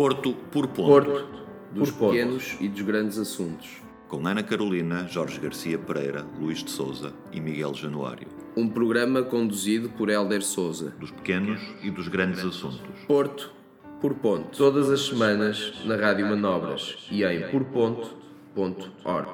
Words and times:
Porto 0.00 0.32
por 0.50 0.66
ponto. 0.68 0.88
Porto, 0.88 1.26
dos 1.72 1.90
por 1.90 2.08
pequenos 2.08 2.56
e 2.58 2.68
dos 2.70 2.80
grandes 2.80 3.18
assuntos. 3.18 3.82
Com 4.08 4.26
Ana 4.26 4.42
Carolina, 4.42 5.06
Jorge 5.06 5.38
Garcia 5.38 5.78
Pereira, 5.78 6.26
Luís 6.40 6.64
de 6.64 6.70
Souza 6.70 7.12
e 7.30 7.38
Miguel 7.38 7.74
Januário. 7.74 8.26
Um 8.56 8.66
programa 8.66 9.22
conduzido 9.22 9.90
por 9.90 10.08
Hélder 10.08 10.40
Souza. 10.40 10.94
Dos 10.98 11.10
pequenos 11.10 11.60
e 11.82 11.90
dos 11.90 12.08
grandes 12.08 12.42
assuntos. 12.42 13.04
Porto 13.06 13.52
por 14.00 14.14
ponto. 14.14 14.56
Todas 14.56 14.88
as 14.88 15.02
semanas 15.02 15.84
na 15.84 15.96
Rádio 15.96 16.26
Manobras 16.26 17.06
e 17.10 17.22
em 17.22 17.50
porponto.org. 17.50 19.28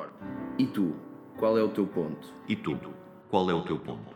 E 0.58 0.66
tu, 0.66 0.96
qual 1.36 1.56
é 1.56 1.62
o 1.62 1.68
teu 1.68 1.86
ponto? 1.86 2.26
E 2.48 2.56
tu, 2.56 2.76
qual 3.30 3.48
é 3.48 3.54
o 3.54 3.62
teu 3.62 3.78
ponto? 3.78 4.15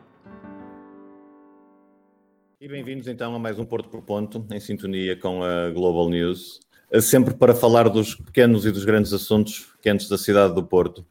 E 2.63 2.69
bem-vindos 2.69 3.09
então 3.09 3.35
a 3.35 3.39
mais 3.39 3.59
um 3.59 3.65
Porto 3.65 3.89
por 3.89 4.03
Ponto, 4.03 4.47
em 4.53 4.61
sintonia 4.61 5.17
com 5.17 5.43
a 5.43 5.71
Global 5.71 6.11
News, 6.11 6.61
sempre 7.01 7.35
para 7.35 7.55
falar 7.55 7.89
dos 7.89 8.15
pequenos 8.15 8.67
e 8.67 8.73
dos 8.73 8.85
grandes 8.85 9.12
assuntos 9.12 9.69
quentes 9.83 10.09
da 10.09 10.19
cidade 10.19 10.55
do 10.55 10.62
Porto. 10.62 11.05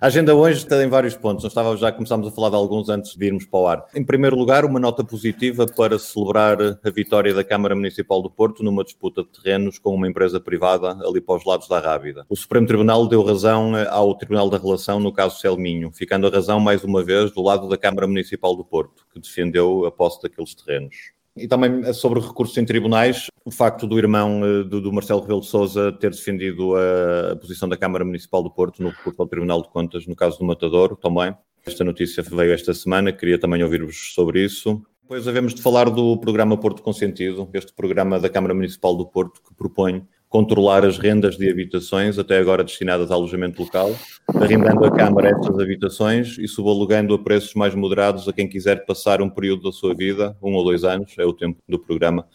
A 0.00 0.08
agenda 0.08 0.34
hoje 0.34 0.66
tem 0.66 0.88
vários 0.88 1.14
pontos, 1.14 1.54
nós 1.54 1.78
já 1.78 1.92
começámos 1.92 2.26
a 2.26 2.30
falar 2.32 2.50
de 2.50 2.56
alguns 2.56 2.88
antes 2.88 3.14
de 3.14 3.24
irmos 3.24 3.44
para 3.44 3.60
o 3.60 3.66
ar. 3.68 3.86
Em 3.94 4.04
primeiro 4.04 4.36
lugar, 4.36 4.64
uma 4.64 4.80
nota 4.80 5.04
positiva 5.04 5.64
para 5.64 5.96
celebrar 5.96 6.58
a 6.60 6.90
vitória 6.90 7.32
da 7.32 7.44
Câmara 7.44 7.76
Municipal 7.76 8.20
do 8.20 8.28
Porto 8.28 8.64
numa 8.64 8.82
disputa 8.82 9.22
de 9.22 9.28
terrenos 9.28 9.78
com 9.78 9.94
uma 9.94 10.08
empresa 10.08 10.40
privada 10.40 10.98
ali 11.06 11.20
para 11.20 11.36
os 11.36 11.44
lados 11.44 11.68
da 11.68 11.78
Rábida. 11.78 12.26
O 12.28 12.34
Supremo 12.34 12.66
Tribunal 12.66 13.06
deu 13.06 13.22
razão 13.22 13.74
ao 13.90 14.16
Tribunal 14.16 14.50
da 14.50 14.58
Relação 14.58 14.98
no 14.98 15.12
caso 15.12 15.38
Selminho, 15.38 15.92
ficando 15.92 16.26
a 16.26 16.30
razão 16.30 16.58
mais 16.58 16.82
uma 16.82 17.04
vez 17.04 17.30
do 17.30 17.40
lado 17.40 17.68
da 17.68 17.78
Câmara 17.78 18.08
Municipal 18.08 18.56
do 18.56 18.64
Porto, 18.64 19.06
que 19.12 19.20
defendeu 19.20 19.86
a 19.86 19.92
posse 19.92 20.20
daqueles 20.20 20.52
terrenos. 20.52 21.12
E 21.36 21.48
também 21.48 21.92
sobre 21.94 22.20
recursos 22.20 22.56
em 22.58 22.64
tribunais, 22.64 23.26
o 23.44 23.50
facto 23.50 23.86
do 23.86 23.98
irmão 23.98 24.44
eh, 24.44 24.64
do, 24.64 24.80
do 24.80 24.92
Marcelo 24.92 25.22
Rebelo 25.22 25.40
de 25.40 25.46
Sousa 25.46 25.90
ter 25.92 26.10
defendido 26.10 26.76
a, 26.76 27.32
a, 27.32 27.36
posição 27.36 27.68
da 27.68 27.76
Câmara 27.76 28.04
Municipal 28.04 28.42
do 28.42 28.50
Porto 28.50 28.82
no 28.82 28.90
recurso 28.90 29.20
ao 29.20 29.26
Tribunal 29.26 29.62
de 29.62 29.68
Contas, 29.68 30.06
no 30.06 30.14
caso 30.14 30.38
do 30.38 30.44
Matadouro 30.44 30.94
também. 30.94 31.34
Esta 31.64 31.84
notícia 31.84 32.22
veio 32.22 32.52
esta 32.52 32.74
semana, 32.74 33.12
queria 33.12 33.38
também 33.38 33.62
ouvir-vos 33.62 34.12
sobre 34.14 34.44
isso. 34.44 34.82
Depois 35.02 35.26
havemos 35.26 35.54
de 35.54 35.62
falar 35.62 35.88
do 35.90 36.18
programa 36.18 36.56
Porto 36.56 36.82
Consentido, 36.82 37.48
este 37.54 37.72
programa 37.72 38.20
da 38.20 38.28
Câmara 38.28 38.54
Municipal 38.54 38.96
do 38.96 39.06
Porto 39.06 39.42
que 39.42 39.54
propõe 39.54 40.06
controlar 40.32 40.82
as 40.82 40.96
rendas 40.96 41.36
de 41.36 41.48
habitações, 41.50 42.18
até 42.18 42.38
agora 42.38 42.64
destinadas 42.64 43.10
a 43.10 43.14
alojamento 43.14 43.62
local, 43.62 43.94
arrendando 44.34 44.82
a 44.86 44.90
Câmara 44.90 45.28
estas 45.28 45.58
habitações 45.58 46.38
e 46.38 46.48
subalugando 46.48 47.12
a 47.12 47.18
preços 47.18 47.52
mais 47.52 47.74
moderados 47.74 48.26
a 48.26 48.32
quem 48.32 48.48
quiser 48.48 48.86
passar 48.86 49.20
um 49.20 49.28
período 49.28 49.64
da 49.64 49.72
sua 49.72 49.94
vida, 49.94 50.34
um 50.42 50.54
ou 50.54 50.64
dois 50.64 50.84
anos, 50.84 51.14
é 51.18 51.26
o 51.26 51.34
tempo 51.34 51.60
do 51.68 51.78
programa, 51.78 52.26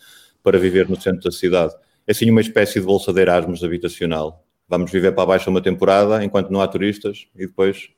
para 0.43 0.59
viver 0.59 0.87
no 0.87 0.95
centro 1.01 1.21
da 1.21 1.31
cidade. 1.31 1.73
É 2.05 2.11
assim 2.11 2.29
uma 2.29 2.39
espécie 2.39 2.79
de 2.79 2.85
bolsa 2.85 3.11
de 3.11 3.19
Erasmus 3.19 3.63
habitacional. 3.63 4.45
Vamos 4.69 4.91
viver 4.91 5.13
para 5.13 5.25
baixo 5.25 5.49
uma 5.49 5.61
temporada 5.61 6.23
enquanto 6.23 6.51
não 6.51 6.61
há 6.61 6.67
turistas 6.67 7.25
e 7.35 7.47
depois 7.47 7.89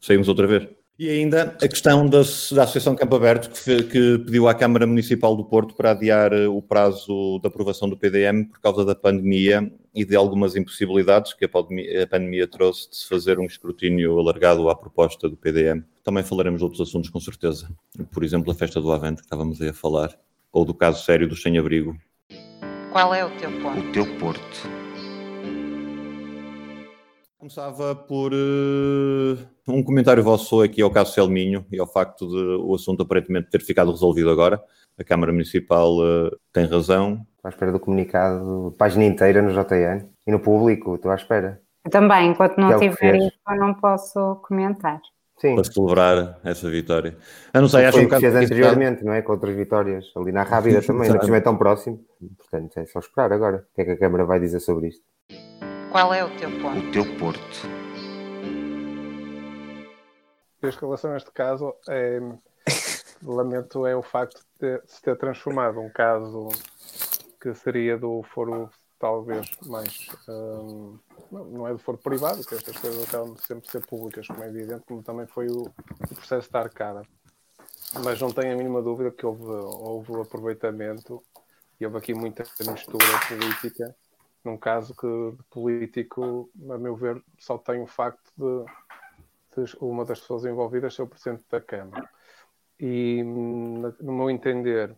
saímos 0.00 0.28
outra 0.28 0.48
vez. 0.48 0.68
E 0.98 1.10
ainda 1.10 1.54
a 1.62 1.68
questão 1.68 2.06
da, 2.06 2.18
da 2.18 2.62
Associação 2.62 2.96
Campo 2.96 3.16
Aberto, 3.16 3.50
que, 3.50 3.82
que, 3.82 4.18
pediu 4.18 4.48
à 4.48 4.54
Câmara 4.54 4.86
Municipal 4.86 5.36
do 5.36 5.44
Porto 5.44 5.74
para 5.74 5.90
adiar 5.90 6.32
eh, 6.32 6.48
o 6.48 6.62
prazo 6.62 7.38
da 7.42 7.48
aprovação 7.48 7.86
do 7.86 7.98
PDM 7.98 8.44
por 8.44 8.60
causa 8.60 8.82
da 8.82 8.94
pandemia 8.94 9.70
e 9.94 10.06
de 10.06 10.16
algumas 10.16 10.56
impossibilidades 10.56 11.34
que 11.34 11.44
a 11.44 11.48
pandemia, 11.50 12.04
a 12.04 12.06
pandemia 12.06 12.48
trouxe 12.48 12.88
de 12.88 12.96
se 12.96 13.06
fazer 13.06 13.38
um 13.38 13.44
escrutínio 13.44 14.18
alargado 14.18 14.70
à 14.70 14.74
proposta 14.74 15.28
do 15.28 15.36
PDM. 15.36 15.82
Também 16.02 16.22
falaremos 16.22 16.60
de 16.60 16.64
outros 16.64 16.88
assuntos, 16.88 17.10
com 17.10 17.20
certeza. 17.20 17.68
Por 18.10 18.24
exemplo, 18.24 18.50
a 18.50 18.54
festa 18.54 18.80
do 18.80 18.90
Avante, 18.90 19.20
que 19.20 19.26
estávamos 19.26 19.60
aí 19.60 19.68
a 19.68 19.74
falar, 19.74 20.18
ou 20.50 20.64
do 20.64 20.72
caso 20.72 21.04
sério 21.04 21.28
do 21.28 21.36
sem-abrigo. 21.36 21.94
Qual 22.90 23.14
é 23.14 23.22
o 23.22 23.30
teu 23.36 23.52
ponto? 23.60 23.80
O 23.80 23.92
teu 23.92 24.18
porto. 24.18 24.85
Começava 27.46 27.94
por 27.94 28.32
uh, 28.34 29.38
um 29.68 29.80
comentário 29.80 30.20
vosso 30.20 30.60
aqui 30.62 30.82
ao 30.82 30.90
caso 30.90 31.12
Selminho 31.12 31.64
e 31.70 31.78
ao 31.78 31.86
facto 31.86 32.26
de 32.26 32.36
o 32.36 32.74
assunto 32.74 33.04
aparentemente 33.04 33.50
ter 33.50 33.60
ficado 33.60 33.92
resolvido 33.92 34.30
agora. 34.30 34.60
A 34.98 35.04
Câmara 35.04 35.30
Municipal 35.30 35.96
uh, 35.96 36.36
tem 36.52 36.66
razão. 36.66 37.24
Estou 37.36 37.44
à 37.44 37.48
espera 37.50 37.70
do 37.70 37.78
comunicado, 37.78 38.74
página 38.76 39.04
inteira 39.04 39.40
no 39.42 39.52
JN 39.52 40.08
e 40.26 40.32
no 40.32 40.40
público, 40.40 40.96
estou 40.96 41.12
à 41.12 41.14
espera. 41.14 41.60
Eu 41.84 41.90
também, 41.92 42.32
enquanto 42.32 42.58
não 42.58 42.72
é 42.72 42.78
tiver 42.80 43.14
isso, 43.14 43.38
eu 43.48 43.56
não 43.56 43.74
posso 43.74 44.40
comentar. 44.42 45.00
Sim. 45.38 45.54
Para 45.54 45.72
celebrar 45.72 46.40
essa 46.42 46.68
vitória. 46.68 47.16
Eu 47.54 47.60
não 47.60 47.68
sei, 47.68 47.84
acho 47.84 48.00
um 48.00 48.08
que 48.08 48.18
fez 48.18 48.34
anteriormente, 48.34 49.04
não 49.04 49.12
é? 49.12 49.22
Com 49.22 49.30
outras 49.30 49.54
vitórias. 49.54 50.06
Ali 50.16 50.32
na 50.32 50.42
Rábida 50.42 50.82
também, 50.82 51.08
não 51.08 51.34
é 51.36 51.40
tão 51.40 51.56
próximo. 51.56 52.00
Portanto, 52.38 52.76
é 52.78 52.86
só 52.86 52.98
esperar 52.98 53.32
agora. 53.32 53.58
O 53.70 53.74
que 53.76 53.82
é 53.82 53.84
que 53.84 53.90
a 53.92 53.98
Câmara 53.98 54.24
vai 54.24 54.40
dizer 54.40 54.58
sobre 54.58 54.88
isto? 54.88 55.04
Qual 55.96 56.12
é 56.12 56.22
o 56.22 56.28
teu 56.36 56.50
ponto? 56.60 56.78
O 56.78 56.92
teu 56.92 57.16
porto. 57.16 57.66
Em 60.62 60.70
relação 60.70 61.12
a 61.12 61.16
este 61.16 61.30
caso, 61.30 61.74
é, 61.88 62.20
lamento 63.22 63.86
é 63.86 63.96
o 63.96 64.02
facto 64.02 64.44
de 64.60 64.78
se 64.84 65.00
ter 65.00 65.16
transformado 65.16 65.80
um 65.80 65.88
caso 65.88 66.48
que 67.40 67.54
seria 67.54 67.96
do 67.96 68.22
foro 68.24 68.68
talvez 68.98 69.50
mais 69.64 70.06
um, 70.28 70.98
não 71.32 71.66
é 71.66 71.72
do 71.72 71.78
foro 71.78 71.96
privado, 71.96 72.44
que 72.44 72.54
estas 72.54 72.76
coisas 72.76 73.08
acabam 73.08 73.32
de 73.32 73.40
sempre 73.46 73.70
ser 73.70 73.80
públicas, 73.86 74.26
como 74.26 74.44
é 74.44 74.48
evidente, 74.48 74.84
como 74.86 75.02
também 75.02 75.26
foi 75.26 75.46
o, 75.46 75.62
o 75.62 76.14
processo 76.14 76.52
da 76.52 76.60
arcada. 76.60 77.08
Mas 78.04 78.20
não 78.20 78.30
tenho 78.30 78.52
a 78.52 78.56
mínima 78.58 78.82
dúvida 78.82 79.10
que 79.10 79.24
houve, 79.24 79.44
houve 79.46 80.20
aproveitamento 80.20 81.24
e 81.80 81.86
houve 81.86 81.96
aqui 81.96 82.12
muita 82.12 82.44
mistura 82.60 83.06
política 83.30 83.96
num 84.46 84.56
caso 84.56 84.94
que 84.94 85.06
de 85.06 85.42
político, 85.50 86.48
a 86.70 86.78
meu 86.78 86.94
ver, 86.94 87.20
só 87.36 87.58
tem 87.58 87.82
o 87.82 87.86
facto 87.86 88.32
de, 88.36 89.64
de 89.64 89.76
uma 89.80 90.04
das 90.04 90.20
pessoas 90.20 90.44
envolvidas 90.44 90.94
ser 90.94 91.02
o 91.02 91.08
Presidente 91.08 91.44
da 91.50 91.60
Câmara. 91.60 92.08
E, 92.78 93.24
no 93.24 94.12
meu 94.12 94.30
entender, 94.30 94.96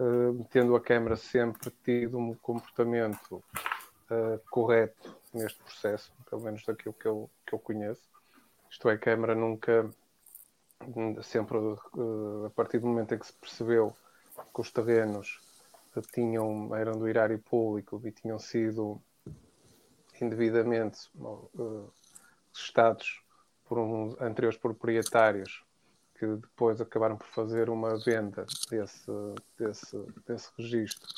uh, 0.00 0.44
tendo 0.50 0.74
a 0.74 0.80
Câmara 0.80 1.14
sempre 1.16 1.70
tido 1.84 2.18
um 2.18 2.34
comportamento 2.34 3.36
uh, 4.10 4.40
correto 4.50 5.16
neste 5.32 5.62
processo, 5.62 6.12
pelo 6.28 6.42
menos 6.42 6.64
daquilo 6.64 6.94
que 6.94 7.06
eu, 7.06 7.30
que 7.46 7.54
eu 7.54 7.60
conheço, 7.60 8.10
isto 8.68 8.88
é, 8.88 8.94
a 8.94 8.98
Câmara 8.98 9.34
nunca, 9.34 9.88
sempre 11.22 11.56
uh, 11.58 12.46
a 12.46 12.50
partir 12.50 12.80
do 12.80 12.88
momento 12.88 13.14
em 13.14 13.18
que 13.18 13.26
se 13.26 13.32
percebeu 13.34 13.94
que 14.52 14.60
os 14.60 14.72
terrenos 14.72 15.40
tinham, 16.00 16.74
eram 16.74 16.92
do 16.92 17.06
erário 17.06 17.38
público 17.38 18.00
e 18.04 18.12
tinham 18.12 18.38
sido 18.38 19.02
indevidamente 20.20 21.10
uh, 21.16 21.92
gestados 22.52 23.22
por 23.64 23.78
uns 23.78 24.20
anteriores 24.20 24.58
proprietários 24.58 25.64
que 26.14 26.26
depois 26.26 26.80
acabaram 26.80 27.16
por 27.16 27.26
fazer 27.28 27.68
uma 27.68 27.98
venda 27.98 28.46
desse, 28.70 29.10
desse, 29.58 29.96
desse 30.26 30.50
registro. 30.56 31.08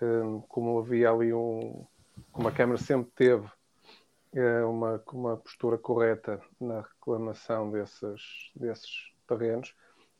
Um, 0.00 0.40
como 0.42 0.78
havia 0.78 1.10
ali 1.10 1.32
um. 1.32 1.84
Como 2.32 2.48
a 2.48 2.52
Câmara 2.52 2.78
sempre 2.78 3.12
teve 3.14 3.46
uh, 3.46 4.70
uma, 4.70 5.02
uma 5.12 5.36
postura 5.36 5.76
correta 5.76 6.40
na 6.58 6.80
reclamação 6.80 7.70
desses, 7.70 8.50
desses 8.54 9.12
terrenos, 9.26 9.74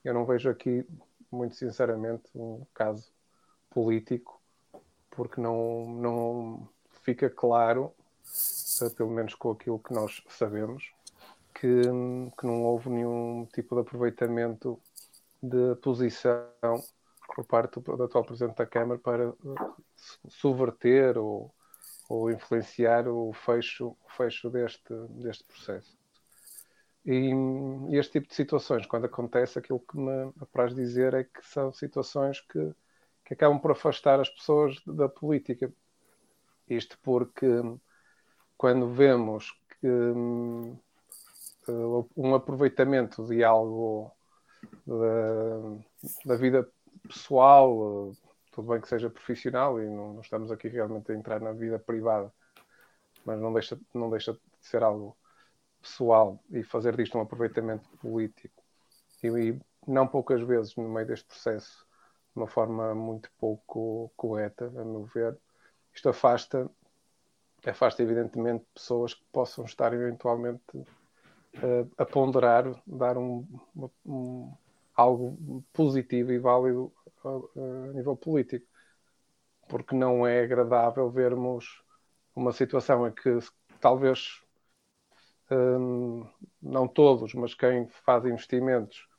eu 0.05 0.13
não 0.13 0.27
vejo 0.27 0.51
aqui, 0.51 0.87
muito 1.31 1.57
sinceramente, 1.57 2.25
um 2.35 2.67
caso 2.75 3.11
político, 3.71 4.41
porque 5.11 5.41
não, 5.41 5.87
não 5.91 6.69
fica 7.03 7.31
claro, 7.31 7.93
eh, 8.83 8.91
pelo 8.91 9.11
menos 9.11 9.35
com 9.35 9.53
aquilo 9.53 9.79
que 9.79 9.93
nós 9.93 10.23
sabemos, 10.29 10.93
que, 11.55 11.83
que 12.39 12.47
não 12.47 12.63
houve 12.63 12.89
nenhum 12.91 13.47
tipo 13.53 13.75
de 13.75 13.83
aproveitamento 13.83 14.79
de 15.43 15.75
posição 15.83 16.45
por 17.35 17.45
parte 17.45 17.81
do 17.81 18.03
atual 18.03 18.25
Presidente 18.25 18.57
da 18.57 18.67
Câmara 18.67 18.99
para 18.99 19.29
eh, 19.29 19.35
subverter 20.29 21.17
ou, 21.19 21.53
ou 22.09 22.31
influenciar 22.31 23.09
o 23.09 23.33
fecho, 23.33 23.97
o 24.05 24.11
fecho 24.17 24.51
deste, 24.51 24.93
deste 25.11 25.45
processo. 25.45 25.99
E, 27.05 27.31
e, 27.89 27.97
este 27.97 28.13
tipo 28.13 28.29
de 28.29 28.35
situações, 28.35 28.87
quando 28.87 29.07
acontece, 29.07 29.59
aquilo 29.59 29.81
que 29.81 29.97
me 29.97 30.33
apraz 30.41 30.75
dizer 30.75 31.15
é 31.15 31.25
que 31.25 31.47
são 31.47 31.73
situações 31.73 32.41
que 32.41 32.75
que 33.31 33.35
acabam 33.35 33.61
por 33.61 33.71
afastar 33.71 34.19
as 34.19 34.29
pessoas 34.29 34.83
da 34.85 35.09
política. 35.09 35.73
Isto 36.69 36.99
porque 37.01 37.47
quando 38.59 38.93
vemos 38.93 39.57
que 39.81 39.87
um, 39.87 40.77
um 42.17 42.35
aproveitamento 42.35 43.25
de 43.25 43.45
algo 43.45 44.11
da, 44.85 45.79
da, 46.25 46.35
vida 46.35 46.69
pessoal, 47.07 48.13
tudo 48.51 48.69
bem 48.69 48.81
que 48.81 48.89
seja 48.89 49.09
profissional, 49.09 49.81
e 49.81 49.87
não, 49.87 50.15
não, 50.15 50.21
estamos 50.23 50.51
aqui 50.51 50.67
realmente 50.67 51.13
a 51.13 51.15
entrar 51.15 51.41
na 51.41 51.53
vida 51.53 51.79
privada, 51.79 52.33
mas 53.25 53.41
não 53.41 53.53
deixa, 53.53 53.79
não 53.95 54.11
deixa 54.11 54.33
de 54.33 54.41
ser 54.61 54.83
algo 54.83 55.17
pessoal 55.81 56.43
e 56.51 56.65
fazer 56.65 56.97
disto 56.97 57.17
um 57.17 57.21
aproveitamento 57.21 57.89
político. 57.99 58.61
E, 59.23 59.29
e 59.29 59.61
não 59.87 60.09
poucas 60.09 60.43
vezes 60.43 60.75
no 60.75 60.89
meio 60.89 61.07
deste 61.07 61.27
processo 61.27 61.89
uma 62.41 62.47
forma 62.47 62.95
muito 62.95 63.31
pouco 63.39 64.11
correta, 64.17 64.67
a 64.67 64.85
meu 64.85 65.05
ver, 65.05 65.39
isto 65.95 66.09
afasta, 66.09 66.71
afasta 67.67 68.03
evidentemente 68.03 68.65
pessoas 68.73 69.13
que 69.13 69.23
possam 69.31 69.67
estar 69.67 69.93
eventualmente 69.93 70.79
uh, 70.79 71.91
a 71.99 72.07
ponderar, 72.07 72.65
dar 72.87 73.19
um, 73.19 73.47
um, 74.07 74.53
algo 74.97 75.63
positivo 75.73 76.33
e 76.33 76.39
válido 76.39 76.91
a, 77.23 77.29
a 77.29 77.93
nível 77.93 78.17
político. 78.17 78.67
Porque 79.69 79.95
não 79.95 80.27
é 80.27 80.43
agradável 80.43 81.11
vermos 81.11 81.85
uma 82.35 82.53
situação 82.53 83.07
em 83.07 83.13
que 83.13 83.39
talvez 83.81 84.41
um, 85.51 86.27
não 86.61 86.89
todos, 86.89 87.35
mas 87.35 87.55
quem 87.55 87.87
faz 87.89 88.25
investimentos 88.25 89.10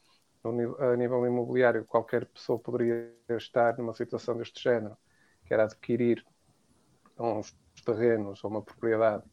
a 0.44 0.96
nível 0.96 1.26
imobiliário, 1.26 1.86
qualquer 1.86 2.26
pessoa 2.26 2.58
poderia 2.58 3.14
estar 3.30 3.78
numa 3.78 3.94
situação 3.94 4.36
deste 4.36 4.62
género, 4.62 4.98
que 5.46 5.54
era 5.54 5.64
adquirir 5.64 6.26
uns 7.18 7.56
terrenos 7.86 8.44
ou 8.44 8.50
uma 8.50 8.62
propriedade 8.62 9.24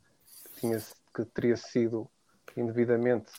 que, 0.55 0.61
tinha, 0.61 0.79
que 1.15 1.25
teria 1.27 1.57
sido 1.57 2.11
indevidamente 2.57 3.33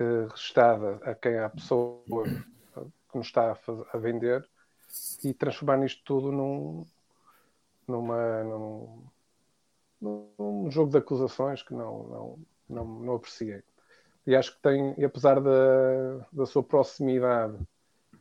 uh, 0.00 0.28
restada 0.28 0.96
a 1.02 1.14
quem 1.14 1.38
a 1.38 1.48
pessoa 1.48 2.02
que 2.04 3.16
nos 3.18 3.26
está 3.26 3.52
a, 3.52 3.54
fazer, 3.54 3.84
a, 3.92 3.98
vender 3.98 4.48
e 5.24 5.32
transformar 5.32 5.84
isto 5.84 6.02
tudo 6.04 6.30
num, 6.30 6.86
numa, 7.86 8.44
num, 8.44 9.04
num 10.00 10.70
jogo 10.70 10.90
de 10.90 10.98
acusações 10.98 11.62
que 11.62 11.72
não, 11.72 12.02
não, 12.04 12.38
não, 12.68 12.84
não 12.84 13.14
apreciei. 13.14 13.62
E 14.26 14.36
acho 14.36 14.54
que 14.54 14.62
tem, 14.62 14.94
e 14.98 15.04
apesar 15.04 15.40
da, 15.40 16.26
da 16.32 16.46
sua 16.46 16.62
proximidade 16.62 17.56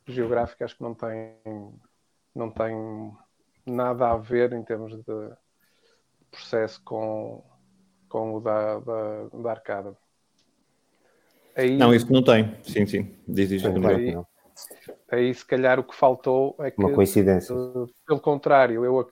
geográfica, 0.08 0.66
acho 0.66 0.76
que 0.76 0.84
não 0.84 0.94
tem, 0.94 1.36
não 2.34 2.50
tem 2.50 3.12
nada 3.66 4.12
a 4.12 4.18
ver 4.18 4.54
em 4.54 4.64
termos 4.64 4.96
de 4.96 5.32
processo 6.32 6.82
com, 6.84 7.44
com 8.08 8.36
o 8.36 8.40
da, 8.40 8.80
da, 8.80 9.24
da 9.34 9.52
arcada. 9.52 9.96
Aí, 11.56 11.78
não, 11.78 11.94
isso 11.94 12.12
não 12.12 12.24
tem. 12.24 12.56
Sim, 12.64 12.86
sim. 12.86 13.16
Diz 13.28 13.52
isto. 13.52 13.68
Aí, 13.68 14.16
aí, 15.12 15.34
se 15.34 15.46
calhar, 15.46 15.80
o 15.80 15.84
que 15.84 15.96
faltou 15.96 16.56
é 16.60 16.72
que. 16.72 16.80
Uma 16.80 16.94
coincidência. 16.94 17.54
pelo 18.06 18.20
contrário, 18.20 18.86
eu 18.86 19.12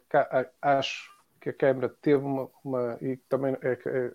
acho 0.62 1.10
que 1.42 1.50
a 1.50 1.54
Câmara 1.54 1.89
teve 2.01 2.24
uma. 2.24 2.50
uma 2.63 2.98
e 3.01 3.18
também 3.30 3.57
é, 3.62 3.72
é, 3.86 4.12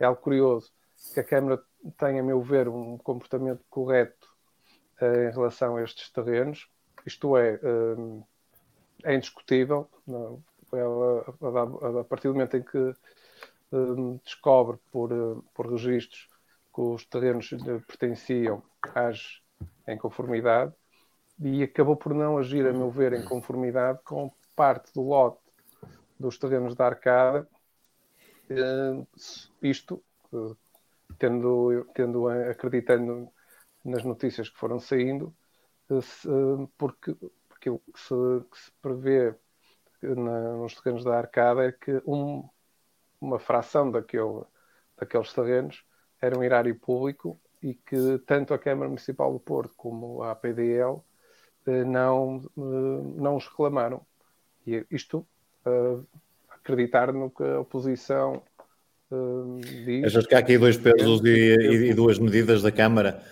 é, 0.00 0.04
algo 0.04 0.20
curioso, 0.20 0.72
que 1.12 1.20
a 1.20 1.24
Câmara 1.24 1.62
tem, 1.92 2.18
a 2.18 2.22
meu 2.22 2.40
ver, 2.40 2.68
um 2.68 2.96
comportamento 2.98 3.64
correto 3.68 4.28
uh, 5.00 5.28
em 5.28 5.32
relação 5.32 5.76
a 5.76 5.82
estes 5.82 6.10
terrenos. 6.10 6.68
Isto 7.06 7.36
é, 7.36 7.54
uh, 7.62 8.26
é 9.04 9.14
indiscutível. 9.14 9.88
Não, 10.06 10.42
ela, 10.72 12.00
a, 12.00 12.04
partir 12.04 12.28
do 12.28 12.34
momento 12.34 12.56
em 12.56 12.62
que 12.62 12.78
uh, 12.78 14.20
descobre 14.24 14.78
por, 14.90 15.10
por 15.52 15.70
registros 15.70 16.28
que 16.74 16.80
os 16.80 17.04
terrenos 17.06 17.50
pertenciam, 17.86 18.62
age 18.94 19.40
em 19.86 19.96
conformidade 19.96 20.72
e 21.40 21.62
acabou 21.62 21.96
por 21.96 22.12
não 22.14 22.36
agir, 22.36 22.66
a 22.66 22.72
meu 22.72 22.90
ver, 22.90 23.12
em 23.12 23.24
conformidade 23.24 24.00
com 24.04 24.32
parte 24.56 24.92
do 24.92 25.02
lote 25.02 25.38
dos 26.18 26.38
terrenos 26.38 26.74
da 26.74 26.86
Arcada, 26.86 27.48
isto 29.62 30.02
tendo, 31.18 31.84
tendo 31.94 32.28
acreditando 32.28 33.30
nas 33.84 34.02
notícias 34.04 34.48
que 34.48 34.58
foram 34.58 34.78
saindo, 34.80 35.34
eh, 35.90 35.98
eh, 35.98 36.68
porque, 36.78 37.14
porque 37.48 37.70
o 37.70 37.78
que 37.78 38.00
se, 38.00 38.14
que 38.50 38.58
se 38.58 38.72
prevê 38.80 39.34
na, 40.02 40.56
nos 40.56 40.74
terrenos 40.74 41.04
da 41.04 41.18
Arcada 41.18 41.64
é 41.64 41.72
que 41.72 42.02
um, 42.06 42.48
uma 43.20 43.38
fração 43.38 43.90
daquele, 43.90 44.44
daqueles 44.96 45.32
terrenos 45.32 45.84
era 46.20 46.38
um 46.38 46.42
erário 46.42 46.78
público 46.78 47.40
e 47.62 47.74
que 47.74 48.18
tanto 48.26 48.54
a 48.54 48.58
Câmara 48.58 48.88
Municipal 48.88 49.32
do 49.32 49.40
Porto 49.40 49.74
como 49.76 50.22
a 50.22 50.32
APDL 50.32 51.02
eh, 51.66 51.84
não, 51.84 52.42
não 52.56 53.36
os 53.36 53.46
reclamaram. 53.46 54.06
E 54.66 54.86
isto, 54.90 55.26
acreditar 56.48 57.12
no 57.12 57.30
que 57.30 57.42
a 57.42 57.60
oposição 57.60 58.42
Uh, 59.14 60.06
Achas 60.06 60.26
que 60.26 60.34
há 60.34 60.38
aqui 60.38 60.58
dois 60.58 60.76
pesos 60.76 61.20
e, 61.24 61.28
e, 61.28 61.90
e, 61.90 61.94
duas 61.94 62.18
medidas 62.18 62.62
da 62.62 62.72
Câmara? 62.72 63.22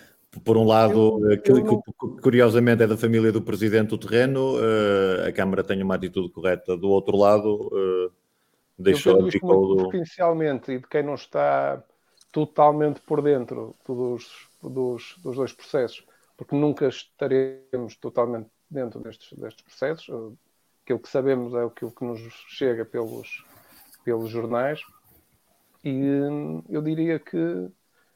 Por 0.45 0.57
um 0.57 0.65
lado, 0.65 1.21
eu, 1.31 1.43
que, 1.43 1.51
eu 1.51 1.83
curiosamente 2.23 2.83
é 2.83 2.87
da 2.87 2.97
família 2.97 3.31
do 3.31 3.43
Presidente 3.43 3.91
do 3.91 3.99
terreno, 3.99 4.57
uh, 4.57 5.29
a 5.29 5.33
Câmara 5.33 5.63
tem 5.63 5.83
uma 5.83 5.97
atitude 5.97 6.31
correta. 6.31 6.77
Do 6.77 6.89
outro 6.89 7.17
lado, 7.17 7.71
deixou 8.79 9.31
ficou 9.31 9.77
do... 9.77 9.85
Potencialmente, 9.85 10.73
e 10.73 10.79
de 10.79 10.87
quem 10.87 11.03
não 11.03 11.15
está 11.15 11.83
totalmente 12.31 13.01
por 13.01 13.21
dentro 13.21 13.77
dos, 13.87 14.49
dos, 14.63 15.17
dos 15.23 15.37
dois 15.37 15.53
processos, 15.53 16.05
porque 16.37 16.57
nunca 16.57 16.89
estaremos 16.89 17.97
totalmente 17.97 18.49
dentro 18.71 19.01
destes, 19.01 19.39
destes 19.39 19.63
processos. 19.63 20.35
Aquilo 20.85 20.99
que 20.99 21.09
sabemos 21.09 21.55
é 21.55 21.63
aquilo 21.63 21.93
que 21.93 22.05
nos 22.05 22.21
chega 22.49 22.85
pelos, 22.85 23.45
pelos 24.03 24.31
jornais 24.31 24.81
e 25.85 25.91
hum, 25.91 26.63
eu 26.69 26.83
diria 26.83 27.19
que, 27.19 27.37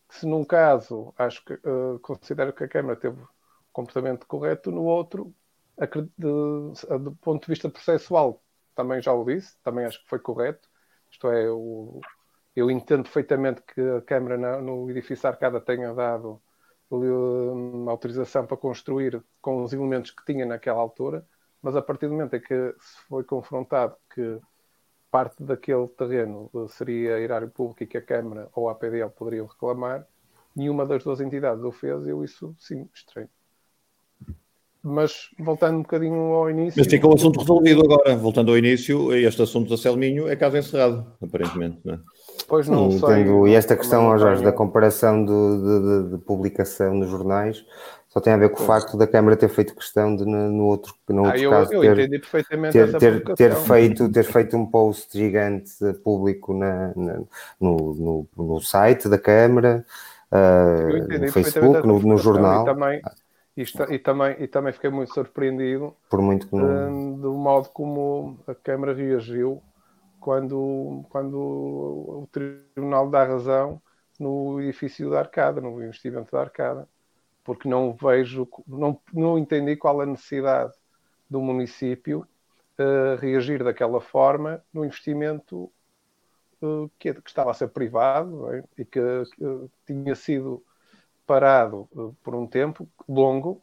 se 0.08 0.26
num 0.26 0.44
caso 0.44 1.12
acho 1.18 1.44
que 1.44 1.54
uh, 1.54 1.98
considero 2.00 2.52
que 2.52 2.64
a 2.64 2.68
Câmara 2.68 2.96
teve 2.96 3.20
um 3.20 3.26
comportamento 3.72 4.26
correto, 4.26 4.70
no 4.70 4.84
outro, 4.84 5.34
de, 6.16 6.28
do 6.98 7.16
ponto 7.20 7.42
de 7.42 7.48
vista 7.52 7.68
processual, 7.68 8.42
também 8.74 9.02
já 9.02 9.12
o 9.12 9.24
disse, 9.24 9.56
também 9.62 9.84
acho 9.84 10.02
que 10.02 10.08
foi 10.08 10.18
correto. 10.18 10.68
Isto 11.10 11.28
é, 11.30 11.44
eu, 11.46 12.70
entendo 12.70 13.04
perfeitamente 13.04 13.62
que 13.62 13.80
a 13.80 14.02
Câmara 14.02 14.60
no 14.60 14.90
edifício 14.90 15.28
Arcada 15.28 15.60
tenha 15.60 15.92
dado 15.94 16.40
uma 16.90 17.90
autorização 17.90 18.46
para 18.46 18.56
construir 18.56 19.22
com 19.40 19.62
os 19.62 19.72
elementos 19.72 20.10
que 20.10 20.24
tinha 20.24 20.46
naquela 20.46 20.80
altura, 20.80 21.26
mas 21.60 21.74
a 21.74 21.82
partir 21.82 22.06
do 22.06 22.12
momento 22.12 22.36
em 22.36 22.40
que 22.40 22.74
se 22.78 23.00
foi 23.08 23.24
confrontado 23.24 23.96
que 24.14 24.40
parte 25.16 25.42
daquele 25.42 25.88
terreno 25.88 26.50
seria 26.68 27.18
erário 27.18 27.48
público 27.48 27.82
e 27.82 27.86
que 27.86 27.96
a 27.96 28.02
Câmara 28.02 28.50
ou 28.54 28.68
a 28.68 28.72
APDL 28.72 29.08
poderiam 29.08 29.46
reclamar, 29.46 30.06
nenhuma 30.54 30.84
das 30.84 31.02
duas 31.02 31.22
entidades 31.22 31.64
o 31.64 31.72
fez, 31.72 32.06
eu 32.06 32.22
isso 32.22 32.54
sim 32.58 32.86
estranho. 32.92 33.30
Mas 34.82 35.30
voltando 35.38 35.78
um 35.78 35.82
bocadinho 35.82 36.34
ao 36.34 36.50
início. 36.50 36.78
Mas 36.78 36.86
fica 36.86 37.08
o 37.08 37.14
assunto 37.14 37.40
resolvido 37.40 37.80
agora. 37.82 38.14
Voltando 38.14 38.50
ao 38.50 38.58
início, 38.58 39.10
este 39.14 39.40
assunto 39.40 39.70
da 39.70 39.78
Selminho 39.78 40.28
é 40.28 40.36
caso 40.36 40.58
encerrado, 40.58 41.10
aparentemente, 41.22 41.80
não 41.82 41.94
é? 41.94 41.98
Pois 42.48 42.68
não 42.68 42.90
Sim, 42.90 43.00
sei. 43.00 43.26
E 43.48 43.54
esta 43.54 43.76
questão, 43.76 44.16
Jorge, 44.18 44.42
da 44.42 44.52
comparação 44.52 45.24
de, 45.24 45.32
de, 45.32 46.10
de, 46.10 46.18
publicação 46.18 46.94
nos 46.94 47.08
jornais, 47.08 47.64
só 48.08 48.20
tem 48.20 48.32
a 48.32 48.36
ver 48.36 48.50
com 48.50 48.62
o 48.62 48.66
facto 48.66 48.96
da 48.96 49.06
Câmara 49.06 49.36
ter 49.36 49.48
feito 49.48 49.74
questão 49.74 50.14
de, 50.14 50.24
no, 50.24 50.64
outro, 50.64 50.94
no 51.08 51.24
outro 51.24 51.38
ah, 51.38 51.42
eu, 51.42 51.50
caso, 51.50 51.72
eu 51.74 51.80
ter, 51.80 51.92
entendi 51.92 52.18
perfeitamente 52.18 52.72
ter, 52.72 52.98
ter, 52.98 53.34
ter, 53.34 53.54
feito, 53.54 54.08
ter 54.10 54.24
feito 54.24 54.56
um 54.56 54.64
post 54.64 55.16
gigante 55.16 55.72
público 56.04 56.54
na, 56.54 56.92
na 56.94 57.20
no, 57.60 57.94
no, 57.94 58.28
no, 58.36 58.60
site 58.60 59.08
da 59.08 59.18
Câmara, 59.18 59.84
uh, 60.30 61.18
no 61.20 61.32
Facebook, 61.32 61.86
no, 61.86 61.98
no, 62.00 62.16
jornal. 62.16 62.62
E 62.62 62.66
também, 62.66 63.02
isto, 63.56 63.92
e, 63.92 63.98
também, 63.98 64.36
e 64.38 64.46
também 64.46 64.72
fiquei 64.72 64.90
muito 64.90 65.12
surpreendido 65.12 65.94
Por 66.08 66.22
muito 66.22 66.46
que 66.46 66.54
não... 66.54 67.14
do 67.14 67.32
modo 67.32 67.68
como 67.70 68.38
a 68.46 68.54
Câmara 68.54 68.94
reagiu 68.94 69.60
quando, 70.26 71.04
quando 71.08 71.38
o 71.38 72.28
Tribunal 72.32 73.08
dá 73.08 73.22
razão 73.22 73.80
no 74.18 74.60
edifício 74.60 75.08
da 75.08 75.20
Arcada, 75.20 75.60
no 75.60 75.80
investimento 75.80 76.32
da 76.32 76.40
Arcada 76.40 76.88
porque 77.44 77.68
não 77.68 77.94
vejo, 77.94 78.48
não, 78.66 79.00
não 79.12 79.38
entendi 79.38 79.76
qual 79.76 80.00
a 80.00 80.06
necessidade 80.06 80.72
do 81.30 81.40
município 81.40 82.26
uh, 82.76 83.20
reagir 83.20 83.62
daquela 83.62 84.00
forma 84.00 84.60
no 84.72 84.84
investimento 84.84 85.70
uh, 86.60 86.90
que, 86.98 87.14
que, 87.14 87.28
estava 87.28 87.52
a 87.52 87.54
ser 87.54 87.68
privado 87.68 88.52
é? 88.52 88.64
e 88.76 88.84
que, 88.84 89.00
tinha 89.86 90.16
sido 90.16 90.60
parado 91.24 91.88
uh, 91.92 92.16
por 92.20 92.34
um 92.34 92.48
tempo 92.48 92.88
longo, 93.08 93.62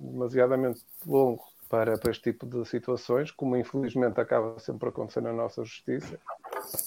demasiadamente 0.00 0.84
longo 1.06 1.44
para, 1.68 1.98
para 1.98 2.10
este 2.10 2.32
tipo 2.32 2.46
de 2.46 2.64
situações, 2.68 3.30
como 3.30 3.56
infelizmente 3.56 4.20
acaba 4.20 4.58
sempre 4.58 4.86
a 4.86 4.90
acontecer 4.90 5.20
na 5.20 5.32
nossa 5.32 5.64
justiça, 5.64 6.18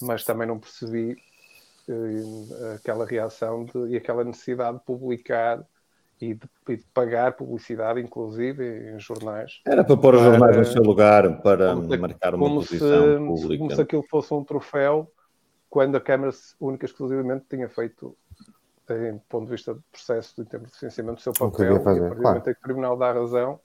mas 0.02 0.24
também 0.24 0.46
não 0.46 0.58
percebi 0.58 1.16
aquela 2.74 3.04
reação 3.04 3.64
de, 3.64 3.88
e 3.88 3.96
aquela 3.96 4.24
necessidade 4.24 4.78
de 4.78 4.84
publicar 4.84 5.64
e 6.20 6.34
de, 6.34 6.48
e 6.68 6.76
de, 6.76 6.84
pagar 6.92 7.32
publicidade, 7.32 8.00
inclusive 8.00 8.92
em 8.94 9.00
jornais. 9.00 9.60
Era 9.66 9.82
para 9.82 9.96
pôr 9.96 10.14
os 10.14 10.22
jornais 10.22 10.56
no 10.56 10.64
seu 10.64 10.82
lugar, 10.82 11.40
para 11.40 11.74
marcar 11.74 12.34
uma 12.34 12.48
posição 12.48 13.18
se, 13.18 13.26
pública. 13.26 13.58
Como 13.58 13.74
se 13.74 13.80
aquilo 13.80 14.02
fosse 14.02 14.32
um 14.34 14.44
troféu, 14.44 15.10
quando 15.68 15.96
a 15.96 16.00
Câmara 16.00 16.32
única 16.60 16.84
exclusivamente 16.84 17.46
tinha 17.48 17.68
feito, 17.68 18.14
em 18.90 19.18
ponto 19.28 19.46
de 19.46 19.52
vista 19.52 19.72
de 19.74 19.80
processo, 19.90 20.42
em 20.42 20.44
termos 20.44 20.68
de 20.68 20.74
licenciamento, 20.74 21.20
o 21.20 21.22
seu 21.22 21.32
papel, 21.32 21.80
fazer, 21.80 22.00
e 22.00 22.04
a 22.04 22.08
partir 22.08 22.20
claro. 22.20 22.42
que 22.42 22.50
o 22.50 22.54
Tribunal 22.62 22.96
dá 22.98 23.12
razão, 23.12 23.58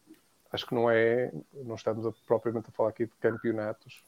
acho 0.55 0.65
que 0.65 0.73
não 0.73 0.89
é, 0.89 1.31
não 1.63 1.75
estamos 1.75 2.05
a, 2.05 2.11
propriamente 2.25 2.69
a 2.69 2.71
falar 2.71 2.89
aqui 2.89 3.05
de 3.05 3.11
campeonatos. 3.21 4.03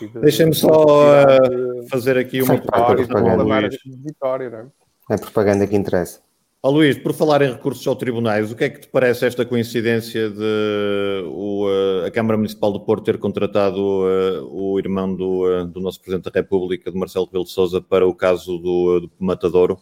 De, 0.00 0.08
Deixem-me 0.08 0.54
só 0.54 0.84
uh, 0.84 1.88
fazer 1.88 2.18
aqui 2.18 2.42
uma 2.42 2.58
propaganda. 2.58 3.68
Vitória, 3.84 4.50
não 4.50 4.72
é? 5.10 5.14
é 5.14 5.18
propaganda 5.18 5.66
que 5.66 5.76
interessa. 5.76 6.20
Ó 6.64 6.68
oh, 6.68 6.72
Luís, 6.74 6.96
por 6.96 7.12
falar 7.12 7.42
em 7.42 7.50
recursos 7.50 7.84
aos 7.88 7.98
tribunais, 7.98 8.52
o 8.52 8.54
que 8.54 8.62
é 8.62 8.70
que 8.70 8.80
te 8.82 8.88
parece 8.88 9.26
esta 9.26 9.44
coincidência 9.44 10.30
de 10.30 11.24
o, 11.26 11.66
uh, 11.66 12.06
a 12.06 12.10
Câmara 12.12 12.36
Municipal 12.36 12.72
do 12.72 12.78
Porto 12.78 13.04
ter 13.04 13.18
contratado 13.18 13.80
uh, 13.80 14.48
o 14.48 14.78
irmão 14.78 15.12
do, 15.12 15.44
uh, 15.44 15.66
do, 15.66 15.80
nosso 15.80 16.00
Presidente 16.00 16.30
da 16.30 16.40
República, 16.40 16.90
de 16.90 16.96
Marcelo 16.96 17.26
Rebelo 17.26 17.44
de 17.44 17.50
Sousa, 17.50 17.80
para 17.80 18.06
o 18.06 18.14
caso 18.14 18.58
do, 18.58 19.00
do 19.00 19.10
Matadouro, 19.18 19.76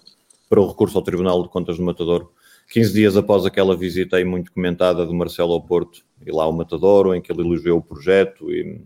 para 0.49 0.59
o 0.59 0.67
recurso 0.67 0.97
ao 0.97 1.05
Tribunal 1.05 1.43
de 1.43 1.51
Contas 1.51 1.77
do 1.77 1.83
Matadouro? 1.83 2.33
15 2.71 2.93
dias 2.93 3.17
após 3.17 3.45
aquela 3.45 3.77
visita 3.77 4.17
aí 4.17 4.25
muito 4.25 4.53
comentada 4.53 5.05
do 5.05 5.13
Marcelo 5.13 5.53
ao 5.53 5.61
Porto, 5.61 6.05
e 6.25 6.31
lá 6.31 6.45
ao 6.45 6.53
Matadouro, 6.53 7.15
em 7.15 7.21
que 7.21 7.33
ele 7.33 7.41
elogiou 7.43 7.79
o 7.79 7.83
projeto 7.83 8.51
e, 8.53 8.81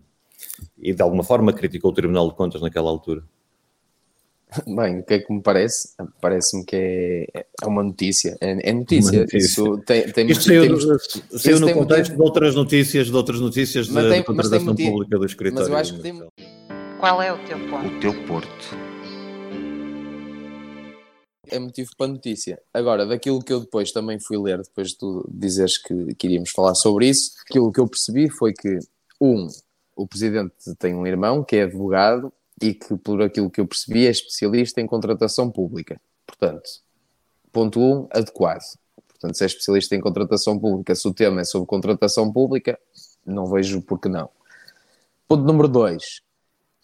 e 0.77 0.93
de 0.93 1.01
alguma 1.01 1.23
forma 1.23 1.53
criticou 1.53 1.91
o 1.91 1.93
Tribunal 1.93 2.27
de 2.29 2.35
Contas 2.35 2.61
naquela 2.61 2.89
altura. 2.89 3.23
Bem, 4.65 4.99
o 4.99 5.03
que 5.03 5.15
é 5.15 5.19
que 5.19 5.33
me 5.33 5.41
parece? 5.41 5.89
Parece-me 6.21 6.63
que 6.63 6.75
é, 7.33 7.45
é 7.61 7.67
uma 7.67 7.83
notícia. 7.83 8.37
É, 8.39 8.69
é 8.69 8.73
notícia. 8.73 9.19
notícia. 9.19 9.37
Isso 9.37 9.77
tem, 9.79 10.09
tem, 10.11 10.31
Isto 10.31 10.43
saiu, 10.45 10.63
temos, 10.63 10.83
saiu 11.41 11.59
no 11.59 11.73
contexto 11.73 12.15
de 12.15 12.21
outras 12.21 12.55
notícias, 12.55 13.07
de 13.07 13.15
outras 13.15 13.39
notícias 13.39 13.87
de, 13.87 13.93
tem, 13.93 14.19
de 14.19 14.23
contratação 14.23 14.75
pública 14.75 15.19
do 15.19 15.25
escritório. 15.25 15.69
Mas 15.69 15.69
eu 15.69 15.77
acho 15.77 15.95
que 15.95 16.01
tem... 16.01 16.23
Qual 16.99 17.21
é 17.21 17.33
o 17.33 17.37
teu 17.39 17.59
ponto? 17.67 17.87
O 17.87 17.99
teu 17.99 18.13
porto. 18.25 18.94
É 21.49 21.59
motivo 21.59 21.91
para 21.97 22.07
notícia. 22.07 22.61
Agora, 22.73 23.05
daquilo 23.05 23.41
que 23.41 23.53
eu 23.53 23.59
depois 23.59 23.91
também 23.91 24.19
fui 24.19 24.37
ler, 24.37 24.61
depois 24.61 24.89
de 24.89 24.97
tu 24.97 25.27
dizeres 25.31 25.77
que, 25.77 26.15
que 26.15 26.27
iríamos 26.27 26.51
falar 26.51 26.75
sobre 26.75 27.07
isso, 27.07 27.31
aquilo 27.49 27.71
que 27.71 27.79
eu 27.79 27.87
percebi 27.87 28.29
foi 28.29 28.53
que, 28.53 28.79
um, 29.19 29.47
o 29.95 30.07
presidente 30.07 30.53
tem 30.77 30.93
um 30.93 31.07
irmão 31.07 31.43
que 31.43 31.55
é 31.55 31.63
advogado 31.63 32.31
e 32.61 32.73
que, 32.73 32.95
por 32.97 33.21
aquilo 33.21 33.49
que 33.49 33.61
eu 33.61 33.67
percebi, 33.67 34.05
é 34.05 34.09
especialista 34.09 34.81
em 34.81 34.87
contratação 34.87 35.49
pública. 35.49 35.99
Portanto, 36.25 36.69
ponto 37.51 37.79
1, 37.79 37.83
um, 37.83 38.07
adequado. 38.11 38.63
Portanto, 39.07 39.37
se 39.37 39.43
é 39.43 39.47
especialista 39.47 39.95
em 39.95 40.01
contratação 40.01 40.59
pública, 40.59 40.93
se 40.95 41.07
o 41.07 41.13
tema 41.13 41.41
é 41.41 41.43
sobre 41.43 41.67
contratação 41.67 42.31
pública, 42.31 42.77
não 43.25 43.47
vejo 43.47 43.81
por 43.81 43.99
que 43.99 44.09
não. 44.09 44.29
Ponto 45.27 45.43
número 45.43 45.67
2. 45.67 46.21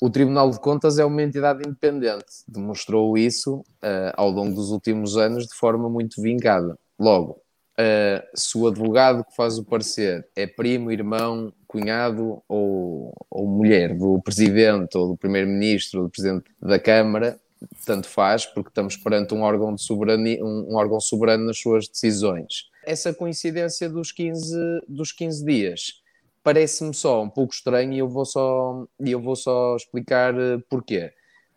O 0.03 0.09
Tribunal 0.09 0.49
de 0.49 0.59
Contas 0.59 0.97
é 0.97 1.05
uma 1.05 1.21
entidade 1.21 1.61
independente. 1.63 2.25
Demonstrou 2.47 3.15
isso 3.15 3.57
uh, 3.59 4.11
ao 4.15 4.31
longo 4.31 4.55
dos 4.55 4.71
últimos 4.71 5.15
anos 5.15 5.45
de 5.45 5.53
forma 5.53 5.87
muito 5.87 6.19
vingada. 6.19 6.75
Logo, 6.99 7.33
uh, 7.33 8.27
se 8.33 8.57
o 8.57 8.65
advogado 8.65 9.23
que 9.23 9.35
faz 9.35 9.59
o 9.59 9.63
parecer 9.63 10.27
é 10.35 10.47
primo, 10.47 10.91
irmão, 10.91 11.53
cunhado 11.67 12.41
ou, 12.49 13.13
ou 13.29 13.47
mulher 13.47 13.95
do 13.95 14.19
presidente 14.23 14.97
ou 14.97 15.09
do 15.09 15.17
primeiro-ministro, 15.17 16.01
do 16.01 16.09
presidente 16.09 16.45
da 16.59 16.79
Câmara, 16.79 17.39
tanto 17.85 18.07
faz, 18.07 18.43
porque 18.43 18.69
estamos 18.69 18.97
perante 18.97 19.35
um 19.35 19.43
órgão, 19.43 19.75
de 19.75 19.83
soberania, 19.83 20.43
um, 20.43 20.71
um, 20.71 20.77
órgão 20.77 20.99
soberano 20.99 21.45
nas 21.45 21.59
suas 21.59 21.87
decisões. 21.87 22.71
Essa 22.83 23.13
coincidência 23.13 23.87
dos 23.87 24.11
15, 24.11 24.57
dos 24.87 25.11
15 25.11 25.45
dias 25.45 26.01
parece-me 26.43 26.93
só 26.93 27.21
um 27.21 27.29
pouco 27.29 27.53
estranho 27.53 27.93
e 27.93 27.99
eu 27.99 28.09
vou 28.09 28.25
só, 28.25 28.85
eu 28.99 29.21
vou 29.21 29.35
só 29.35 29.75
explicar 29.75 30.33
eh, 30.37 30.57
porquê. 30.69 31.11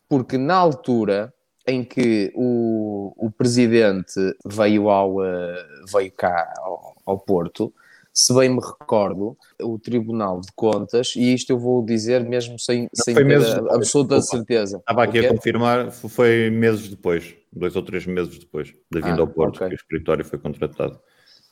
Porque 0.09 0.37
na 0.37 0.55
altura 0.55 1.33
em 1.67 1.83
que 1.83 2.31
o, 2.35 3.15
o 3.17 3.31
presidente 3.31 4.15
veio, 4.45 4.91
ao, 4.91 5.25
eh, 5.25 5.67
veio 5.93 6.13
cá 6.13 6.53
ao, 6.59 6.95
ao 7.07 7.19
Porto, 7.19 7.73
se 8.13 8.33
bem 8.33 8.49
me 8.49 8.61
recordo, 8.61 9.37
o 9.61 9.77
Tribunal 9.77 10.41
de 10.41 10.49
Contas, 10.55 11.15
e 11.17 11.35
isto 11.35 11.51
eu 11.51 11.59
vou 11.59 11.85
dizer 11.85 12.23
mesmo 12.23 12.61
sem, 12.61 12.89
sem 12.95 13.13
ter 13.13 13.37
absoluta 13.73 14.15
depois. 14.15 14.29
certeza. 14.29 14.79
Estava 14.79 15.03
aqui 15.03 15.19
a 15.19 15.29
confirmar, 15.29 15.91
foi 15.91 16.49
meses 16.49 16.89
depois, 16.89 17.35
dois 17.53 17.75
ou 17.75 17.83
três 17.83 18.07
meses 18.07 18.39
depois 18.39 18.73
da 18.89 19.01
vinda 19.01 19.17
ah, 19.17 19.21
ao 19.23 19.27
Porto, 19.27 19.57
okay. 19.57 19.69
que 19.69 19.75
o 19.75 19.77
escritório 19.77 20.25
foi 20.25 20.39
contratado. 20.39 21.01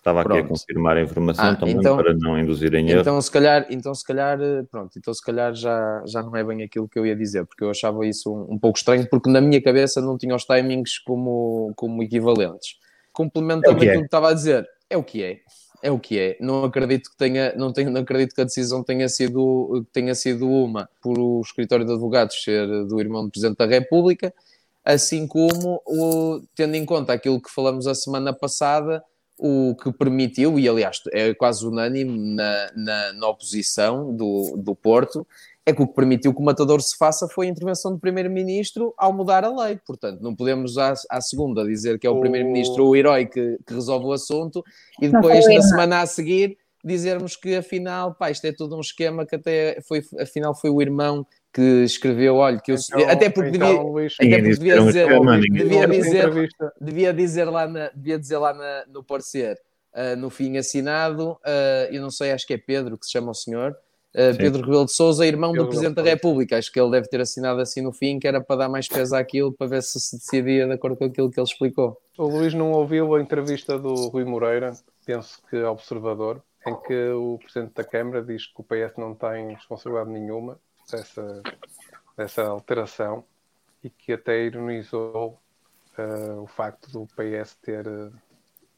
Estava 0.02 0.25
pronto. 0.25 0.37
aqui 0.37 0.47
a 0.47 0.49
confirmar 0.49 0.97
a 0.97 1.00
informação 1.00 1.44
ah, 1.44 1.54
também 1.54 1.76
então, 1.76 1.97
para 1.97 2.12
não 2.12 2.37
induzir 2.37 2.75
em 2.75 2.90
erro. 2.90 3.02
Então 3.02 3.21
se 3.21 3.30
calhar, 3.30 3.64
então 3.71 3.94
se 3.94 4.04
calhar, 4.04 4.37
pronto, 4.68 4.99
então 4.99 5.14
se 5.14 5.23
calhar 5.23 5.54
já, 5.54 6.02
já 6.04 6.21
não 6.25 6.35
é 6.35 6.42
bem 6.42 6.64
aquilo 6.64 6.88
que 6.88 6.99
eu 6.99 7.06
ia 7.06 7.14
dizer, 7.14 7.47
porque 7.47 7.62
eu 7.62 7.71
achava 7.71 8.04
isso 8.04 8.35
um, 8.35 8.54
um 8.54 8.59
pouco 8.59 8.76
estranho, 8.76 9.09
porque 9.09 9.30
na 9.30 9.40
minha 9.40 9.62
cabeça 9.62 10.00
não 10.00 10.18
tinha 10.18 10.35
os 10.35 10.44
timings 10.44 10.99
como, 10.99 11.73
como 11.76 12.02
equivalentes. 12.02 12.80
Complementando 13.12 13.78
é 13.78 13.87
aquilo 13.87 14.00
que 14.00 14.06
estava 14.06 14.30
a 14.30 14.35
dizer, 14.35 14.66
é 14.90 14.97
o 14.97 15.04
que 15.04 15.23
é 15.23 15.38
é 15.82 15.90
o 15.90 15.99
que 15.99 16.18
é. 16.18 16.37
Não 16.40 16.64
acredito 16.64 17.11
que 17.11 17.16
tenha, 17.16 17.52
não, 17.56 17.73
tenho, 17.73 17.90
não 17.90 18.02
acredito 18.02 18.35
que 18.35 18.40
a 18.40 18.44
decisão 18.44 18.85
tenha 18.85 19.09
sido, 19.09 19.85
tenha 19.92 20.14
sido 20.14 20.49
uma 20.49 20.88
por 21.02 21.18
o 21.18 21.40
escritório 21.40 21.85
de 21.85 21.92
advogados 21.92 22.42
ser 22.42 22.66
do 22.87 23.00
irmão 23.00 23.25
do 23.25 23.30
Presidente 23.30 23.59
da 23.59 23.66
República, 23.66 24.32
assim 24.85 25.26
como 25.26 25.82
o, 25.85 26.40
tendo 26.54 26.76
em 26.76 26.85
conta 26.85 27.12
aquilo 27.12 27.42
que 27.42 27.50
falamos 27.50 27.88
a 27.88 27.94
semana 27.94 28.32
passada, 28.32 29.02
o 29.44 29.75
que 29.75 29.92
permitiu, 29.92 30.56
e 30.56 30.68
aliás 30.68 31.02
é 31.12 31.34
quase 31.34 31.66
unânime 31.66 32.37
na, 32.37 32.70
na, 32.76 33.12
na 33.12 33.28
oposição 33.28 34.14
do, 34.14 34.56
do 34.56 34.72
Porto, 34.72 35.26
é 35.66 35.72
que 35.72 35.82
o 35.82 35.87
que 35.88 35.94
permitiu 35.94 36.32
que 36.32 36.40
o 36.40 36.44
matador 36.44 36.80
se 36.80 36.96
faça 36.96 37.26
foi 37.26 37.49
a 37.49 37.50
intervenção 37.50 37.92
do 37.92 37.99
primeiro-ministro 37.99 38.94
ao 38.96 39.12
mudar 39.12 39.44
a 39.44 39.64
lei. 39.64 39.80
Portanto, 39.84 40.20
não 40.20 40.32
podemos 40.32 40.78
à, 40.78 40.94
à 41.11 41.20
segunda 41.20 41.64
dizer 41.64 41.99
que 41.99 42.06
é 42.06 42.11
o, 42.11 42.20
primeiro-ministro 42.20 42.87
o 42.87 42.94
herói 42.94 43.26
que, 43.26 43.58
que, 43.66 43.75
resolve 43.75 44.06
o 44.06 44.12
assunto 44.12 44.64
e 45.00 45.08
depois, 45.08 45.44
na 45.52 45.62
semana 45.62 46.02
a 46.02 46.06
seguir, 46.06 46.56
dizermos 46.84 47.34
que 47.34 47.56
afinal, 47.56 48.14
pá, 48.14 48.30
isto 48.30 48.44
é 48.44 48.52
todo 48.52 48.76
um 48.76 48.80
esquema 48.80 49.26
que 49.26 49.34
até 49.34 49.80
foi, 49.82 50.02
afinal 50.20 50.54
foi 50.54 50.70
o 50.70 50.80
irmão 50.80 51.26
que 51.52 51.85
escreveu, 51.85 52.37
olha, 52.37 52.59
que 52.59 52.73
eu 52.73 52.76
então, 52.76 53.11
até 53.11 53.28
porque 53.28 53.56
então, 53.56 53.68
devia, 53.68 53.82
Luís, 53.82 54.14
até 54.14 54.42
porque 54.42 54.49
devia 54.49 54.78
dizer, 54.78 55.11
devia 55.50 55.87
dizer, 55.87 56.49
devia 56.80 57.12
dizer 57.12 57.44
lá, 57.44 57.66
na, 57.66 57.90
devia 57.94 58.18
dizer 58.18 58.38
lá 58.38 58.54
na, 58.54 58.85
no 58.88 59.04
parecer, 59.04 59.61
uh, 59.92 60.16
no 60.16 60.30
fim 60.30 60.56
assinado, 60.56 61.32
uh, 61.32 61.92
eu 61.92 62.00
não 62.00 62.11
sei, 62.11 62.32
acho 62.32 62.47
que 62.47 62.54
é 62.54 62.59
Pedro 62.59 62.97
que 62.97 63.04
se 63.04 63.12
chama 63.12 63.30
o 63.30 63.35
senhor, 63.35 63.76
Uh, 64.14 64.37
Pedro 64.37 64.61
Rebelo 64.61 64.85
de 64.85 64.92
Souza, 64.92 65.26
irmão 65.26 65.52
Pedro 65.52 65.64
do 65.64 65.71
Presidente 65.71 65.94
da 65.94 66.02
República. 66.02 66.59
Acho 66.59 66.71
que 66.71 66.78
ele 66.78 66.90
deve 66.90 67.09
ter 67.09 67.23
assinado 67.23 67.62
assim 67.62 67.80
no 67.80 67.92
fim, 67.92 68.18
que 68.18 68.28
era 68.28 68.42
para 68.42 68.56
dar 68.56 68.68
mais 68.68 68.87
peso 68.87 69.16
àquilo, 69.16 69.50
para 69.50 69.66
ver 69.66 69.82
se 69.82 69.99
se 69.99 70.18
decidia 70.18 70.66
de 70.66 70.73
acordo 70.75 70.99
com 70.99 71.04
aquilo 71.06 71.30
que 71.30 71.40
ele 71.40 71.47
explicou. 71.47 71.99
O 72.18 72.26
Luís 72.26 72.52
não 72.52 72.73
ouviu 72.73 73.14
a 73.14 73.23
entrevista 73.23 73.78
do 73.78 73.94
Rui 74.09 74.26
Moreira, 74.26 74.75
penso 75.06 75.40
que 75.49 75.56
é 75.56 75.66
observador, 75.66 76.42
em 76.66 76.76
que 76.82 77.09
o 77.09 77.38
Presidente 77.38 77.73
da 77.75 77.85
Câmara 77.85 78.23
diz 78.23 78.47
que 78.49 78.61
o 78.61 78.62
PS 78.62 78.99
não 78.99 79.14
tem 79.14 79.54
responsabilidade 79.54 80.11
nenhuma 80.11 80.59
dessa, 80.92 81.42
dessa 82.16 82.42
alteração 82.44 83.25
e 83.82 83.90
que 83.90 84.12
até 84.12 84.44
ironizou 84.44 85.40
uh, 85.99 86.42
o 86.42 86.46
facto 86.46 86.90
do 86.90 87.06
PS 87.06 87.56
ter, 87.56 87.84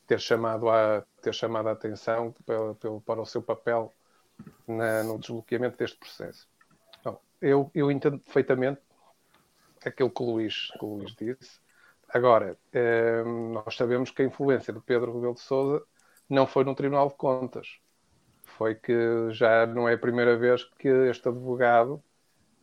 ter, 0.07 0.21
chamado, 0.21 0.71
a, 0.71 1.05
ter 1.21 1.35
chamado 1.35 1.69
a 1.69 1.73
atenção 1.73 2.35
para, 2.47 2.75
para 3.05 3.21
o 3.21 3.27
seu 3.27 3.43
papel 3.43 3.93
na, 4.67 5.03
no 5.03 5.19
desbloqueamento 5.19 5.77
deste 5.77 5.99
processo. 5.99 6.49
Bom, 7.05 7.21
eu, 7.41 7.71
eu 7.75 7.91
entendo 7.91 8.19
perfeitamente 8.19 8.81
aquilo 9.85 10.11
que 10.11 10.23
o 10.23 10.27
Luís, 10.27 10.71
que 10.79 10.85
o 10.85 10.97
Luís 10.97 11.15
disse. 11.15 11.61
Agora, 12.09 12.57
eh, 12.73 13.23
nós 13.25 13.77
sabemos 13.77 14.11
que 14.11 14.23
a 14.23 14.25
influência 14.25 14.73
de 14.73 14.81
Pedro 14.81 15.13
Rebelo 15.13 15.35
de 15.35 15.41
Sousa 15.41 15.85
não 16.29 16.47
foi 16.47 16.65
no 16.65 16.75
Tribunal 16.75 17.09
de 17.09 17.15
Contas. 17.17 17.79
Foi 18.57 18.75
que 18.75 19.31
já 19.31 19.67
não 19.67 19.89
é 19.89 19.95
a 19.95 19.99
primeira 19.99 20.37
vez 20.37 20.65
que 20.79 20.89
este 20.89 21.29
advogado, 21.29 22.03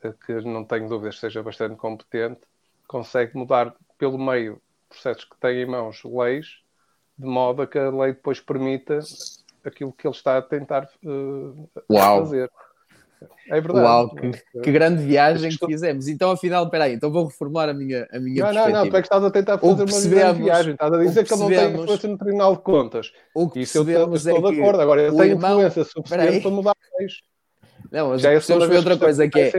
eh, 0.04 0.14
que 0.26 0.34
não 0.42 0.64
tenho 0.64 0.88
dúvidas 0.88 1.20
seja 1.20 1.44
bastante 1.44 1.76
competente, 1.76 2.42
consegue 2.88 3.38
mudar 3.38 3.76
pelo 3.98 4.18
meio 4.18 4.62
processos 4.90 5.26
que 5.26 5.38
têm 5.38 5.62
em 5.62 5.66
mãos 5.66 6.04
leis, 6.04 6.62
de 7.18 7.26
modo 7.26 7.62
a 7.62 7.68
que 7.68 7.78
a 7.78 7.90
lei 7.90 8.14
depois 8.14 8.40
permita 8.40 9.00
aquilo 9.64 9.94
que 9.94 10.08
ele 10.08 10.16
está 10.16 10.38
a 10.38 10.42
tentar 10.42 10.90
uh, 11.04 11.70
fazer. 11.90 12.50
É 13.48 13.62
verdade. 13.62 13.80
Uau, 13.80 14.16
que, 14.16 14.32
que 14.62 14.72
grande 14.72 15.04
viagem 15.04 15.50
estou... 15.50 15.68
que 15.68 15.74
fizemos. 15.74 16.08
Então, 16.08 16.32
afinal, 16.32 16.66
espera 16.66 16.86
aí, 16.86 16.94
então 16.94 17.12
vou 17.12 17.26
reformular 17.26 17.70
a 17.70 17.74
minha, 17.74 18.08
a 18.12 18.20
minha 18.20 18.44
não, 18.46 18.54
Não, 18.54 18.70
não, 18.70 18.90
tu 18.90 18.98
é 18.98 19.02
que 19.02 19.06
estás 19.08 19.24
a 19.24 19.32
tentar 19.32 19.58
fazer 19.58 19.84
uma 19.84 20.16
grande 20.16 20.44
viagem. 20.44 20.74
Estás 20.74 20.94
a 20.94 20.98
dizer 20.98 21.26
que 21.26 21.34
ele 21.34 21.42
não 21.42 21.50
tem 21.50 21.82
influência 21.82 22.10
no 22.10 22.18
Tribunal 22.18 22.56
de 22.56 22.62
Contas. 22.62 23.12
O 23.36 23.50
que 23.50 23.60
Isso 23.62 23.78
eu 23.78 23.82
estou, 23.84 24.16
é 24.16 24.52
de 24.52 24.60
acordo. 24.60 24.82
Agora, 24.82 25.02
ele 25.02 25.16
tem 25.16 25.30
irmão... 25.32 25.58
influência 25.58 25.84
suficiente 25.84 26.42
para 26.42 26.52
mudar 26.52 26.76
leis. 27.00 27.14
Não, 27.92 28.10
mas 28.10 28.22
Já 28.22 28.30
percebemos 28.30 28.68
foi 28.68 28.78
outra 28.78 28.98
coisa 28.98 29.28
que 29.28 29.40
é 29.40 29.52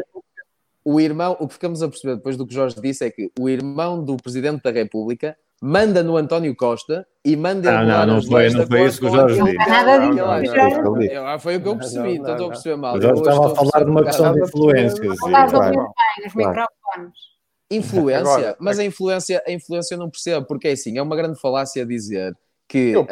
o 0.84 1.00
irmão, 1.00 1.36
o 1.38 1.46
que 1.46 1.54
ficamos 1.54 1.82
a 1.82 1.88
perceber 1.88 2.16
depois 2.16 2.36
do 2.36 2.46
que 2.46 2.54
Jorge 2.54 2.80
disse 2.80 3.04
é 3.04 3.10
que 3.10 3.30
o 3.38 3.48
irmão 3.48 4.02
do 4.02 4.16
Presidente 4.16 4.62
da 4.62 4.70
República 4.70 5.36
manda 5.62 6.02
no 6.02 6.16
António 6.16 6.56
Costa 6.56 7.06
e 7.24 7.36
manda 7.36 7.78
ah, 7.78 7.84
não, 8.04 8.14
não 8.14 8.22
foi, 8.22 8.50
não 8.50 8.66
foi 8.66 8.84
isso 8.84 8.98
que 8.98 9.06
o 9.06 9.10
Jorge 9.10 9.40
disse. 9.40 9.56
Nada 9.56 9.98
disso. 9.98 11.38
Foi 11.38 11.56
o 11.56 11.60
que 11.60 11.68
eu 11.68 11.76
percebi, 11.76 12.16
então 12.16 12.32
estou 12.32 12.46
a 12.46 12.50
perceber 12.50 12.76
mal. 12.76 12.96
O 12.96 13.00
Jorge 13.00 13.20
estava 13.20 13.46
a 13.46 13.54
falar 13.54 13.84
de 13.84 13.90
uma 13.90 14.04
questão 14.04 14.32
de 14.32 14.40
influência. 14.42 15.10
Os 15.12 16.34
microfones. 16.34 17.32
Influência, 17.70 18.56
mas 18.58 18.78
a 18.80 18.84
influência, 18.84 19.42
a 19.46 19.52
influência 19.52 19.94
eu 19.94 19.98
não 19.98 20.10
percebo, 20.10 20.44
porque 20.46 20.68
é 20.68 20.72
assim, 20.72 20.98
é 20.98 21.02
uma 21.02 21.16
grande 21.16 21.40
falácia 21.40 21.86
dizer 21.86 22.36
que, 22.68 22.94
uh, 22.96 23.06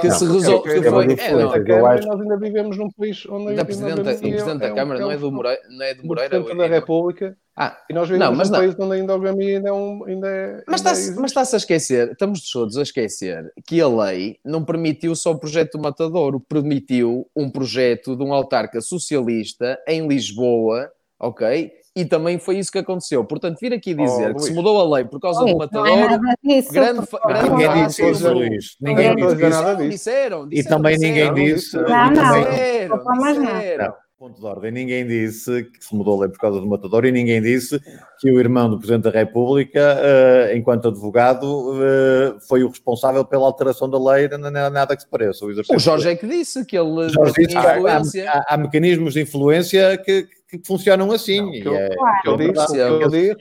que 0.00 0.10
se 0.10 0.24
resolve. 0.24 0.80
Que 0.80 0.88
foi, 0.88 1.04
é, 1.18 1.32
não, 1.32 1.64
Câmara, 1.64 1.98
acho... 1.98 2.08
Nós 2.08 2.20
ainda 2.20 2.38
vivemos 2.38 2.78
num 2.78 2.90
país 2.90 3.26
onde 3.28 3.54
da 3.54 3.64
Presidente, 3.64 4.00
o 4.00 4.04
Presidente 4.04 4.58
da 4.58 4.72
Câmara 4.72 5.00
não 5.00 5.10
é 5.10 5.16
do 5.18 5.30
Moreira, 5.32 5.60
não 5.68 5.84
é 5.84 5.94
do 5.94 6.06
Moreira. 6.06 6.30
Presidente 6.30 6.56
da 6.56 6.66
República. 6.66 7.36
Ah, 7.56 7.76
e 7.90 7.92
nós 7.92 8.08
vivemos 8.08 8.30
não, 8.30 8.36
mas 8.36 8.48
num 8.48 8.56
não. 8.56 8.64
país 8.64 8.74
onde 8.78 8.94
a 8.94 8.98
endogamia 8.98 9.56
ainda 9.56 9.68
é 9.68 9.72
um. 9.72 10.04
Ainda 10.06 10.28
é, 10.28 10.64
mas 10.66 10.80
está-se 10.80 11.24
está 11.24 11.40
a 11.40 11.56
esquecer, 11.56 12.12
estamos 12.12 12.50
todos 12.50 12.76
a 12.76 12.82
esquecer 12.82 13.52
que 13.66 13.80
a 13.80 13.88
lei 13.88 14.38
não 14.44 14.64
permitiu 14.64 15.14
só 15.14 15.32
o 15.32 15.38
projeto 15.38 15.76
do 15.76 15.82
Matadouro, 15.82 16.40
permitiu 16.40 17.28
um 17.36 17.50
projeto 17.50 18.16
de 18.16 18.22
um 18.22 18.32
autarca 18.32 18.80
socialista 18.80 19.78
em 19.86 20.06
Lisboa, 20.06 20.90
ok? 21.18 21.70
e 21.94 22.04
também 22.04 22.38
foi 22.38 22.58
isso 22.58 22.70
que 22.70 22.78
aconteceu. 22.78 23.24
Portanto, 23.24 23.58
vir 23.60 23.72
aqui 23.72 23.94
dizer 23.94 24.30
oh, 24.30 24.34
que 24.34 24.42
se 24.42 24.52
mudou 24.52 24.80
a 24.80 24.96
lei 24.96 25.04
por 25.04 25.20
causa 25.20 25.40
Luís, 25.40 25.52
do 25.52 25.58
matador, 25.58 25.88
é 25.88 26.06
grande, 26.06 26.70
grande 26.72 27.50
Ninguém 27.50 27.86
disse 27.86 28.10
isso, 28.10 28.32
Luís. 28.32 28.76
Ninguém 28.80 29.16
disse 29.16 29.48
nada 29.48 29.74
disso. 29.74 29.90
Disseram, 29.90 30.48
disseram, 30.48 30.48
E 30.52 30.62
também 30.64 30.98
ninguém 30.98 31.34
disse. 31.34 31.76
Não, 31.76 32.10
não, 32.10 32.40
disseram, 32.42 33.94
Ponto 34.20 34.38
de 34.38 34.46
ordem, 34.46 34.70
ninguém 34.70 35.06
disse 35.06 35.64
que 35.64 35.82
se 35.82 35.94
mudou 35.94 36.18
a 36.18 36.20
lei 36.20 36.28
por 36.28 36.38
causa 36.38 36.60
do 36.60 36.66
matador 36.66 37.06
e 37.06 37.10
ninguém 37.10 37.40
disse 37.40 37.80
que 38.18 38.30
o 38.30 38.38
irmão 38.38 38.68
do 38.68 38.76
Presidente 38.76 39.04
da 39.04 39.10
República, 39.10 39.96
uh, 39.96 40.54
enquanto 40.54 40.88
advogado, 40.88 41.46
uh, 41.46 42.38
foi 42.46 42.62
o 42.62 42.68
responsável 42.68 43.24
pela 43.24 43.46
alteração 43.46 43.88
da 43.88 43.98
lei, 43.98 44.28
não 44.28 44.48
é 44.48 44.68
nada 44.68 44.94
que 44.94 45.00
se 45.00 45.08
pareça. 45.08 45.46
O, 45.46 45.48
o 45.48 45.78
Jorge 45.78 46.10
é 46.10 46.16
que 46.16 46.26
disse 46.26 46.66
que 46.66 46.76
ele 46.76 47.08
Jorge 47.08 47.32
disse 47.32 47.48
que 47.48 47.56
há, 47.56 47.78
há, 47.78 48.44
há, 48.46 48.56
mecanismos 48.58 49.14
de 49.14 49.22
influência 49.22 49.96
que, 49.96 50.28
que 50.50 50.60
funcionam 50.66 51.10
assim. 51.12 51.40
Não, 51.40 51.52
que 51.52 51.68
eu, 51.68 51.74
é, 51.74 51.88
o, 51.88 52.20
que 52.20 52.28
eu 52.28 52.36
disse, 52.36 52.82
o, 52.82 52.98
que 52.98 53.04
eu 53.04 53.08
disse, 53.08 53.36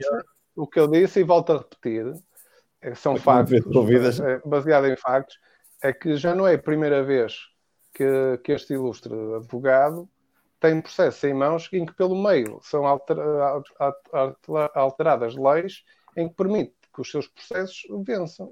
o 0.55 0.67
que 0.67 0.79
eu 0.79 0.87
disse, 0.87 1.19
e 1.19 1.23
volto 1.23 1.51
a 1.51 1.57
repetir, 1.57 2.05
é 2.81 2.95
são 2.95 3.17
factos, 3.17 3.59
é, 4.21 4.41
baseado 4.45 4.87
em 4.87 4.95
factos, 4.95 5.35
é 5.83 5.91
que 5.91 6.15
já 6.15 6.33
não 6.33 6.47
é 6.47 6.53
a 6.53 6.57
primeira 6.57 7.03
vez 7.03 7.33
que, 7.93 8.39
que 8.45 8.53
este 8.53 8.75
ilustre 8.75 9.13
advogado 9.35 10.07
tem 10.59 10.81
processo 10.81 11.25
em 11.27 11.33
mãos 11.33 11.69
em 11.71 11.85
que, 11.85 11.93
pelo 11.93 12.21
meio, 12.21 12.59
são 12.61 12.83
alteradas 14.75 15.35
leis 15.35 15.83
em 16.17 16.27
que 16.27 16.35
permite 16.35 16.73
que 16.93 17.01
os 17.01 17.09
seus 17.09 17.27
processos 17.27 17.83
vençam. 18.05 18.51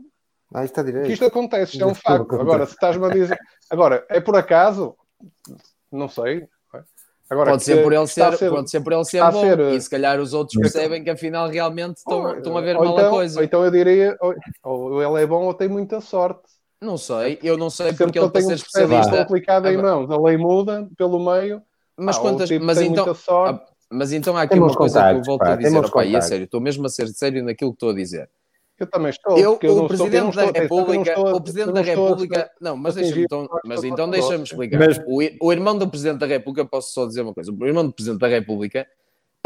Ah, 0.54 0.64
está 0.64 0.82
direito. 0.82 1.12
isto 1.12 1.26
acontece, 1.26 1.74
isto 1.74 1.84
é 1.84 1.88
um 1.88 1.96
facto. 1.96 2.36
Agora, 2.36 2.66
se 2.66 2.74
estás-me 2.74 3.06
a 3.06 3.10
dizer. 3.10 3.38
Agora, 3.70 4.06
é 4.10 4.22
por 4.22 4.36
acaso? 4.36 4.96
Não 5.92 6.08
sei. 6.08 6.48
Agora, 7.30 7.52
pode, 7.52 7.64
ser 7.64 7.84
por 7.84 7.92
ele 7.92 8.08
ser, 8.08 8.38
ser, 8.38 8.50
pode 8.50 8.70
ser 8.70 8.80
por 8.80 8.94
ele 8.94 9.04
ser 9.04 9.22
bom 9.32 9.42
ser, 9.42 9.60
e 9.60 9.82
se 9.82 9.90
calhar 9.90 10.18
os 10.18 10.34
outros 10.34 10.58
percebem 10.62 11.04
que 11.04 11.10
afinal 11.10 11.50
realmente 11.50 11.98
estão, 11.98 12.38
estão 12.38 12.58
a 12.58 12.62
ver 12.62 12.76
mal 12.76 12.94
então, 12.94 13.08
a 13.08 13.10
coisa. 13.10 13.40
Ou 13.40 13.44
então 13.44 13.66
eu 13.66 13.72
diria, 13.72 14.16
ou, 14.22 14.34
ou, 14.64 15.04
ele 15.04 15.24
é 15.24 15.28
bom 15.28 15.44
ou 15.44 15.54
tem 15.54 15.68
muita 15.68 16.00
sorte. 16.00 16.44
Não 16.82 16.98
sei, 16.98 17.38
eu 17.44 17.58
não 17.58 17.70
sei 17.70 17.92
porque 17.92 18.18
ele, 18.18 18.30
tem 18.30 18.44
ser 18.44 18.54
especialista. 18.54 19.18
complicado 19.18 19.68
em 19.68 19.76
mãos, 19.76 20.10
a 20.10 20.18
lei 20.18 20.38
muda 20.38 20.88
pelo 20.98 21.20
meio. 21.20 21.62
Mas 21.98 22.18
ah, 22.18 22.20
quantas, 22.20 22.50
tipo 22.50 22.64
mas 22.64 22.80
então, 22.80 23.16
ah, 23.30 23.66
mas 23.92 24.12
então 24.12 24.38
há 24.38 24.44
aqui 24.44 24.58
uma 24.58 24.74
coisa 24.74 25.02
que 25.10 25.16
eu 25.16 25.24
volto 25.24 25.40
pá, 25.40 25.54
a 25.54 25.56
dizer, 25.56 25.78
opa, 25.78 26.06
e 26.06 26.16
é 26.16 26.22
sério, 26.22 26.44
estou 26.44 26.62
mesmo 26.62 26.86
a 26.86 26.90
ser 26.90 27.08
sério 27.08 27.44
naquilo 27.44 27.72
que 27.72 27.76
estou 27.76 27.90
a 27.90 27.94
dizer. 27.94 28.30
Eu 28.80 28.86
também 28.86 29.10
estou. 29.10 29.38
Eu, 29.38 29.58
eu 29.62 29.78
o 29.80 29.88
Presidente 29.88 30.36
da 30.36 30.52
República, 30.52 31.20
o 31.20 31.42
Presidente 31.42 31.72
da 31.72 31.82
República, 31.82 32.52
não, 32.62 32.78
mas 32.78 32.94
deixa-me 32.94 33.24
então, 33.24 33.48
mas 33.66 33.84
então 33.84 34.10
deixa-me 34.10 34.44
explicar. 34.44 34.78
Mas... 34.78 35.00
O, 35.08 35.48
o 35.48 35.52
irmão 35.52 35.76
do 35.76 35.90
Presidente 35.90 36.20
da 36.20 36.28
República, 36.28 36.64
posso 36.64 36.94
só 36.94 37.08
dizer 37.08 37.22
uma 37.22 37.34
coisa, 37.34 37.52
o 37.52 37.66
irmão 37.66 37.86
do 37.86 37.92
Presidente 37.92 38.20
da 38.20 38.28
República 38.28 38.88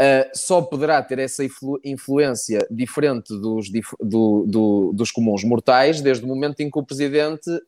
uh, 0.02 0.30
só 0.34 0.60
poderá 0.60 1.02
ter 1.02 1.18
essa 1.18 1.42
influ, 1.42 1.80
influência 1.82 2.66
diferente 2.70 3.28
dos, 3.28 3.70
do, 4.00 4.44
do, 4.46 4.92
dos 4.92 5.10
comuns 5.10 5.44
mortais 5.44 6.02
desde 6.02 6.24
o 6.24 6.28
momento 6.28 6.60
em 6.60 6.70
que 6.70 6.78
o 6.78 6.84
Presidente 6.84 7.50
uh, 7.50 7.60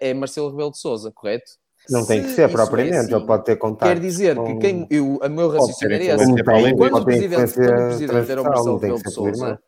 é 0.00 0.12
Marcelo 0.12 0.50
Rebelo 0.50 0.72
de 0.72 0.78
Sousa, 0.78 1.12
correto? 1.12 1.52
Não 1.90 2.06
tem 2.06 2.22
que 2.22 2.30
ser 2.30 2.50
propriamente, 2.50 2.96
é 2.96 2.98
assim, 3.00 3.14
ele 3.14 3.26
pode 3.26 3.44
ter 3.44 3.56
contato. 3.56 3.88
Quer 3.88 4.00
dizer 4.00 4.36
com... 4.36 4.44
que 4.44 4.54
quem, 4.56 4.86
eu, 4.90 5.18
a 5.22 5.28
meu 5.28 5.50
raciocínio 5.50 5.96
é 5.96 6.10
assim, 6.12 6.34
quando 6.76 6.98
o 6.98 7.04
Presidente, 7.04 7.54
quando 7.54 7.68
o 7.68 7.86
Presidente 7.88 8.30
era 8.30 8.40
o 8.40 8.44
Marcelo 8.44 8.76
Rebelo 8.78 9.02
de 9.02 9.10
Sousa, 9.10 9.60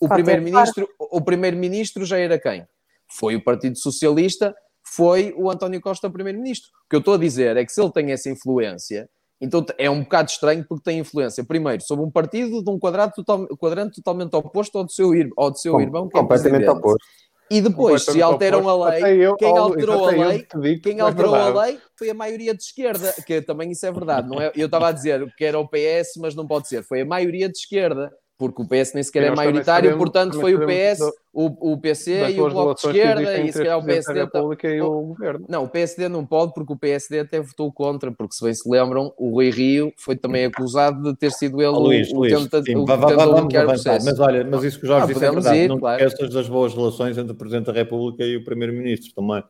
o 0.00 0.08
primeiro-ministro 0.08 0.88
o 0.98 1.20
primeiro-ministro 1.20 2.04
já 2.04 2.18
era 2.18 2.38
quem? 2.38 2.66
Foi 3.08 3.36
o 3.36 3.44
Partido 3.44 3.78
Socialista, 3.78 4.54
foi 4.82 5.34
o 5.36 5.50
António 5.50 5.80
Costa 5.80 6.10
primeiro-ministro. 6.10 6.70
O 6.86 6.88
que 6.90 6.96
eu 6.96 7.00
estou 7.00 7.14
a 7.14 7.18
dizer 7.18 7.56
é 7.56 7.64
que 7.64 7.72
se 7.72 7.80
ele 7.80 7.92
tem 7.92 8.12
essa 8.12 8.28
influência, 8.28 9.08
então 9.40 9.64
é 9.78 9.90
um 9.90 10.02
bocado 10.02 10.30
estranho 10.30 10.64
porque 10.68 10.84
tem 10.84 10.98
influência, 10.98 11.44
primeiro, 11.44 11.82
sobre 11.82 12.04
um 12.04 12.10
partido 12.10 12.62
de 12.62 12.70
um 12.70 12.78
quadrado 12.78 13.12
total, 13.14 13.46
quadrante 13.56 13.96
totalmente 13.96 14.34
oposto 14.34 14.78
ao 14.78 14.84
do 14.84 14.92
seu, 14.92 15.10
ao 15.36 15.50
do 15.50 15.58
seu 15.58 15.80
irmão, 15.80 16.08
que 16.08 16.16
é 16.16 16.20
completamente 16.20 16.68
oposto. 16.68 17.04
E 17.52 17.60
depois, 17.60 18.02
se 18.04 18.22
alteram 18.22 18.66
a 18.68 18.90
lei, 18.90 19.26
eu, 19.26 19.36
quem 19.36 19.56
alterou 19.56 20.08
a 20.08 20.10
lei, 20.10 20.46
quem 20.82 21.00
alterou 21.00 21.34
a 21.34 21.64
lei 21.64 21.78
foi 21.98 22.08
a 22.08 22.14
maioria 22.14 22.54
de 22.54 22.62
esquerda, 22.62 23.14
que 23.26 23.42
também 23.42 23.70
isso 23.70 23.84
é 23.84 23.92
verdade, 23.92 24.28
não 24.28 24.40
é? 24.40 24.50
Eu 24.56 24.66
estava 24.66 24.88
a 24.88 24.92
dizer 24.92 25.32
que 25.36 25.44
era 25.44 25.58
o 25.58 25.68
PS, 25.68 26.16
mas 26.18 26.34
não 26.34 26.46
pode 26.46 26.68
ser, 26.68 26.82
foi 26.82 27.02
a 27.02 27.06
maioria 27.06 27.48
de 27.48 27.58
esquerda 27.58 28.10
porque 28.38 28.60
o 28.62 28.66
PS 28.66 28.94
nem 28.94 29.02
sequer 29.02 29.24
é 29.24 29.30
maioritário, 29.34 29.90
sabemos, 29.90 29.98
portanto 29.98 30.40
foi 30.40 30.54
o 30.54 30.66
PS, 30.66 30.98
do, 30.98 31.12
o, 31.32 31.72
o 31.72 31.78
PC 31.78 32.30
e 32.30 32.40
o 32.40 32.50
Bloco 32.50 32.74
de 32.74 32.86
Esquerda, 32.86 33.38
e 33.38 33.52
se 33.52 33.58
calhar 33.58 33.78
o 33.78 33.84
PSD. 33.84 34.20
República 34.20 34.68
e 34.68 34.80
o 34.80 35.02
governo. 35.02 35.46
Não, 35.48 35.64
o 35.64 35.68
PSD 35.68 36.08
não 36.08 36.26
pode, 36.26 36.52
porque 36.52 36.72
o 36.72 36.76
PSD 36.76 37.20
até 37.20 37.40
votou 37.40 37.72
contra, 37.72 38.10
porque 38.10 38.34
se 38.34 38.44
bem 38.44 38.52
se 38.52 38.68
lembram, 38.68 39.12
o 39.16 39.30
Rui 39.30 39.50
Rio 39.50 39.92
foi 39.96 40.16
também 40.16 40.44
acusado 40.44 41.02
de 41.02 41.16
ter 41.16 41.30
sido 41.30 41.60
ele 41.62 41.68
oh, 41.68 41.80
Luís, 41.80 42.10
o, 42.10 42.16
Luís, 42.16 42.32
tenta, 42.32 42.62
sim, 42.62 42.74
o 42.74 42.84
processo. 42.84 44.06
Mas 44.06 44.18
olha, 44.18 44.44
mas 44.44 44.64
isso 44.64 44.78
que 44.78 44.84
o 44.84 44.88
Jorge 44.88 45.04
ah, 45.04 45.12
disse 45.12 45.24
é 45.24 45.30
verdade, 45.30 45.58
ir, 45.58 45.68
não 45.68 45.78
claro. 45.78 46.04
esqueças 46.04 46.34
das 46.34 46.48
boas 46.48 46.74
relações 46.74 47.16
entre 47.16 47.32
o 47.32 47.36
Presidente 47.36 47.66
da 47.66 47.72
República 47.72 48.24
e 48.24 48.36
o 48.36 48.44
Primeiro-Ministro 48.44 49.14
também. 49.14 49.44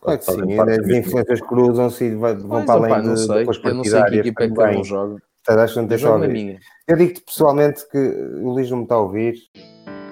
Claro 0.00 0.18
que 0.18 0.24
sim, 0.24 0.58
as 0.58 0.88
influências 0.88 1.40
cruzam-se 1.40 2.04
e 2.04 2.14
vão 2.16 2.64
para 2.64 2.74
além 2.74 3.12
de, 3.12 3.20
sei, 3.20 3.38
depois 3.38 3.60
Eu 3.62 3.74
não 3.74 3.84
sei 3.84 4.02
que 4.02 4.16
equipa 4.16 4.44
é 4.44 4.48
que 4.48 4.78
eu 4.78 4.84
jogo. 4.84 5.12
Portanto, 5.12 5.31
acho 5.48 5.74
que 5.74 5.80
não 5.80 5.86
deixa 5.86 6.10
ouvir. 6.10 6.60
Eu 6.86 6.96
digo-te 6.96 7.20
pessoalmente 7.22 7.88
que 7.90 7.98
o 7.98 8.52
Luís 8.52 8.70
não 8.70 8.78
me 8.78 8.82
está 8.84 8.94
a 8.96 9.00
ouvir. 9.00 9.34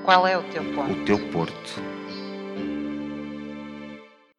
Qual 0.05 0.27
é 0.27 0.37
o 0.37 0.43
teu 0.51 0.65
ponto? 0.75 0.93
O 0.93 1.05
teu 1.05 1.19
porto. 1.31 1.90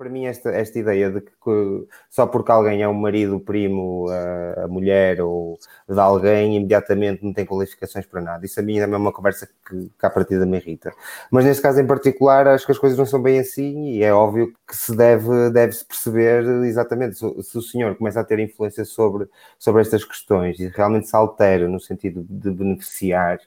Para 0.02 0.10
mim, 0.10 0.26
esta, 0.26 0.50
esta 0.50 0.80
ideia 0.80 1.12
de 1.12 1.22
que, 1.22 1.30
que 1.30 1.88
só 2.10 2.26
porque 2.26 2.52
alguém 2.52 2.82
é 2.82 2.88
um 2.88 2.94
marido, 2.96 3.40
primo, 3.40 4.08
a, 4.10 4.64
a, 4.64 4.68
mulher 4.68 5.22
ou 5.22 5.60
de 5.88 6.00
alguém, 6.00 6.56
imediatamente 6.56 7.24
não 7.24 7.32
tem 7.32 7.46
qualificações 7.46 8.08
para 8.08 8.20
nada. 8.20 8.44
Isso 8.44 8.60
a 8.60 8.64
mim 8.64 8.80
é 8.80 8.88
uma 8.88 9.12
conversa 9.12 9.48
que, 9.64 9.92
que 10.00 10.04
à 10.04 10.10
partida 10.10 10.44
me 10.44 10.58
irrita. 10.58 10.92
Mas 11.30 11.46
neste 11.46 11.62
caso 11.62 11.80
em 11.80 11.86
particular, 11.86 12.48
acho 12.48 12.66
que 12.66 12.72
as 12.72 12.80
coisas 12.80 12.98
não 12.98 13.06
são 13.06 13.22
bem 13.22 13.38
assim 13.38 13.92
e 13.92 14.04
é 14.04 14.12
óbvio 14.12 14.52
que 14.68 14.76
se 14.76 14.96
deve, 14.96 15.52
deve-se 15.52 15.86
perceber 15.86 16.46
exatamente 16.66 17.20
se, 17.20 17.44
se, 17.44 17.56
o 17.60 17.62
senhor 17.62 17.96
começa 17.96 18.22
a 18.22 18.24
ter 18.24 18.40
influência 18.40 18.84
sobre, 18.86 19.30
sobre 19.60 19.84
estas 19.84 20.04
questões 20.04 20.60
e 20.60 20.68
realmente 20.70 21.10
se 21.10 21.16
altera 21.16 21.68
no 21.68 21.80
sentido 21.80 22.26
de 22.28 22.50
beneficiar 22.50 23.38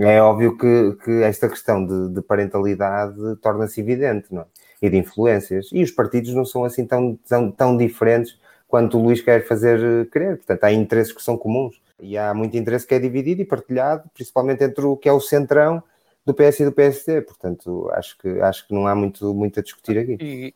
é 0.00 0.20
óbvio 0.20 0.56
que, 0.58 0.96
que 1.04 1.22
esta 1.22 1.48
questão 1.48 1.86
de, 1.86 2.12
de 2.14 2.20
parentalidade 2.20 3.36
torna-se 3.40 3.80
evidente, 3.80 4.26
não 4.34 4.42
é? 4.42 4.46
E 4.80 4.88
de 4.88 4.96
influências. 4.96 5.68
E 5.72 5.82
os 5.82 5.90
partidos 5.90 6.32
não 6.34 6.44
são 6.44 6.64
assim 6.64 6.86
tão, 6.86 7.16
tão, 7.28 7.50
tão 7.50 7.76
diferentes 7.76 8.38
quanto 8.66 8.98
o 8.98 9.02
Luís 9.02 9.20
quer 9.20 9.46
fazer 9.46 10.08
crer. 10.10 10.36
Portanto, 10.36 10.64
há 10.64 10.72
interesses 10.72 11.12
que 11.12 11.22
são 11.22 11.36
comuns. 11.36 11.80
E 12.00 12.16
há 12.16 12.32
muito 12.32 12.56
interesse 12.56 12.86
que 12.86 12.94
é 12.94 12.98
dividido 12.98 13.42
e 13.42 13.44
partilhado, 13.44 14.08
principalmente 14.14 14.62
entre 14.62 14.84
o 14.84 14.96
que 14.96 15.08
é 15.08 15.12
o 15.12 15.20
centrão 15.20 15.82
do 16.24 16.32
PS 16.32 16.60
e 16.60 16.64
do 16.64 16.72
PSD. 16.72 17.22
Portanto, 17.22 17.90
acho 17.92 18.16
que, 18.18 18.28
acho 18.40 18.66
que 18.66 18.74
não 18.74 18.86
há 18.86 18.94
muito, 18.94 19.34
muito 19.34 19.58
a 19.58 19.62
discutir 19.62 19.98
aqui. 19.98 20.16
E, 20.20 20.54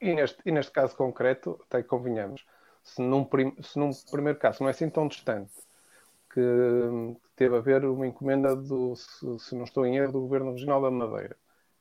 e, 0.00 0.14
neste, 0.14 0.38
e 0.44 0.52
neste 0.52 0.70
caso 0.72 0.94
concreto, 0.94 1.58
até 1.66 1.82
convenhamos, 1.82 2.44
se 2.82 3.00
num, 3.00 3.24
prim, 3.24 3.56
se 3.62 3.78
num 3.78 3.90
primeiro 4.10 4.38
caso 4.38 4.58
não 4.60 4.68
é 4.68 4.72
assim 4.72 4.90
tão 4.90 5.08
distante, 5.08 5.52
que 6.30 6.40
teve 7.34 7.56
a 7.56 7.60
ver 7.60 7.84
uma 7.86 8.06
encomenda 8.06 8.54
do, 8.54 8.94
se, 8.94 9.38
se 9.38 9.54
não 9.54 9.64
estou 9.64 9.86
em 9.86 9.96
erro, 9.96 10.12
do 10.12 10.20
Governo 10.20 10.52
Regional 10.52 10.82
da 10.82 10.90
Madeira 10.90 11.36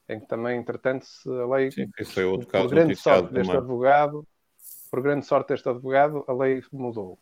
em 0.09 0.19
que 0.19 0.27
também, 0.27 0.57
entretanto, 0.57 1.05
se 1.05 1.29
a 1.29 1.45
lei, 1.45 1.71
Sim, 1.71 1.89
foi 2.05 2.25
outro 2.25 2.47
caso 2.47 2.65
por 2.65 2.75
grande 2.75 2.95
sorte 2.95 3.33
deste 3.33 3.55
advogado, 3.55 4.27
por 4.91 5.01
grande 5.01 5.25
sorte 5.25 5.47
deste 5.49 5.69
advogado, 5.69 6.23
a 6.27 6.33
lei 6.33 6.61
mudou 6.71 7.17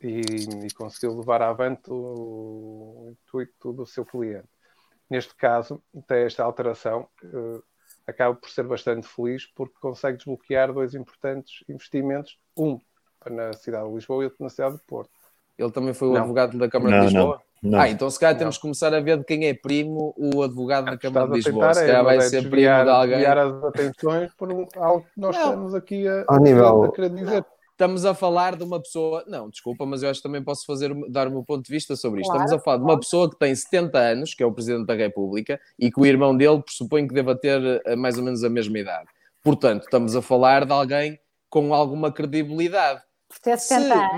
e, 0.00 0.20
e 0.66 0.70
conseguiu 0.72 1.16
levar 1.16 1.42
avante 1.42 1.90
o, 1.90 3.12
intuito 3.12 3.72
do 3.72 3.86
seu 3.86 4.04
cliente. 4.04 4.48
Neste 5.08 5.34
caso, 5.34 5.82
até 5.96 6.24
esta 6.24 6.44
alteração 6.44 7.08
uh, 7.24 7.62
acaba 8.06 8.34
por 8.34 8.48
ser 8.48 8.64
bastante 8.64 9.06
feliz 9.08 9.46
porque 9.46 9.74
consegue 9.80 10.18
desbloquear 10.18 10.72
dois 10.72 10.94
importantes 10.94 11.64
investimentos, 11.68 12.38
um 12.56 12.78
na 13.28 13.52
cidade 13.52 13.88
de 13.88 13.94
Lisboa 13.94 14.22
e 14.22 14.26
outro 14.26 14.42
na 14.42 14.48
cidade 14.48 14.76
de 14.76 14.82
Porto. 14.84 15.10
Ele 15.58 15.70
também 15.70 15.92
foi 15.92 16.08
o 16.08 16.12
não. 16.12 16.20
advogado 16.20 16.56
da 16.56 16.70
Câmara 16.70 16.96
não, 16.96 17.06
de 17.06 17.12
Lisboa? 17.12 17.36
Não. 17.36 17.49
Não. 17.62 17.78
Ah, 17.78 17.90
então 17.90 18.08
se 18.08 18.18
calhar 18.18 18.38
temos 18.38 18.56
que 18.56 18.62
começar 18.62 18.94
a 18.94 19.00
ver 19.00 19.18
de 19.18 19.24
quem 19.24 19.46
é 19.46 19.52
primo 19.52 20.14
o 20.16 20.42
advogado 20.42 20.86
da 20.86 20.96
Câmara 20.96 21.28
de 21.28 21.34
Lisboa. 21.34 21.74
Se 21.74 21.80
calhar 21.80 22.02
vai 22.02 22.16
é 22.16 22.20
ser 22.22 22.48
primo 22.48 22.84
de 22.84 22.90
alguém. 22.90 23.18
Desviar 23.18 23.38
as 23.38 23.64
atenções 23.64 24.34
por 24.34 24.50
algo 24.76 25.02
que 25.02 25.20
nós 25.20 25.36
não. 25.36 25.44
estamos 25.44 25.74
aqui 25.74 26.08
a, 26.08 26.24
a, 26.28 26.40
nível... 26.40 26.84
a 26.84 26.92
querer 26.92 27.10
dizer. 27.10 27.44
Estamos 27.72 28.04
a 28.04 28.14
falar 28.14 28.56
de 28.56 28.64
uma 28.64 28.78
pessoa. 28.78 29.24
Não, 29.26 29.48
desculpa, 29.48 29.86
mas 29.86 30.02
eu 30.02 30.10
acho 30.10 30.20
que 30.20 30.28
também 30.28 30.42
posso 30.42 30.66
fazer, 30.66 30.94
dar 31.10 31.28
o 31.28 31.30
meu 31.30 31.42
ponto 31.42 31.64
de 31.64 31.72
vista 31.72 31.96
sobre 31.96 32.20
isto. 32.20 32.30
Claro, 32.30 32.44
Estamos 32.44 32.60
a 32.60 32.64
falar 32.64 32.76
claro. 32.76 32.86
de 32.86 32.92
uma 32.92 33.00
pessoa 33.00 33.30
que 33.30 33.38
tem 33.38 33.54
70 33.54 33.98
anos, 33.98 34.34
que 34.34 34.42
é 34.42 34.46
o 34.46 34.52
Presidente 34.52 34.86
da 34.86 34.94
República, 34.94 35.58
e 35.78 35.90
que 35.90 35.98
o 35.98 36.04
irmão 36.04 36.36
dele 36.36 36.62
pressupõe 36.62 37.08
que 37.08 37.14
deva 37.14 37.34
ter 37.34 37.82
eh, 37.86 37.96
mais 37.96 38.18
ou 38.18 38.24
menos 38.24 38.44
a 38.44 38.50
mesma 38.50 38.78
idade. 38.78 39.06
Portanto, 39.42 39.84
estamos 39.84 40.14
a 40.14 40.20
falar 40.20 40.66
de 40.66 40.72
alguém 40.72 41.18
com 41.48 41.72
alguma 41.72 42.12
credibilidade. 42.12 43.00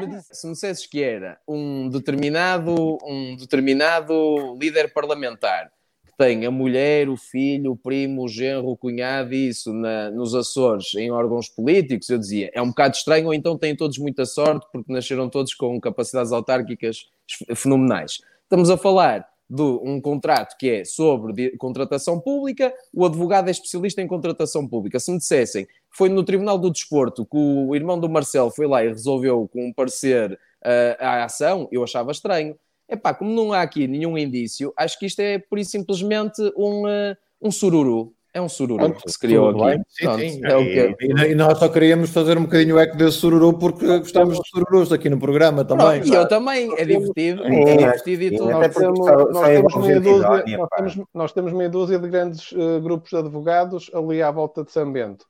Se 0.01 0.07
me, 0.07 0.22
se 0.22 0.46
me 0.46 0.53
dissesses 0.53 0.87
que 0.87 1.03
era 1.03 1.38
um 1.46 1.88
determinado, 1.88 2.98
um 3.05 3.37
determinado 3.37 4.57
líder 4.59 4.92
parlamentar 4.92 5.70
que 6.05 6.12
tem 6.16 6.46
a 6.46 6.51
mulher, 6.51 7.09
o 7.09 7.16
filho, 7.16 7.72
o 7.72 7.77
primo, 7.77 8.25
o 8.25 8.29
genro, 8.29 8.68
o 8.68 8.77
cunhado, 8.77 9.35
isso 9.35 9.72
na, 9.72 10.11
nos 10.11 10.35
Açores, 10.35 10.94
em 10.94 11.11
órgãos 11.11 11.48
políticos, 11.48 12.09
eu 12.09 12.18
dizia, 12.18 12.51
é 12.55 12.61
um 12.61 12.68
bocado 12.68 12.96
estranho, 12.96 13.27
ou 13.27 13.35
então 13.35 13.59
têm 13.59 13.77
todos 13.77 13.98
muita 13.98 14.25
sorte 14.25 14.66
porque 14.72 14.92
nasceram 14.92 15.29
todos 15.29 15.55
com 15.55 15.81
capacidades 15.81 16.33
autárquicas 16.33 17.07
fenomenais. 17.55 18.18
Estamos 18.44 18.70
a 18.70 18.77
falar 18.77 19.32
de 19.53 19.61
um 19.61 20.01
contrato 20.01 20.57
que 20.57 20.71
é 20.71 20.85
sobre 20.85 21.51
contratação 21.59 22.19
pública, 22.19 22.73
o 22.91 23.05
advogado 23.05 23.49
é 23.49 23.51
especialista 23.51 24.01
em 24.01 24.07
contratação 24.07 24.67
pública. 24.67 24.99
Se 24.99 25.12
me 25.12 25.19
dissessem, 25.19 25.69
foi 25.91 26.09
no 26.09 26.25
Tribunal 26.25 26.57
do 26.57 26.71
Desporto 26.71 27.27
que 27.27 27.37
o 27.37 27.77
irmão 27.77 28.01
do 28.01 28.09
Marcelo 28.09 28.51
foi 28.51 28.67
lá 28.67 28.83
e 28.83 28.88
resolveu 28.88 29.47
com 29.53 29.67
um 29.67 29.73
parecer 29.73 30.33
uh, 30.33 30.97
a 30.99 31.25
ação, 31.25 31.69
eu 31.71 31.85
achava 31.85 32.11
estranho. 32.12 32.59
Epá, 32.88 33.12
como 33.12 33.31
não 33.31 33.53
há 33.53 33.61
aqui 33.61 33.87
nenhum 33.87 34.17
indício, 34.17 34.73
acho 34.75 34.99
que 34.99 35.05
isto 35.05 35.21
é 35.21 35.38
por 35.38 35.62
simplesmente 35.67 36.41
um, 36.57 36.87
uh, 36.87 37.15
um 37.38 37.51
sururu. 37.51 38.15
É 38.35 38.40
um 38.40 38.49
sururu 38.49 38.95
que 38.95 39.11
se 39.11 39.18
criou 39.18 39.51
aqui. 39.51 39.83
Sim, 39.88 40.05
Pronto, 40.05 40.21
sim. 40.21 40.40
É 40.47 40.61
e, 40.61 40.97
e, 41.01 41.33
e, 41.33 41.35
nós 41.35 41.59
só 41.59 41.68
queríamos 41.68 42.11
fazer 42.11 42.38
um 42.38 42.45
bocadinho 42.45 42.79
eco 42.79 42.97
desse 42.97 43.18
sururu 43.18 43.59
porque 43.59 43.87
gostamos 43.99 44.38
de 44.38 44.49
sururus 44.49 44.90
aqui 44.90 45.11
no 45.11 45.18
programa 45.18 45.66
também. 45.66 46.01
Pronto, 46.01 46.09
e 46.09 46.14
eu 46.14 46.27
também, 46.27 46.73
é 46.79 46.85
divertido. 46.85 47.45
É, 47.45 47.61
é 47.61 47.77
divertido 47.77 48.23
e 48.23 48.37
tudo. 48.38 48.51
Nós 48.51 48.75
temos, 48.75 48.99
nós, 48.99 49.49
temos 49.49 49.77
meia 49.77 50.01
dúzia, 50.01 50.59
nós, 50.59 50.68
temos, 50.71 51.01
nós 51.12 51.33
temos 51.33 51.53
meia 51.53 51.68
dúzia 51.68 51.99
de 51.99 52.09
grandes 52.09 52.53
uh, 52.53 52.81
grupos 52.81 53.11
de 53.11 53.16
advogados 53.18 53.90
ali 53.92 54.23
à 54.23 54.31
volta 54.31 54.64
de 54.64 54.73
São 54.73 54.90
Bento. 54.90 55.27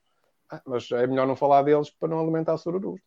Ah, 0.48 0.62
mas 0.64 0.88
é 0.92 1.04
melhor 1.04 1.26
não 1.26 1.34
falar 1.34 1.62
deles 1.62 1.90
para 1.90 2.08
não 2.08 2.20
alimentar 2.20 2.56
sururus. 2.56 3.00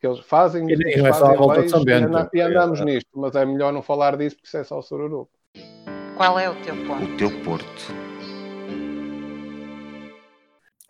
Que 0.00 0.06
eles 0.06 0.20
fazem, 0.20 0.66
e, 0.70 0.72
eles 0.72 1.18
fazem 1.18 1.36
é 1.36 1.46
leis, 1.46 1.72
e, 2.32 2.40
andamos 2.40 2.80
é, 2.80 2.84
nisto, 2.84 3.10
mas 3.14 3.34
é 3.34 3.44
melhor 3.44 3.74
não 3.74 3.82
falar 3.82 4.16
disso 4.16 4.36
porque 4.36 4.48
isso 4.48 4.56
é 4.56 4.64
só 4.64 4.80
sururu. 4.80 5.28
Qual 6.16 6.38
é 6.38 6.48
o 6.48 6.54
teu 6.62 6.74
ponto? 6.86 7.04
O 7.04 7.16
teu 7.16 7.30
porto. 7.42 8.13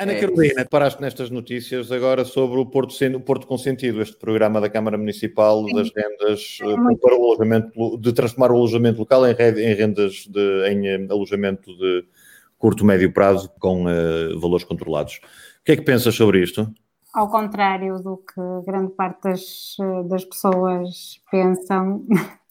Ana 0.04 0.12
é. 0.12 0.20
Carolina, 0.20 0.66
paraste 0.66 1.00
nestas 1.00 1.30
notícias 1.30 1.90
agora 1.90 2.26
sobre 2.26 2.60
o 2.60 2.66
Porto, 2.66 2.94
o 3.16 3.20
Porto 3.20 3.46
Consentido, 3.46 4.02
este 4.02 4.16
programa 4.16 4.60
da 4.60 4.68
Câmara 4.68 4.98
Municipal 4.98 5.64
das 5.72 5.90
rendas 5.96 6.58
é 6.60 6.66
eh, 6.66 6.96
para 7.00 7.16
o 7.16 7.24
alojamento, 7.24 7.98
de 7.98 8.12
transformar 8.12 8.52
o 8.52 8.56
alojamento 8.56 8.98
local 8.98 9.26
em, 9.26 9.32
em 9.32 9.74
rendas 9.74 10.26
de, 10.28 10.68
em 10.68 10.86
eh, 10.86 11.06
alojamento 11.10 11.74
de 11.74 12.04
curto, 12.58 12.84
médio 12.84 13.14
prazo 13.14 13.50
com 13.58 13.84
uh, 13.84 14.38
valores 14.38 14.64
controlados. 14.64 15.20
O 15.60 15.64
que 15.64 15.72
é 15.72 15.76
que 15.76 15.82
pensas 15.82 16.14
sobre 16.14 16.42
isto? 16.42 16.70
Ao 17.14 17.30
contrário 17.30 17.96
do 17.98 18.18
que 18.18 18.66
grande 18.66 18.92
parte 18.92 19.22
das, 19.22 19.76
das 20.06 20.24
pessoas 20.24 21.18
pensam, 21.30 22.04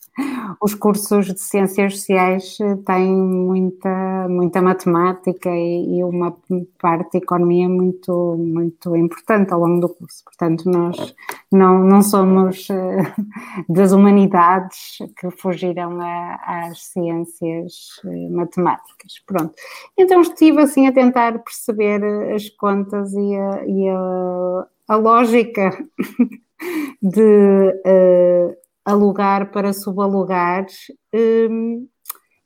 os 0.62 0.76
cursos 0.76 1.34
de 1.34 1.39
ciências 1.39 1.97
sociais 1.97 2.58
eh, 2.62 2.76
têm 2.86 3.12
muita, 3.12 4.28
muita 4.30 4.62
matemática 4.62 5.49
e, 5.49 5.97
e, 5.97 6.04
uma 6.04 6.36
parte 6.80 7.12
de 7.13 7.17
economia 7.17 7.67
muito, 7.67 8.36
muito 8.38 8.95
importante 8.95 9.52
ao 9.52 9.60
longo 9.60 9.82
do 9.82 9.89
curso. 9.89 10.23
Portanto, 10.23 10.69
nós 10.69 11.15
não, 11.52 11.80
não 11.80 12.02
somos 12.02 12.69
uh, 12.69 13.23
das 13.67 13.91
humanidades 13.91 14.99
que 15.17 15.32
fugiram 15.32 15.99
a, 15.99 16.67
às 16.67 16.84
ciências 16.84 17.99
uh, 18.06 18.36
matemáticas. 18.36 19.13
Pronto. 19.26 19.54
Então 19.97 20.21
estive 20.21 20.62
assim 20.62 20.88
a 20.88 20.93
tentar 20.93 21.39
perceber 21.39 22.04
as 22.34 22.49
contas 22.49 23.13
e 23.13 23.36
a, 23.36 23.65
e 23.65 23.89
a, 23.89 24.67
a 24.89 24.95
lógica 24.95 25.71
de 27.02 27.82
uh, 27.86 28.62
alugar 28.85 29.51
para 29.51 29.73
subalugar, 29.73 30.65
hum, 31.13 31.87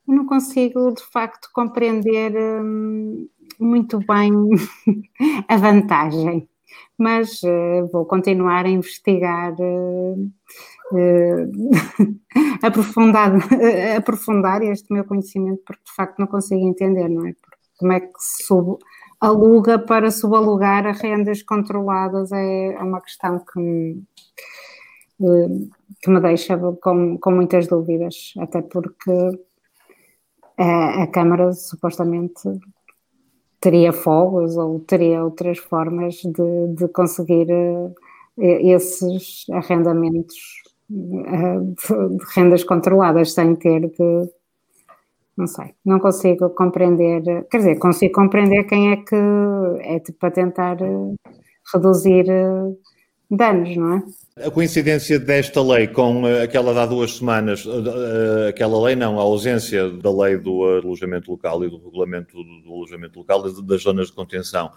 não 0.07 0.25
consigo 0.25 0.93
de 0.93 1.03
facto 1.11 1.49
compreender 1.53 2.33
hum, 2.35 3.27
muito 3.59 3.99
bem 3.99 4.31
a 5.47 5.57
vantagem, 5.57 6.47
mas 6.97 7.41
uh, 7.43 7.87
vou 7.91 8.05
continuar 8.05 8.65
a 8.65 8.69
investigar. 8.69 9.53
Uh, 9.59 10.31
uh, 10.93 11.51
aprofundar, 12.63 13.31
aprofundar 13.97 14.61
este 14.63 14.93
meu 14.93 15.05
conhecimento 15.05 15.61
porque 15.65 15.83
de 15.83 15.95
facto 15.95 16.19
não 16.19 16.27
consigo 16.27 16.67
entender, 16.67 17.09
não 17.09 17.27
é? 17.27 17.33
Como 17.77 17.91
é 17.91 17.99
que 17.99 18.11
sub, 18.17 18.79
aluga 19.19 19.77
para 19.79 20.11
subalugar 20.11 20.85
a 20.87 20.91
rendas 20.91 21.43
controladas 21.43 22.31
é, 22.31 22.73
é 22.73 22.79
uma 22.79 23.01
questão 23.01 23.39
que 23.39 23.59
me, 23.59 24.03
que 26.01 26.09
me 26.09 26.19
deixa 26.21 26.57
com, 26.57 27.17
com 27.17 27.31
muitas 27.31 27.67
dúvidas, 27.67 28.33
até 28.37 28.61
porque 28.61 29.11
a, 30.57 31.03
a 31.03 31.07
Câmara 31.07 31.53
supostamente 31.53 32.41
teria 33.59 33.91
fogos 33.91 34.55
ou 34.57 34.79
teria 34.81 35.23
outras 35.23 35.57
formas 35.57 36.15
de, 36.15 36.75
de 36.75 36.87
conseguir 36.89 37.47
uh, 37.51 37.93
esses 38.37 39.45
arrendamentos 39.51 40.35
de 40.89 41.75
rendas 42.35 42.63
controladas 42.63 43.33
sem 43.33 43.55
ter 43.55 43.89
de 43.89 44.29
não 45.35 45.45
sei, 45.45 45.75
não 45.85 45.99
consigo 45.99 46.49
compreender, 46.49 47.21
quer 47.51 47.57
dizer, 47.57 47.77
consigo 47.77 48.11
compreender 48.13 48.63
quem 48.63 48.91
é 48.91 48.95
que 48.95 49.15
é 49.15 50.01
para 50.19 50.31
tentar 50.31 50.81
uh, 50.81 51.15
reduzir 51.71 52.25
danos, 53.29 53.75
não 53.75 53.93
é? 53.93 54.03
A 54.45 54.51
coincidência 54.51 55.19
desta 55.19 55.63
lei 55.63 55.87
com 55.87 56.27
eh, 56.27 56.43
aquela 56.43 56.71
de 56.71 56.79
há 56.79 56.85
duas 56.85 57.17
semanas, 57.17 57.65
eh, 57.65 58.45
eh, 58.45 58.49
aquela 58.49 58.79
lei 58.83 58.95
não, 58.95 59.19
a 59.19 59.23
ausência 59.23 59.89
da 59.89 60.11
lei 60.11 60.37
do 60.37 60.63
alojamento 60.63 61.31
local 61.31 61.63
e 61.63 61.69
do 61.69 61.77
regulamento 61.77 62.37
do 62.43 62.71
alojamento 62.71 63.17
local 63.17 63.41
das 63.63 63.81
zonas 63.81 64.07
de 64.07 64.13
contenção. 64.13 64.69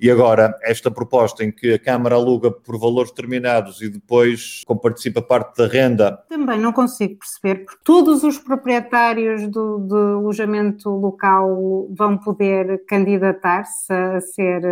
E 0.00 0.08
agora, 0.08 0.56
esta 0.62 0.88
proposta 0.88 1.42
em 1.42 1.50
que 1.50 1.74
a 1.74 1.78
Câmara 1.80 2.14
aluga 2.14 2.52
por 2.52 2.78
valores 2.78 3.10
determinados 3.10 3.82
e 3.82 3.88
depois 3.88 4.62
comparticipa 4.64 5.20
parte 5.20 5.56
da 5.56 5.66
renda. 5.66 6.22
Também 6.28 6.60
não 6.60 6.72
consigo 6.72 7.18
perceber, 7.18 7.64
porque 7.64 7.80
todos 7.82 8.22
os 8.22 8.38
proprietários 8.38 9.48
do, 9.48 9.78
do 9.78 9.96
alojamento 10.18 10.90
local 10.90 11.88
vão 11.90 12.16
poder 12.16 12.84
candidatar-se 12.86 13.92
a 13.92 14.20
ser. 14.20 14.62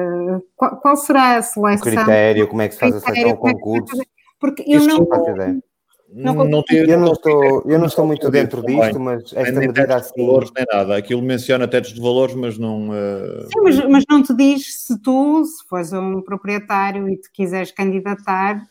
Qual, 0.54 0.76
qual, 0.76 0.96
será 0.96 1.38
a 1.38 1.42
seleção? 1.42 1.92
O 1.92 1.96
critério, 1.96 2.46
como 2.46 2.62
é 2.62 2.68
que 2.68 2.74
se 2.74 2.80
faz 2.80 2.94
a 2.94 3.00
seleção 3.00 3.30
ao 3.30 3.36
concurso? 3.36 3.96
Porque 4.38 4.64
eu 4.66 4.80
não. 4.86 5.06
Não, 6.08 6.34
não, 6.34 6.44
não 6.44 6.64
eu, 6.70 6.98
não 7.00 7.12
estou, 7.12 7.62
eu 7.66 7.78
não 7.78 7.86
estou 7.86 8.06
muito 8.06 8.30
dentro 8.30 8.62
disto, 8.62 8.98
mas 9.00 9.24
esta 9.34 9.58
nem 9.58 9.68
medida 9.68 9.96
assim. 9.96 10.14
De 10.14 10.24
valores, 10.24 10.50
nem 10.56 10.64
nada. 10.72 10.96
Aquilo 10.96 11.20
menciona 11.20 11.66
tetos 11.66 11.92
de 11.92 12.00
valores, 12.00 12.34
mas 12.34 12.56
não. 12.56 12.90
Uh... 12.90 13.42
Sim, 13.52 13.60
mas, 13.62 13.88
mas, 13.88 14.04
não 14.08 14.22
te 14.22 14.34
diz 14.34 14.82
se 14.82 14.98
tu, 15.02 15.44
se 15.44 15.66
fores 15.68 15.92
um 15.92 16.22
proprietário 16.22 17.08
e 17.08 17.16
te 17.16 17.30
quiseres 17.32 17.72
candidatar, 17.72 18.62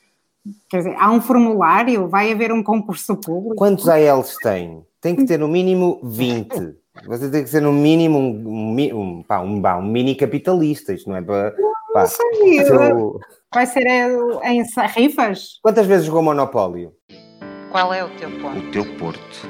quer 0.69 0.77
dizer, 0.77 0.95
há 0.97 1.11
um 1.11 1.19
formulário, 1.19 2.07
vai 2.07 2.31
haver 2.31 2.53
um 2.53 2.63
concurso 2.63 3.17
público. 3.17 3.55
Quantos 3.55 3.87
ALs 3.89 4.37
tem? 4.41 4.81
Tem 5.01 5.15
que 5.15 5.25
ter 5.25 5.37
no 5.37 5.49
mínimo 5.49 5.99
20. 6.03 6.73
Você 7.05 7.29
tem 7.29 7.43
que 7.43 7.49
ser 7.49 7.61
no 7.61 7.73
mínimo 7.73 8.17
um, 8.17 8.73
um, 8.73 9.17
um, 9.17 9.23
pá, 9.23 9.41
um, 9.41 9.61
um 9.61 9.85
mini 9.85 10.15
capitalista, 10.15 10.93
isto 10.93 11.09
não 11.09 11.17
é 11.17 11.21
para. 11.21 11.51
Pá, 11.93 12.01
não 12.01 12.07
sei, 12.07 12.59
eu... 12.61 13.19
Vai 13.55 13.65
ser 13.65 13.87
em 13.87 14.63
rifas? 14.93 15.59
Quantas 15.61 15.87
vezes 15.87 16.07
jogou 16.07 16.21
Monopólio? 16.21 16.91
Qual 17.71 17.93
é 17.93 18.03
o 18.03 18.09
teu 18.17 18.29
ponto? 18.41 18.57
O 18.57 18.71
teu 18.71 18.97
porto. 18.97 19.47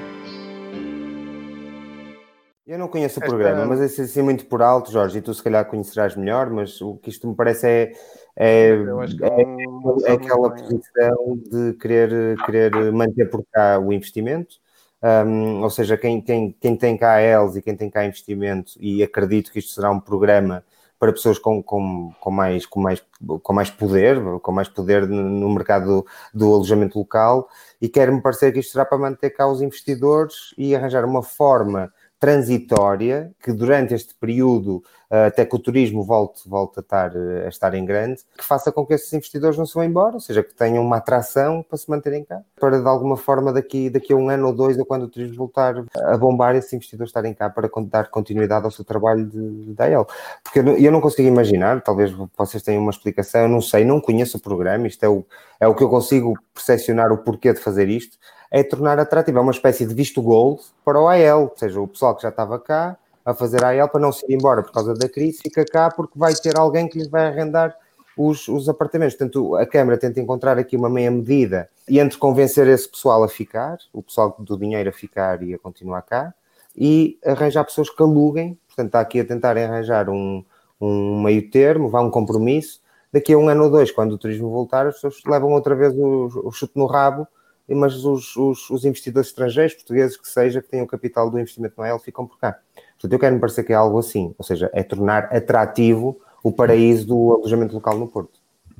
Eu 2.68 2.78
não 2.78 2.88
conheço 2.88 3.20
o 3.20 3.24
Esta... 3.24 3.36
programa, 3.36 3.65
mas 3.65 3.82
é 3.82 4.04
assim 4.04 4.22
muito 4.22 4.46
por 4.46 4.62
alto, 4.62 4.91
Jorge, 4.91 5.18
e 5.18 5.22
tu 5.24 5.34
se 5.34 5.41
calhar 5.41 5.65
conhecerás 5.65 6.15
melhor, 6.15 6.52
mas 6.52 6.80
o 6.82 6.98
que 6.98 7.10
isto 7.10 7.28
me 7.28 7.36
parece 7.36 7.68
é, 7.68 7.91
é, 8.36 8.70
é, 8.70 8.74
é, 8.78 10.12
é 10.12 10.13
aquela 10.13 10.52
posição 10.52 11.39
de 11.50 11.74
querer, 11.74 12.38
querer 12.46 12.91
manter 12.91 13.28
por 13.28 13.44
cá 13.52 13.80
o 13.80 13.91
investimento, 13.91 14.58
um, 15.04 15.63
ou 15.63 15.70
seja, 15.72 15.98
quem, 15.98 16.22
quem, 16.22 16.56
quem 16.62 16.78
tem 16.78 16.96
cá 16.96 17.20
eles 17.24 17.56
e 17.56 17.62
quem 17.63 17.76
tem 17.76 17.89
cá 17.89 18.06
investimento, 18.06 18.74
e 18.80 19.02
acredito 19.02 19.52
que 19.52 19.58
isto 19.58 19.72
será 19.72 19.89
um 19.89 20.00
programa 20.00 20.63
para 20.99 21.12
pessoas 21.12 21.38
com, 21.38 21.62
com, 21.62 22.12
com, 22.19 22.31
mais, 22.31 22.65
com, 22.65 22.79
mais, 22.79 23.03
com 23.43 23.53
mais 23.53 23.69
poder, 23.69 24.19
com 24.41 24.51
mais 24.51 24.69
poder 24.69 25.08
no 25.08 25.49
mercado 25.49 25.86
do, 25.86 26.05
do 26.34 26.53
alojamento 26.53 26.97
local, 26.97 27.49
e 27.81 27.89
quer-me 27.89 28.21
parecer 28.21 28.51
que 28.51 28.60
isto 28.60 28.71
será 28.71 28.86
para 28.86 28.97
manter 28.97 29.29
cá 29.31 29.47
os 29.47 29.62
investidores 29.62 30.53
e 30.58 30.75
arranjar 30.75 31.05
uma 31.05 31.21
forma 31.21 31.91
transitória 32.19 33.31
que 33.43 33.51
durante 33.51 33.93
este 33.93 34.15
período 34.15 34.81
até 35.10 35.46
que 35.46 35.56
o 35.56 35.60
turismo 35.60 36.04
volte, 36.04 36.48
volte 36.48 36.80
a, 36.80 36.82
estar, 36.82 37.12
a 37.46 37.48
estar 37.48 37.74
em 37.74 37.86
grande, 37.86 38.22
que 38.38 38.44
faça 38.44 38.72
com 38.72 38.86
que 38.86 38.94
esses 38.94 39.12
investidores 39.13 39.58
não 39.58 39.65
se 39.65 39.74
vão 39.74 39.84
embora, 39.84 40.15
ou 40.15 40.20
seja, 40.20 40.44
que 40.44 40.54
tenham 40.54 40.84
uma 40.84 40.98
atração 40.98 41.63
para 41.63 41.78
se 41.78 41.89
manterem 41.89 42.24
cá, 42.24 42.41
para 42.60 42.80
de 42.82 42.88
alguma 42.88 43.18
forma 43.18 43.54
daqui, 43.54 43.89
daqui 43.89 44.13
a 44.13 44.15
um 44.15 44.30
ano 44.30 44.48
ou 44.48 44.54
dois, 44.54 44.78
ou 44.78 44.86
quando 44.86 45.04
o 45.04 45.08
turismo 45.08 45.36
voltar 45.36 45.84
a 45.96 46.18
bombar, 46.18 46.56
esses 46.56 46.72
investidores 46.74 47.10
estarem 47.10 47.34
cá 47.34 47.50
para 47.50 47.70
dar 47.84 48.10
continuidade 48.10 48.65
ao 48.65 48.72
seu 48.72 48.84
trabalho 48.84 49.26
de, 49.26 49.74
de 49.74 49.84
AL. 49.84 50.08
Porque 50.44 50.60
eu, 50.60 50.78
eu 50.78 50.91
não 50.91 51.02
consigo 51.02 51.28
imaginar, 51.28 51.82
talvez 51.82 52.12
vocês 52.38 52.63
tenham 52.63 52.82
uma 52.82 52.91
explicação, 52.91 53.41
eu 53.41 53.50
não 53.50 53.62
sei, 53.62 53.86
não 53.86 54.02
conheço 54.02 54.38
o 54.38 54.41
programa, 54.41 54.88
isto 54.88 55.04
é 55.04 55.10
o, 55.10 55.24
é 55.60 55.68
o 55.68 55.76
que 55.76 55.84
eu 55.84 55.89
consigo 55.89 56.34
percepcionar 56.54 57.12
o 57.12 57.18
porquê 57.18 57.54
de 57.54 57.60
fazer 57.60 57.89
isto, 57.89 58.18
é 58.52 58.63
tornar 58.63 59.00
atrativo, 59.00 59.38
é 59.38 59.41
uma 59.41 59.52
espécie 59.52 59.86
de 59.86 59.94
visto 59.94 60.22
gold 60.22 60.62
para 60.84 61.00
o 61.00 61.08
AL, 61.08 61.44
ou 61.44 61.54
seja, 61.56 61.80
o 61.82 61.88
pessoal 61.88 62.15
que 62.15 62.22
já 62.22 62.30
estava 62.30 62.60
cá 62.60 62.98
a 63.25 63.33
fazer 63.33 63.63
AL 63.63 63.89
para 63.89 63.99
não 63.99 64.11
se 64.11 64.23
ir 64.29 64.35
embora 64.35 64.61
por 64.61 64.71
causa 64.71 64.93
da 64.93 65.09
crise, 65.09 65.39
fica 65.41 65.65
cá 65.65 65.89
porque 65.89 66.17
vai 66.17 66.33
ter 66.35 66.57
alguém 66.57 66.88
que 66.88 66.99
lhes 66.99 67.07
vai 67.07 67.25
arrendar 67.25 67.75
os, 68.15 68.47
os 68.47 68.69
apartamentos. 68.69 69.15
Portanto, 69.15 69.55
a 69.55 69.65
Câmara 69.65 69.97
tenta 69.97 70.19
encontrar 70.19 70.57
aqui 70.59 70.77
uma 70.77 70.89
meia 70.89 71.09
medida 71.09 71.67
e 71.89 71.99
entre 71.99 72.17
convencer 72.17 72.67
esse 72.67 72.88
pessoal 72.88 73.23
a 73.23 73.27
ficar, 73.27 73.77
o 73.91 74.03
pessoal 74.03 74.35
do 74.39 74.57
dinheiro 74.57 74.89
a 74.89 74.93
ficar 74.93 75.41
e 75.41 75.53
a 75.53 75.57
continuar 75.57 76.03
cá, 76.03 76.33
e 76.77 77.17
arranjar 77.25 77.65
pessoas 77.65 77.89
que 77.89 78.01
aluguem. 78.01 78.57
Portanto, 78.67 78.88
está 78.88 78.99
aqui 78.99 79.19
a 79.19 79.25
tentar 79.25 79.57
arranjar 79.57 80.09
um, 80.09 80.45
um 80.79 81.21
meio 81.21 81.49
termo, 81.49 81.89
vá 81.89 82.01
um 82.01 82.11
compromisso. 82.11 82.79
Daqui 83.11 83.33
a 83.33 83.38
um 83.38 83.49
ano 83.49 83.63
ou 83.63 83.71
dois, 83.71 83.91
quando 83.91 84.11
o 84.11 84.17
turismo 84.17 84.49
voltar, 84.49 84.85
as 84.85 84.95
pessoas 84.95 85.21
levam 85.25 85.51
outra 85.51 85.73
vez 85.73 85.93
o, 85.97 86.29
o 86.43 86.51
chute 86.51 86.73
no 86.75 86.85
rabo 86.85 87.27
mas 87.73 88.05
os, 88.05 88.35
os, 88.35 88.69
os, 88.69 88.85
investidores 88.85 89.29
estrangeiros, 89.29 89.73
portugueses 89.73 90.17
que 90.17 90.27
seja, 90.27 90.61
que 90.61 90.69
tenham 90.69 90.85
capital 90.85 91.31
do 91.31 91.39
investimento 91.39 91.73
no 91.77 91.83
AEL, 91.83 91.97
ficam 91.97 92.27
por 92.27 92.38
cá. 92.38 92.59
Portanto, 92.95 93.13
eu 93.13 93.19
quero 93.19 93.36
me 93.36 93.41
parecer 93.41 93.63
que 93.63 93.73
é 93.73 93.75
algo 93.75 93.99
assim, 93.99 94.34
ou 94.38 94.43
seja, 94.43 94.69
é 94.73 94.84
tornar 94.84 95.25
atrativo 95.25 96.19
o 96.43 96.51
paraíso 96.51 97.08
do 97.08 97.34
alojamento 97.34 97.73
local 97.73 97.97
no 97.97 98.08
Porto. 98.08 98.39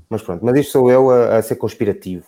Mas 0.10 0.22
pronto, 0.22 0.46
mas 0.46 0.56
isto 0.58 0.72
sou 0.72 0.92
eu 0.92 1.10
a, 1.10 1.38
a 1.38 1.42
ser 1.42 1.56
conspirativo. 1.56 2.26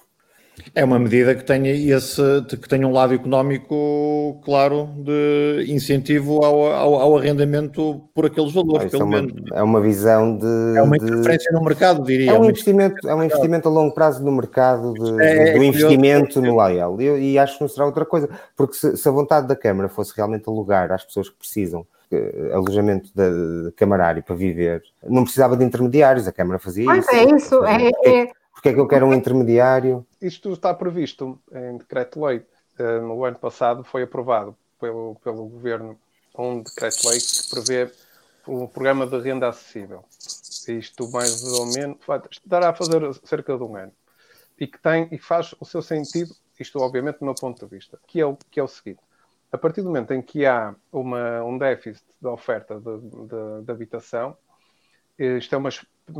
É 0.74 0.84
uma 0.84 0.98
medida 0.98 1.36
que 1.36 1.44
tenha, 1.44 1.72
esse, 1.72 2.22
que 2.48 2.68
tenha 2.68 2.88
um 2.88 2.92
lado 2.92 3.14
económico, 3.14 4.40
claro, 4.44 4.90
de 4.98 5.66
incentivo 5.68 6.44
ao, 6.44 6.72
ao, 6.72 6.96
ao 6.96 7.18
arrendamento 7.18 8.10
por 8.14 8.26
aqueles 8.26 8.54
valores, 8.54 8.88
ah, 8.88 8.90
pelo 8.90 9.04
é 9.04 9.06
uma, 9.06 9.22
menos. 9.22 9.52
É 9.54 9.64
uma 9.64 9.82
visão 9.82 10.38
de. 10.38 10.78
É 10.78 10.82
uma 10.82 10.98
de... 10.98 11.06
interferência 11.06 11.52
no 11.52 11.64
mercado, 11.64 12.04
diria. 12.04 12.32
É 12.32 12.40
um, 12.40 12.46
investimento, 12.46 13.08
é 13.08 13.14
um 13.14 13.24
investimento 13.24 13.68
a 13.68 13.72
longo 13.72 13.94
prazo 13.94 14.24
no 14.24 14.32
mercado, 14.32 14.94
de, 14.94 15.24
é, 15.24 15.54
do 15.54 15.64
é 15.64 15.66
investimento 15.66 16.42
no 16.42 16.60
AEL. 16.60 17.00
E, 17.02 17.34
e, 17.34 17.40
acho 17.40 17.56
que 17.56 17.62
não 17.62 17.70
será 17.70 17.86
outra 17.86 18.06
coisa, 18.06 18.30
porque 18.56 18.76
se, 18.76 18.98
se, 18.98 19.08
a 19.08 19.12
vontade 19.12 19.48
da 19.48 19.56
Câmara 19.56 19.90
fosse 19.90 20.14
realmente 20.16 20.48
alugar 20.48 20.92
às 20.92 21.04
pessoas 21.04 21.30
que 21.30 21.38
precisam 21.38 21.86
eh, 22.12 22.52
alojamento 22.54 23.10
de, 23.14 23.66
de 23.66 23.72
camarário 23.74 24.24
para 24.24 24.36
viver, 24.36 24.82
não 25.08 25.24
precisava 25.24 25.56
de 25.56 25.64
intermediários, 25.66 26.28
a 26.28 26.32
Câmara 26.32 26.58
fazia 26.58 26.86
pois 26.86 27.06
isso. 27.06 27.16
é 27.16 27.36
isso, 27.36 27.66
é, 27.66 27.88
é, 28.06 28.32
porque 28.58 28.70
é 28.70 28.74
que 28.74 28.80
eu 28.80 28.88
quero 28.88 29.06
um 29.06 29.14
intermediário? 29.14 30.04
Isto 30.20 30.52
está 30.52 30.74
previsto 30.74 31.40
em 31.52 31.78
decreto-lei. 31.78 32.44
Eh, 32.80 33.00
no 33.02 33.24
ano 33.24 33.38
passado 33.38 33.84
foi 33.84 34.02
aprovado 34.02 34.58
pelo, 34.82 35.16
pelo 35.24 35.46
Governo 35.46 36.00
um 36.36 36.64
decreto-lei 36.64 37.20
que 37.20 37.50
prevê 37.52 37.92
um 38.48 38.66
programa 38.66 39.06
de 39.06 39.20
renda 39.20 39.48
acessível. 39.48 40.04
Isto 40.68 41.08
mais 41.12 41.44
ou 41.44 41.68
menos 41.68 41.98
dará 42.44 42.70
a 42.70 42.74
fazer 42.74 43.02
cerca 43.24 43.56
de 43.56 43.64
um 43.64 43.76
ano. 43.76 43.94
E 44.60 44.66
que 44.66 44.80
tem 44.80 45.08
e 45.12 45.20
faz 45.20 45.54
o 45.60 45.66
seu 45.66 45.84
sentido, 45.84 46.34
isto 46.60 46.80
obviamente 46.80 47.20
do 47.20 47.26
meu 47.26 47.36
ponto 47.36 47.64
de 47.64 47.76
vista, 47.76 48.00
que 48.08 48.20
é 48.20 48.26
o, 48.26 48.36
que 48.50 48.60
é 48.60 48.64
o 48.64 48.68
seguinte. 48.68 49.02
A 49.52 49.58
partir 49.60 49.84
do 49.84 49.90
momento 49.90 50.16
em 50.16 50.22
que 50.22 50.48
há 50.48 50.74
uma, 50.92 51.44
um 51.44 51.60
déficit 51.60 52.04
da 52.20 52.32
oferta 52.32 52.80
de, 52.80 52.98
de, 53.02 53.66
de 53.66 53.72
habitação, 53.72 54.36
isto 55.20 55.54
é 55.54 55.58
uma. 55.60 55.70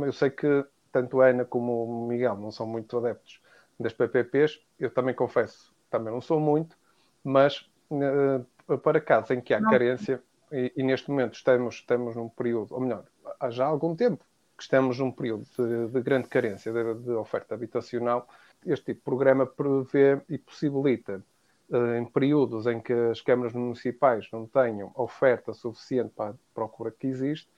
Eu 0.06 0.12
sei 0.12 0.30
que 0.30 0.64
tanto 0.92 1.20
a 1.20 1.28
Ana 1.28 1.44
como 1.44 1.84
o 1.84 2.08
Miguel 2.08 2.36
não 2.36 2.50
são 2.50 2.66
muito 2.66 2.96
adeptos 2.98 3.40
das 3.78 3.92
PPPs, 3.92 4.60
eu 4.78 4.90
também 4.90 5.14
confesso, 5.14 5.72
também 5.90 6.12
não 6.12 6.20
sou 6.20 6.40
muito, 6.40 6.76
mas 7.22 7.70
uh, 7.90 8.78
para 8.78 9.00
casos 9.00 9.30
em 9.30 9.40
que 9.40 9.54
há 9.54 9.62
carência, 9.62 10.22
e, 10.50 10.72
e, 10.76 10.82
neste 10.82 11.10
momento 11.10 11.34
estamos, 11.34 11.76
estamos 11.76 12.16
num 12.16 12.28
período, 12.28 12.74
ou 12.74 12.80
melhor, 12.80 13.04
há 13.38 13.50
já 13.50 13.66
algum 13.66 13.94
tempo 13.94 14.24
que 14.56 14.62
estamos 14.62 14.98
num 14.98 15.12
período 15.12 15.46
de, 15.56 15.88
de 15.92 16.00
grande 16.00 16.28
carência 16.28 16.72
de, 16.72 16.94
de, 16.94 17.10
oferta 17.12 17.54
habitacional, 17.54 18.26
este 18.66 18.86
tipo 18.86 19.00
de 19.00 19.04
programa 19.04 19.46
prevê 19.46 20.20
e 20.28 20.36
possibilita, 20.36 21.22
uh, 21.70 21.94
em 21.94 22.04
períodos 22.04 22.66
em 22.66 22.80
que 22.80 22.92
as 22.92 23.20
câmaras 23.20 23.52
municipais 23.52 24.28
não 24.32 24.46
tenham 24.46 24.90
oferta 24.96 25.52
suficiente 25.52 26.12
para 26.16 26.30
a 26.30 26.34
procura 26.52 26.90
que 26.90 27.06
existe, 27.06 27.48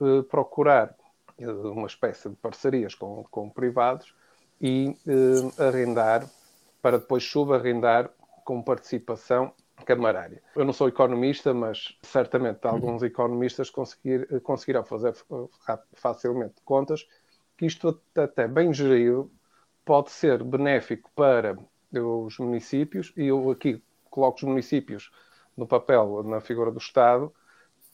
uh, 0.00 0.22
procurar 0.24 0.94
uma 1.38 1.86
espécie 1.86 2.28
de 2.28 2.36
parcerias 2.36 2.94
com, 2.94 3.24
com 3.30 3.50
privados 3.50 4.14
e 4.60 4.96
eh, 5.06 5.62
arrendar, 5.62 6.28
para 6.80 6.98
depois 6.98 7.24
subarrendar 7.24 8.10
com 8.44 8.62
participação 8.62 9.52
camarária. 9.84 10.42
Eu 10.54 10.64
não 10.64 10.72
sou 10.72 10.88
economista, 10.88 11.52
mas 11.52 11.98
certamente 12.02 12.66
alguns 12.66 13.02
economistas 13.02 13.70
conseguir, 13.70 14.40
conseguirão 14.42 14.84
fazer 14.84 15.14
facilmente 15.94 16.54
contas 16.64 17.06
que 17.56 17.66
isto 17.66 18.00
até 18.16 18.46
bem 18.46 18.72
gerido 18.72 19.30
pode 19.84 20.10
ser 20.10 20.42
benéfico 20.42 21.10
para 21.14 21.58
os 21.92 22.38
municípios, 22.38 23.12
e 23.16 23.26
eu 23.26 23.50
aqui 23.50 23.82
coloco 24.10 24.38
os 24.38 24.42
municípios 24.42 25.12
no 25.56 25.66
papel, 25.66 26.22
na 26.24 26.40
figura 26.40 26.70
do 26.70 26.78
Estado, 26.78 27.32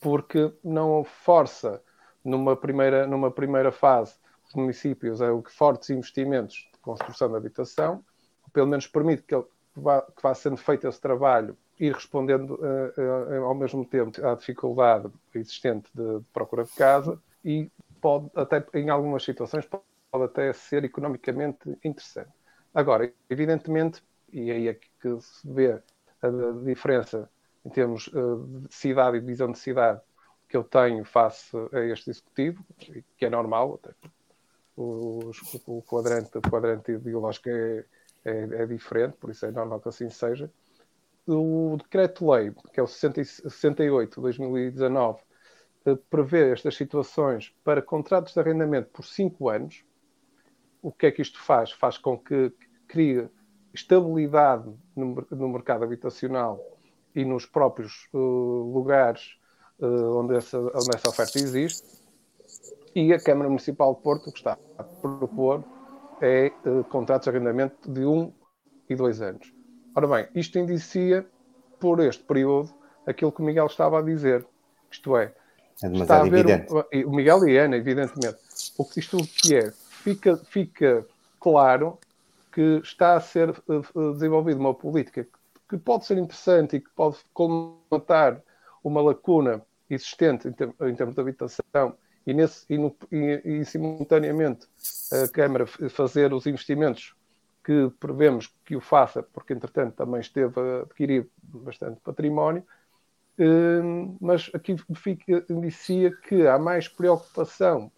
porque 0.00 0.53
não 0.64 1.05
força 1.05 1.83
numa 2.25 2.57
primeira, 2.57 3.07
numa 3.07 3.31
primeira 3.31 3.73
fase, 3.73 4.15
os 4.49 4.55
municípios 4.55 5.21
é 5.21 5.31
o 5.31 5.43
que 5.43 5.53
fortes 5.53 5.91
investimentos 5.91 6.69
de 6.73 6.79
construção 6.81 7.29
de 7.29 7.37
habitação, 7.37 8.05
pelo 8.53 8.67
menos 8.67 8.87
permite 8.87 9.23
que, 9.23 9.35
vá, 9.77 10.03
que 10.03 10.23
vá 10.23 10.35
sendo 10.35 10.57
feito 10.57 10.89
esse 10.89 11.01
trabalho 11.01 11.57
e 11.79 11.91
respondendo 11.91 12.57
uh, 12.57 13.41
uh, 13.41 13.45
ao 13.45 13.55
mesmo 13.55 13.85
tempo 13.85 14.25
à 14.27 14.35
dificuldade 14.35 15.09
existente 15.35 15.89
de, 15.95 16.19
de, 16.19 16.25
procura 16.33 16.65
de 16.65 16.73
casa 16.73 17.19
e 17.45 17.71
pode 18.01 18.31
até 18.35 18.65
em 18.75 18.91
algumas 18.91 19.23
situações 19.23 19.67
pode 19.67 20.25
até 20.25 20.53
ser 20.53 20.85
economicamente 20.85 21.71
interessante. 21.85 22.31
Agora, 22.75 23.11
evidentemente, 23.29 24.03
e 24.33 24.51
aí 24.51 24.69
é 24.69 24.75
que 24.75 25.21
se 25.21 25.49
vê 25.49 25.81
a, 26.23 26.29
diferença 26.65 27.31
em 27.65 27.71
termos 27.71 28.09
uh, 28.09 28.47
de 28.69 28.75
cidade 28.75 29.17
e 29.17 29.21
visão 29.21 29.51
de 29.51 29.59
cidade 29.59 30.01
que 30.51 30.57
eu 30.57 30.65
tenho 30.65 31.05
face 31.05 31.57
a 31.73 31.81
este 31.81 32.11
executivo, 32.11 32.65
que 33.17 33.25
é 33.25 33.31
normal, 33.31 33.79
até 33.81 33.95
o, 34.77 35.31
o, 35.65 35.83
quadrante, 35.83 36.37
o 36.37 36.43
quadrante 36.43 36.91
ideológico 36.91 37.49
é, 37.49 37.85
é, 38.25 38.63
é, 38.63 38.67
diferente, 38.67 39.17
por 39.17 39.31
isso 39.31 39.47
é 39.47 39.53
normal 39.53 39.81
que 39.81 39.89
assim 39.89 40.11
seja. 40.11 40.51
O 41.25 41.77
decreto-lei, 41.79 42.53
que 42.73 42.81
é 42.81 42.83
o 42.83 42.87
68 42.89 44.17
de 44.17 44.21
2019, 44.21 45.21
eh, 45.87 45.97
prevê 46.11 46.51
estas 46.51 46.75
situações 46.75 47.55
para 47.63 47.81
contratos 47.81 48.35
de 48.35 48.41
arrendamento 48.41 48.89
por 48.91 49.05
5 49.05 49.49
anos. 49.49 49.85
O 50.83 50.91
que 50.91 51.07
é 51.07 51.13
que 51.13 51.23
isto 51.23 51.41
faz? 51.41 51.71
Faz 51.71 51.97
com 51.97 52.19
que 52.19 52.53
crie 52.89 53.29
estabilidade 53.73 54.69
no, 54.97 55.25
no 55.31 55.49
mercado 55.49 55.85
habitacional 55.85 56.61
e 57.15 57.25
nos 57.25 57.47
próprios 57.47 58.09
uh, 58.13 58.73
lugares 58.73 59.39
onde, 59.87 60.37
essa, 60.37 60.59
onde 60.59 60.95
essa 60.95 61.09
oferta 61.09 61.38
existe, 61.38 62.01
e 62.95 63.12
a 63.12 63.21
Câmara 63.21 63.49
Municipal 63.49 63.95
de 63.95 64.01
Porto, 64.01 64.29
o 64.29 64.33
que 64.33 64.38
está 64.38 64.59
a 64.77 64.83
propor 64.83 65.64
é 66.21 66.53
uh, 66.66 66.85
contratos 66.85 67.25
de 67.25 67.31
arrendamento 67.31 67.90
de 67.90 68.05
um 68.05 68.33
e 68.88 68.95
dois 68.95 69.23
anos. 69.23 69.53
Ora 69.95 70.07
bem, 70.07 70.29
isto 70.35 70.59
indicia, 70.59 71.27
por 71.79 72.01
este 72.01 72.23
período, 72.25 72.73
aquilo 73.07 73.33
que 73.33 73.40
o 73.40 73.45
Miguel 73.45 73.66
estava 73.66 74.01
a 74.01 74.03
dizer. 74.03 74.47
Isto 74.90 75.16
é, 75.16 75.33
é 75.83 75.87
está 75.87 76.19
a 76.19 76.23
haver 76.23 76.47
um, 76.47 77.09
o 77.09 77.14
Miguel 77.14 77.49
e 77.49 77.59
a 77.59 77.64
Ana, 77.64 77.77
evidentemente. 77.77 78.38
O 78.77 78.85
que 78.85 79.01
isto 79.01 79.16
que 79.19 79.57
é? 79.57 79.71
Fica, 79.71 80.37
fica 80.37 81.07
claro 81.38 81.99
que 82.53 82.81
está 82.83 83.14
a 83.14 83.21
ser 83.21 83.51
uh, 83.51 84.12
desenvolvida 84.12 84.59
uma 84.59 84.75
política 84.75 85.27
que 85.69 85.79
pode 85.79 86.05
ser 86.05 86.19
interessante 86.19 86.77
e 86.77 86.81
que 86.81 86.90
pode 86.90 87.19
colmatar 87.33 88.43
uma 88.83 89.01
lacuna 89.01 89.62
existente 89.90 90.48
em, 90.48 90.53
termos, 90.53 90.76
em 90.81 90.94
termos 90.94 91.14
de 91.14 91.20
habitação 91.20 91.94
e, 92.26 92.35
nesse, 92.35 92.64
e, 92.68 92.79
no, 92.79 92.94
e, 93.11 93.42
e, 93.44 93.64
simultaneamente 93.64 94.66
a 95.12 95.29
Câmara 95.29 95.66
fazer 95.66 96.33
os 96.33 96.46
investimentos 96.46 97.14
que 97.64 97.90
prevemos 97.98 98.53
que 98.64 98.76
o 98.76 98.81
faça, 98.81 99.22
porque 99.22 99.53
entretanto 99.53 99.94
também 99.94 100.20
esteve 100.20 100.59
a 100.59 100.83
adquirir 100.83 101.29
bastante 101.42 102.00
património, 102.00 102.64
hum, 103.38 104.16
mas 104.20 104.50
aqui 104.55 104.76
fica, 104.94 105.44
indicia 105.50 106.11
que 106.11 106.46
há 106.46 106.59
mais 106.59 106.88
preocupação, 106.88 107.90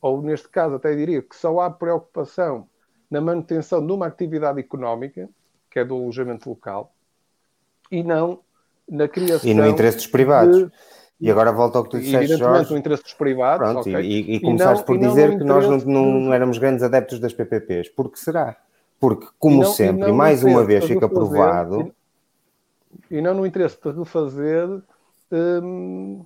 ou 0.00 0.22
neste 0.22 0.48
caso 0.48 0.76
até 0.76 0.94
diria 0.94 1.22
que 1.22 1.36
só 1.36 1.60
há 1.60 1.70
preocupação 1.70 2.68
na 3.10 3.20
manutenção 3.20 3.84
de 3.86 3.92
uma 3.92 4.06
atividade 4.06 4.58
económica, 4.58 5.28
que 5.70 5.78
é 5.78 5.84
do 5.84 5.94
alojamento 5.94 6.48
local, 6.48 6.94
e 7.90 8.02
não 8.02 8.40
na 8.88 9.06
criação. 9.06 9.48
E 9.48 9.54
no 9.54 9.66
interesse 9.66 9.98
dos 9.98 10.06
privados. 10.06 10.56
De, 10.56 10.72
E 11.22 11.30
agora 11.30 11.52
volta 11.52 11.78
ao 11.78 11.84
que 11.84 11.90
tu 11.90 12.00
disseste, 12.00 12.36
Jorge. 12.36 12.70
no 12.72 12.76
interesse 12.78 13.02
dos 13.04 13.14
privados. 13.14 13.64
Pronto, 13.70 13.88
ok? 13.88 14.00
e, 14.00 14.34
e 14.34 14.40
começaste 14.40 14.78
não- 14.78 14.84
por 14.84 14.98
dizer 14.98 15.38
que 15.38 15.44
nós 15.44 15.84
não, 15.86 16.04
não 16.20 16.34
éramos 16.34 16.58
grandes 16.58 16.82
adeptos 16.82 17.20
das 17.20 17.32
PPPs. 17.32 17.88
Por 17.90 18.10
que 18.10 18.18
será? 18.18 18.56
Porque, 18.98 19.28
como 19.38 19.56
E 19.56 19.60
não- 19.60 19.72
sempre, 19.72 20.08
e 20.08 20.12
mais 20.12 20.42
uma 20.42 20.64
vez 20.64 20.84
fica 20.84 21.06
refazer- 21.06 21.14
provado, 21.28 21.94
E, 23.10 23.20
não 23.22 23.34
no 23.34 23.46
interesse 23.46 23.78
de 23.82 23.90
refazer 23.98 24.68
hum, 25.30 26.24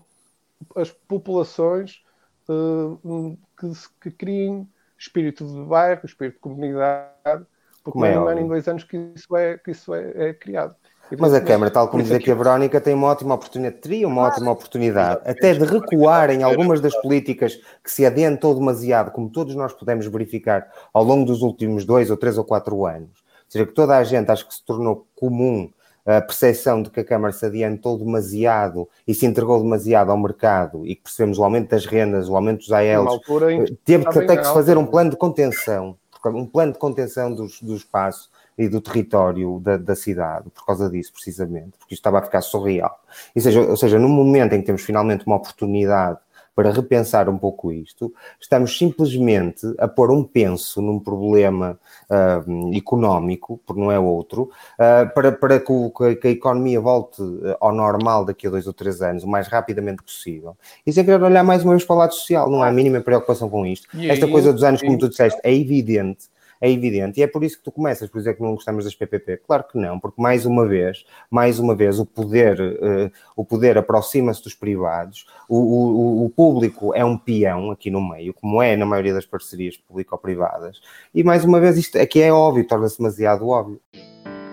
as 0.75 0.91
populações 0.91 2.03
hum, 2.49 3.37
que, 3.59 3.71
que 4.01 4.11
criem 4.11 4.69
espírito 4.99 5.45
de 5.47 5.63
bairro, 5.65 6.01
espírito 6.05 6.35
de 6.35 6.41
comunidade, 6.41 7.45
porque 7.85 7.99
é 8.05 8.15
não 8.15 8.31
é 8.31 8.35
um 8.35 8.39
em 8.39 8.49
dois 8.49 8.67
anos 8.67 8.83
que 8.85 8.97
isso 9.15 9.37
é, 9.37 9.59
que 9.59 9.71
isso 9.73 9.95
é, 9.95 10.29
é 10.31 10.33
criado. 10.35 10.75
Mas 11.19 11.33
a 11.35 11.41
Câmara, 11.41 11.71
tal 11.71 11.89
como 11.89 12.03
diz 12.03 12.13
aqui 12.13 12.31
a 12.31 12.35
Verónica, 12.35 12.81
tem 12.81 12.95
uma 12.95 13.07
ótima 13.09 13.35
oportunidade, 13.35 13.81
teria 13.81 14.09
uma 14.09 14.23
ótima 14.23 14.51
oportunidade, 14.51 15.21
até 15.25 15.55
de 15.55 15.65
recuar 15.65 16.31
em 16.31 16.43
algumas 16.43 16.81
das 16.81 16.95
políticas 17.01 17.61
que 17.83 17.91
se 17.91 18.05
adiantou 18.05 18.55
demasiado, 18.55 19.13
como 19.13 19.31
todos 19.31 19.55
nós 19.55 19.73
pudemos 19.73 20.07
verificar 20.07 20.67
ao 20.93 21.05
longo 21.05 21.25
dos 21.25 21.43
últimos 21.43 21.85
dois 21.85 22.11
ou 22.11 22.17
três 22.17 22.37
ou 22.37 22.45
quatro 22.45 22.85
anos. 22.85 23.11
Ou 23.11 23.51
seja, 23.51 23.67
que 23.67 23.73
toda 23.73 23.97
a 23.97 24.03
gente 24.03 24.31
acho 24.31 24.49
que 24.49 24.55
se 24.55 24.65
tornou 24.65 25.07
comum 25.15 25.71
a 26.05 26.21
percepção 26.21 26.83
de 26.83 26.91
que 26.91 27.01
a 27.01 27.05
Câmara 27.05 27.33
se 27.33 27.45
adiantou 27.45 27.99
demasiado 27.99 28.89
e 29.07 29.13
se 29.13 29.27
entregou 29.27 29.61
demasiado 29.61 30.11
ao 30.11 30.17
mercado 30.17 30.87
e 30.87 30.95
que 30.95 31.03
percebemos 31.03 31.37
o 31.39 31.45
aumento 31.45 31.71
das 31.71 31.85
rendas, 31.85 32.29
o 32.29 32.37
aumento 32.37 32.59
dos 32.59 32.69
que 32.69 33.75
teve 33.85 34.05
que 34.05 34.19
até 34.19 34.37
que 34.37 34.45
se 34.45 34.55
fazer 34.55 34.79
um 34.79 34.85
é? 34.85 34.87
plano 34.87 35.11
de 35.11 35.17
contenção, 35.17 35.97
um 36.27 36.47
plano 36.47 36.73
de 36.73 36.79
contenção 36.79 37.33
dos- 37.33 37.61
do 37.61 37.75
espaço 37.75 38.31
e 38.59 38.69
do 38.69 38.81
território 38.81 39.61
da, 39.63 39.77
da 39.77 39.95
cidade, 39.95 40.49
por 40.51 40.65
causa 40.65 40.89
disso, 40.89 41.13
precisamente, 41.13 41.73
porque 41.79 41.95
isto 41.95 42.01
estava 42.01 42.19
a 42.19 42.23
ficar 42.23 42.41
surreal. 42.41 42.99
Ou 43.35 43.43
seja, 43.43 43.61
ou 43.63 43.77
seja, 43.77 43.99
no 43.99 44.09
momento 44.09 44.55
em 44.55 44.61
que 44.61 44.67
temos 44.67 44.83
finalmente 44.83 45.27
uma 45.27 45.37
oportunidade 45.37 46.19
para 46.55 46.71
repensar 46.71 47.29
um 47.29 47.37
pouco 47.37 47.71
isto, 47.71 48.11
estamos 48.41 48.79
simplesmente 48.79 49.61
a 49.79 49.87
pôr 49.87 50.11
um 50.11 50.25
penso 50.25 50.81
num 50.81 50.99
problema 50.99 51.79
ah, 52.09 52.43
económico, 52.75 53.61
porque 53.67 53.79
não 53.79 53.93
é 53.93 53.99
outro, 53.99 54.51
ah, 54.79 55.05
para, 55.15 55.33
para 55.33 55.61
que, 55.61 55.71
o- 55.71 55.91
que 55.91 56.27
a 56.29 56.31
economia 56.31 56.81
volte 56.81 57.21
ah, 57.45 57.59
ao 57.61 57.75
normal 57.75 58.25
daqui 58.25 58.47
a 58.47 58.51
dois 58.51 58.67
ou 58.67 58.73
três 58.73 59.03
anos, 59.03 59.23
o 59.25 59.29
mais 59.29 59.49
rapidamente 59.49 60.03
possível. 60.03 60.57
E 60.87 60.93
sem 60.95 61.05
querer 61.05 61.23
olhar 61.23 61.45
mais 61.45 61.63
uma 61.63 61.73
vez 61.75 61.85
para 61.85 61.95
o 61.97 61.99
lado 61.99 62.15
social, 62.15 62.51
não 62.51 62.63
há 62.63 62.69
a 62.69 62.73
mínima 62.73 63.03
preocupação 63.03 63.51
com 63.51 63.67
isto. 63.67 63.87
Esta 64.11 64.27
coisa 64.33 64.51
dos 64.53 64.65
anos, 64.65 64.81
como 64.81 64.99
tu 64.99 65.09
disseste, 65.11 65.39
é 65.43 65.55
evidente. 65.55 66.25
É 66.61 66.71
evidente, 66.71 67.21
e 67.21 67.23
é 67.23 67.27
por 67.27 67.45
isso 67.45 67.59
que 67.59 67.65
tu 67.65 67.71
começas 67.73 68.09
por 68.09 68.19
dizer 68.19 68.35
que 68.35 68.43
não 68.43 68.55
gostamos 68.55 68.85
das 68.85 68.95
PPP. 68.95 69.39
Claro 69.47 69.65
que 69.65 69.79
não, 69.79 69.99
porque 70.01 70.21
mais 70.21 70.47
uma 70.47 70.67
vez, 70.67 71.05
mais 71.31 71.59
uma 71.59 71.75
vez, 71.75 71.99
o 71.99 72.07
poder, 72.07 72.59
eh, 72.61 73.11
o 73.37 73.45
poder 73.45 73.77
aproxima-se 73.77 74.43
dos 74.43 74.55
privados, 74.55 75.27
o, 75.49 75.57
o- 75.59 76.25
o 76.25 76.31
público 76.31 76.95
é 76.95 77.05
um 77.05 77.17
peão 77.19 77.71
aqui 77.71 77.91
no 77.91 78.01
meio, 78.01 78.33
como 78.33 78.63
é 78.63 78.77
na 78.77 78.87
maioria 78.87 79.13
das 79.15 79.27
parcerias 79.27 79.77
público-privadas, 79.77 80.81
e 81.15 81.23
mais 81.23 81.45
uma 81.45 81.61
vez 81.61 81.77
isto 81.77 81.99
aqui 81.99 82.23
é 82.23 82.33
óbvio, 82.33 82.67
torna-se 82.67 82.99
demasiado 82.99 83.47
óbvio. 83.49 83.81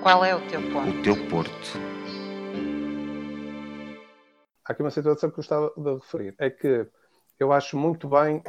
Qual 0.01 0.25
é 0.25 0.35
o 0.35 0.41
teu 0.47 0.61
ponto? 0.71 0.89
O 0.89 1.01
teu 1.01 1.15
Porto. 1.29 1.79
há 4.65 4.71
aqui 4.71 4.81
uma 4.81 4.91
situação 4.91 5.29
que 5.29 5.33
eu 5.33 5.37
gostava 5.37 5.71
de 5.77 5.93
referir. 5.93 6.35
É 6.37 6.49
que 6.49 6.85
eu 7.39 7.51
acho 7.51 7.77
muito 7.77 8.07
bem, 8.07 8.41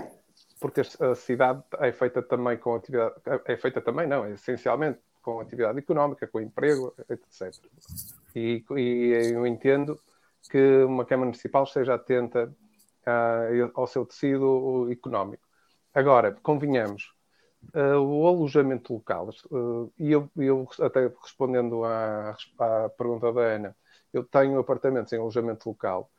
porque 0.65 0.81
a 0.81 1.15
cidade 1.15 1.63
é 1.79 1.93
feita 1.93 2.23
também 2.23 2.57
com 2.57 2.75
atividade. 2.75 3.15
É 3.45 3.55
feita 3.55 3.83
também, 3.83 4.07
não, 4.07 4.25
é 4.25 4.31
essencialmente 4.31 4.99
com 5.21 5.39
atividade 5.39 5.79
económica, 5.79 6.27
com 6.27 6.41
emprego, 6.41 6.95
etc. 7.11 7.55
E, 8.35 8.65
e 8.75 9.11
eu 9.35 9.47
entendo 9.47 10.01
que 10.49 10.83
uma 10.85 11.05
Câmara 11.05 11.27
Municipal 11.27 11.65
esteja 11.65 11.93
atenta 11.97 12.51
ah, 13.05 13.43
ao 13.75 13.87
seu 13.87 14.07
tecido 14.07 14.91
económico. 14.91 15.47
Agora, 15.93 16.33
convenhamos, 16.43 17.15
ah, 17.75 17.99
o 18.01 18.27
alojamento 18.27 18.95
local, 18.95 19.29
ah, 19.53 19.91
e 19.99 20.13
eu, 20.13 20.31
eu 20.35 20.67
até 20.81 21.09
respondendo 21.23 21.85
à, 21.85 22.35
à 22.59 22.89
pergunta 22.89 23.31
da 23.35 23.43
Ana, 23.43 23.77
eu 24.15 24.25
tenho 24.25 24.59
apartamentos 24.59 25.13
em 25.13 25.19
alojamento 25.19 25.69
local 25.69 26.11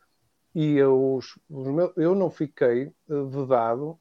e 0.54 0.76
eu, 0.78 1.16
os- 1.16 1.40
os 1.50 1.68
meus- 1.68 1.98
eu 1.98 2.14
não 2.14 2.30
fiquei 2.30 2.94
vedado 3.08 4.00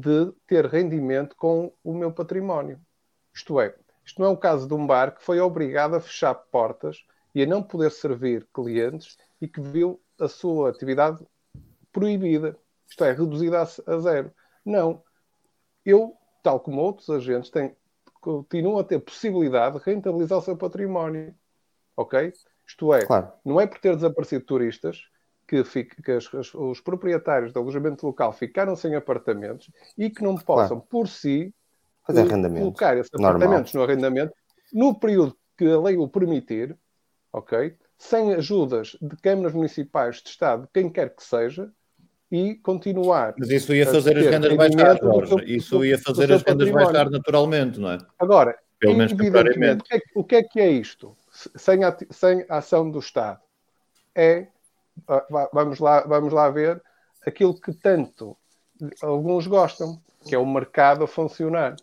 de 0.00 0.32
ter 0.46 0.66
rendimento 0.66 1.34
com 1.36 1.72
o 1.82 1.94
meu 1.94 2.12
património. 2.12 2.78
Isto 3.34 3.60
é, 3.60 3.74
isto 4.04 4.20
não 4.20 4.28
é 4.28 4.30
o 4.30 4.36
caso 4.36 4.68
de 4.68 4.74
um 4.74 4.86
bar 4.86 5.14
que 5.14 5.22
foi 5.24 5.40
obrigado 5.40 5.94
a 5.96 6.00
fechar 6.00 6.34
portas 6.34 7.04
e 7.34 7.42
a 7.42 7.46
não 7.46 7.62
poder 7.62 7.90
servir 7.90 8.46
clientes 8.52 9.16
e 9.40 9.48
que 9.48 9.60
viu 9.60 10.00
a 10.20 10.28
sua 10.28 10.70
atividade 10.70 11.26
proibida, 11.92 12.56
isto 12.88 13.04
é, 13.04 13.12
reduzida 13.12 13.62
a, 13.62 13.98
zero. 13.98 14.32
Não. 14.64 15.02
Eu, 15.84 16.16
tal 16.42 16.60
como 16.60 16.80
outros 16.80 17.08
agentes, 17.10 17.50
tenho, 17.50 17.74
continuo 18.20 18.78
a 18.78 18.84
ter 18.84 18.98
possibilidade 19.00 19.78
de 19.78 19.84
rentabilizar 19.84 20.38
o 20.38 20.42
seu 20.42 20.56
património. 20.56 21.34
Ok? 21.96 22.32
Isto 22.66 22.92
é, 22.92 23.04
Claro. 23.04 23.32
não 23.44 23.60
é 23.60 23.66
por 23.66 23.78
ter 23.78 23.94
desaparecido 23.94 24.44
turistas 24.44 25.02
que, 25.46 25.62
fique- 25.64 26.02
que 26.02 26.12
as- 26.12 26.32
as- 26.34 26.54
os 26.54 26.80
proprietários 26.80 27.52
de 27.52 27.58
alojamento 27.58 28.04
local 28.06 28.32
ficaram 28.32 28.74
sem 28.74 28.94
apartamentos 28.94 29.70
e 29.96 30.10
que 30.10 30.22
não 30.22 30.36
possam, 30.36 30.80
por 30.80 31.08
si, 31.08 31.54
colocar 32.60 32.96
esses 32.96 33.10
Normal. 33.12 33.36
apartamentos 33.36 33.72
no 33.74 33.82
arrendamento 33.82 34.32
no 34.72 34.98
período 34.98 35.36
que 35.56 35.64
a 35.66 35.80
lei 35.80 35.96
o 35.96 36.08
permitir, 36.08 36.76
ok? 37.32 37.74
Sem 37.98 38.34
ajudas 38.34 38.96
de 39.00 39.16
câmaras 39.16 39.52
municipais, 39.54 40.16
de 40.22 40.28
Estado, 40.28 40.68
quem 40.72 40.90
quer 40.90 41.14
que 41.14 41.22
seja, 41.24 41.70
e 42.30 42.56
continuar. 42.56 43.34
Mas 43.38 43.50
isso 43.50 43.72
ia 43.72 43.84
a 43.88 43.92
fazer 43.92 44.18
as 44.18 44.26
rendas 44.26 44.52
Jorge. 45.00 45.28
seu- 45.28 45.38
Isso 45.46 45.84
ia 45.84 45.96
fazer 45.98 46.24
as 46.32 46.42
rendas 46.42 46.68
património. 46.68 46.86
baixar 46.86 47.08
naturalmente, 47.10 47.78
não 47.78 47.90
é? 47.92 47.98
Agora, 48.18 48.58
Pelo 48.80 48.96
menos 48.96 49.12
temporariamente. 49.12 49.80
o 49.80 49.84
que, 49.84 49.94
é, 49.94 50.00
que- 50.00 50.10
o 50.16 50.24
que 50.24 50.36
é 50.36 50.42
que 50.42 50.60
é 50.60 50.70
isto? 50.70 51.16
Se- 51.30 51.50
Sem, 51.56 51.84
ati- 51.84 52.06
sem 52.10 52.44
ação 52.48 52.90
do 52.90 52.98
Estado. 52.98 53.40
É, 54.14 54.48
vamos 55.52 55.78
lá, 55.78 56.00
vamos 56.02 56.32
lá 56.32 56.48
ver, 56.50 56.82
aquilo 57.26 57.54
que 57.58 57.72
tanto 57.72 58.36
alguns 59.02 59.46
gostam, 59.46 59.98
que 60.24 60.34
é 60.34 60.38
o 60.38 60.46
mercado 60.46 61.04
a 61.04 61.06
funcionar. 61.06 61.76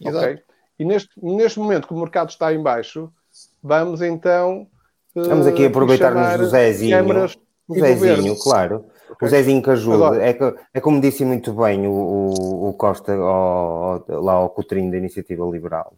Exato. 0.00 0.24
Ok? 0.26 0.42
E 0.78 0.84
neste, 0.84 1.10
neste 1.22 1.58
momento 1.58 1.86
que 1.86 1.94
o 1.94 1.98
mercado 1.98 2.30
está 2.30 2.52
em 2.52 2.62
baixo, 2.62 3.12
vamos 3.62 4.00
então 4.02 4.66
eh, 5.14 5.22
Vamos 5.22 5.46
aqui 5.46 5.66
aproveitar-nos 5.66 6.38
do 6.38 6.46
Zezinho. 6.48 6.96
câmaras 6.96 7.38
O 7.68 7.74
Zezinho, 7.74 8.36
claro. 8.42 8.84
Ok? 9.10 9.26
O 9.26 9.30
Zezinho 9.30 9.62
que 9.62 9.70
ajuda. 9.70 9.96
Agora- 10.06 10.24
É, 10.24 10.32
que- 10.32 10.54
é 10.74 10.80
como 10.80 11.00
disse 11.00 11.24
muito 11.24 11.52
bem 11.52 11.86
o, 11.86 11.92
o- 11.92 12.68
o 12.68 12.72
Costa 12.74 13.12
ao- 13.14 14.04
lá 14.08 14.32
ao 14.32 14.50
Coutrinho 14.50 14.90
da 14.90 14.96
Iniciativa 14.96 15.44
Liberal. 15.46 15.92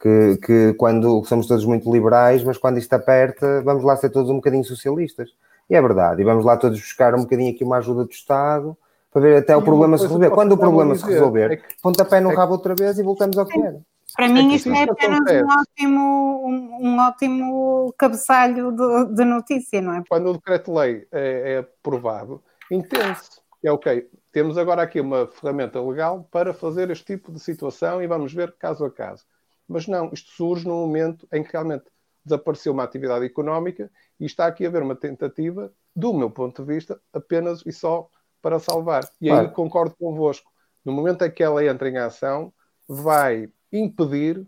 Que, 0.00 0.36
que 0.38 0.74
quando 0.74 1.24
somos 1.24 1.46
todos 1.48 1.64
muito 1.64 1.92
liberais, 1.92 2.44
mas 2.44 2.56
quando 2.56 2.78
isto 2.78 2.92
aperta, 2.92 3.60
vamos 3.62 3.82
lá 3.82 3.96
ser 3.96 4.10
todos 4.10 4.30
um 4.30 4.36
bocadinho 4.36 4.64
socialistas. 4.64 5.30
E 5.68 5.74
é 5.74 5.80
verdade. 5.82 6.22
E 6.22 6.24
vamos 6.24 6.44
lá 6.44 6.56
todos 6.56 6.78
buscar 6.80 7.14
um 7.14 7.22
bocadinho 7.22 7.54
aqui 7.54 7.62
uma 7.64 7.76
ajuda 7.78 8.04
do 8.04 8.10
Estado 8.10 8.76
para 9.10 9.22
ver 9.22 9.36
até 9.38 9.52
E 9.52 9.56
o 9.56 9.62
problema 9.62 9.96
se 9.98 10.04
resolver. 10.04 10.30
Quando 10.30 10.52
o 10.52 10.58
problema 10.58 10.94
estavam 10.94 10.96
se 10.96 11.04
a 11.04 11.06
dizer 11.08 11.18
resolver, 11.20 11.52
é 11.52 11.56
que- 11.56 11.82
pontapé 11.82 12.20
no 12.20 12.28
é 12.28 12.32
que- 12.32 12.38
rabo 12.38 12.52
outra 12.52 12.74
vez 12.74 12.98
e 12.98 13.02
voltamos 13.02 13.36
ao 13.38 13.46
que 13.46 13.58
era. 13.58 13.80
Para 14.16 14.28
mim, 14.28 14.48
que 14.48 14.56
isto 14.56 14.70
é 14.70 14.82
apenas 14.84 15.18
acontece. 15.20 15.44
um 15.44 15.60
ótimo, 15.60 16.46
um, 16.46 16.86
um 16.88 16.98
ótimo 16.98 17.94
cabeçalho 17.98 18.72
de, 18.72 19.14
de 19.14 19.24
notícia, 19.24 19.80
não 19.80 19.94
é? 19.94 20.02
quando 20.08 20.30
o 20.30 20.32
decreto-lei 20.32 21.06
é, 21.12 21.52
é 21.54 21.58
aprovado, 21.58 22.42
entende-se. 22.70 23.40
É 23.62 23.70
ok, 23.70 24.08
temos 24.32 24.56
agora 24.56 24.82
aqui 24.82 25.00
uma 25.00 25.26
ferramenta 25.26 25.80
legal 25.80 26.26
para 26.30 26.54
fazer 26.54 26.90
este 26.90 27.04
tipo 27.04 27.30
de 27.30 27.38
situação 27.40 28.02
e 28.02 28.06
vamos 28.06 28.32
ver 28.32 28.54
caso 28.58 28.84
a 28.84 28.90
caso. 28.90 29.24
Mas 29.68 29.86
não, 29.86 30.10
isto 30.12 30.30
surge 30.30 30.66
num 30.66 30.76
momento 30.80 31.26
em 31.32 31.42
que 31.42 31.52
realmente 31.52 31.84
desapareceu 32.24 32.72
uma 32.72 32.84
atividade 32.84 33.24
económica 33.24 33.90
e 34.18 34.26
está 34.26 34.46
aqui 34.46 34.64
a 34.64 34.68
haver 34.68 34.82
uma 34.82 34.96
tentativa, 34.96 35.72
do 35.94 36.12
meu 36.14 36.30
ponto 36.30 36.62
de 36.62 36.74
vista, 36.74 37.00
apenas 37.12 37.62
e 37.64 37.72
só 37.72 38.08
para 38.40 38.58
salvar. 38.58 39.08
E 39.20 39.30
aí 39.30 39.48
concordo 39.48 39.96
convosco. 39.96 40.50
No 40.84 40.92
momento 40.92 41.24
em 41.24 41.30
que 41.30 41.42
ela 41.42 41.64
entra 41.64 41.88
em 41.88 41.96
ação, 41.96 42.52
vai 42.86 43.50
impedir, 43.72 44.46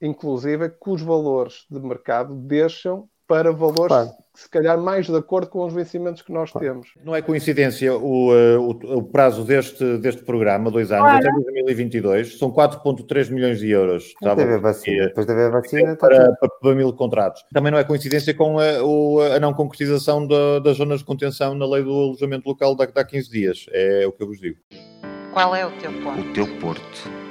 inclusive, 0.00 0.70
que 0.70 0.90
os 0.90 1.02
valores 1.02 1.66
de 1.70 1.80
mercado 1.80 2.34
deixam 2.34 3.08
para 3.26 3.52
valores 3.52 3.88
Claro. 3.88 4.10
se 4.34 4.48
calhar 4.48 4.78
mais 4.78 5.06
de 5.06 5.16
acordo 5.16 5.48
com 5.48 5.64
os 5.66 5.72
vencimentos 5.72 6.22
que 6.22 6.32
nós 6.32 6.50
temos. 6.52 6.88
Não 7.04 7.14
é 7.14 7.20
coincidência 7.22 7.94
o, 7.96 8.34
eh, 8.34 8.56
o- 8.58 8.98
o 8.98 9.02
prazo 9.02 9.44
deste, 9.44 9.98
deste 9.98 10.22
programa, 10.24 10.70
dois 10.70 10.90
anos, 10.90 11.04
Claro. 11.04 11.18
até 11.18 11.30
2022, 11.32 12.38
são 12.38 12.50
4,3 12.50 13.28
milhões 13.30 13.58
de 13.58 13.70
euros. 13.70 14.14
A 14.22 14.34
vacina. 14.58 15.06
Depois 15.06 15.26
teve 15.26 15.42
a 15.42 15.50
vacina. 15.50 15.96
para, 15.96 16.32
para, 16.34 16.48
para 16.60 16.74
mil 16.74 16.92
contratos. 16.94 17.44
Também 17.52 17.70
não 17.72 17.78
é 17.78 17.84
coincidência 17.84 18.34
com 18.34 18.58
a, 18.58 18.82
o- 18.82 19.20
a 19.20 19.38
não 19.38 19.52
concretização 19.52 20.26
da- 20.26 20.58
das 20.60 20.76
zonas 20.76 21.00
de 21.00 21.04
contenção 21.04 21.54
na 21.54 21.66
lei 21.66 21.82
do 21.82 21.90
alojamento 21.92 22.48
local 22.48 22.74
de 22.74 22.82
há 22.94 23.04
15 23.04 23.30
dias. 23.30 23.66
É 23.70 24.06
o 24.06 24.12
que 24.12 24.22
eu 24.22 24.26
vos 24.26 24.38
digo. 24.40 24.56
Qual 25.32 25.54
é 25.54 25.64
o 25.66 25.70
teu 25.72 25.92
ponto? 26.02 26.20
O 26.20 26.32
teu 26.32 26.46
Porto. 26.58 27.21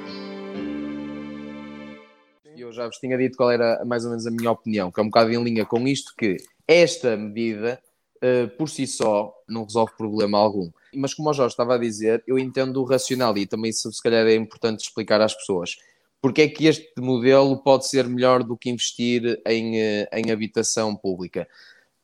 Já 2.72 2.86
vos 2.86 2.98
tinha 2.98 3.16
dito 3.16 3.36
qual 3.36 3.50
era 3.50 3.84
mais 3.84 4.04
ou 4.04 4.10
menos 4.10 4.26
a 4.26 4.30
minha 4.30 4.50
opinião, 4.50 4.90
que 4.90 4.98
é 4.98 5.02
um 5.02 5.06
bocado 5.06 5.30
em 5.30 5.42
linha 5.42 5.64
com 5.64 5.86
isto, 5.86 6.14
que 6.16 6.36
esta 6.66 7.16
medida 7.16 7.80
eh, 8.22 8.46
por 8.46 8.68
si 8.68 8.86
só, 8.86 9.34
não 9.48 9.64
resolve 9.64 9.92
problema 9.98 10.38
algum. 10.38 10.70
Mas 10.94 11.12
como 11.12 11.28
o 11.28 11.32
Jorge 11.32 11.54
estava 11.54 11.74
a 11.74 11.78
dizer, 11.78 12.22
eu 12.24 12.38
entendo 12.38 12.80
o 12.80 12.84
racional 12.84 13.36
e 13.36 13.46
também 13.46 13.70
isso 13.70 13.90
se 13.92 14.00
calhar 14.00 14.24
é 14.24 14.36
importante 14.36 14.84
explicar 14.84 15.20
às 15.20 15.34
pessoas. 15.34 15.76
Porque 16.20 16.42
é 16.42 16.48
que 16.48 16.66
este 16.66 16.92
modelo 17.00 17.56
pode 17.56 17.88
ser 17.88 18.06
melhor 18.06 18.44
do 18.44 18.56
que 18.56 18.70
investir 18.70 19.42
em, 19.44 19.80
eh, 19.80 20.08
em 20.12 20.30
habitação 20.30 20.94
pública? 20.94 21.48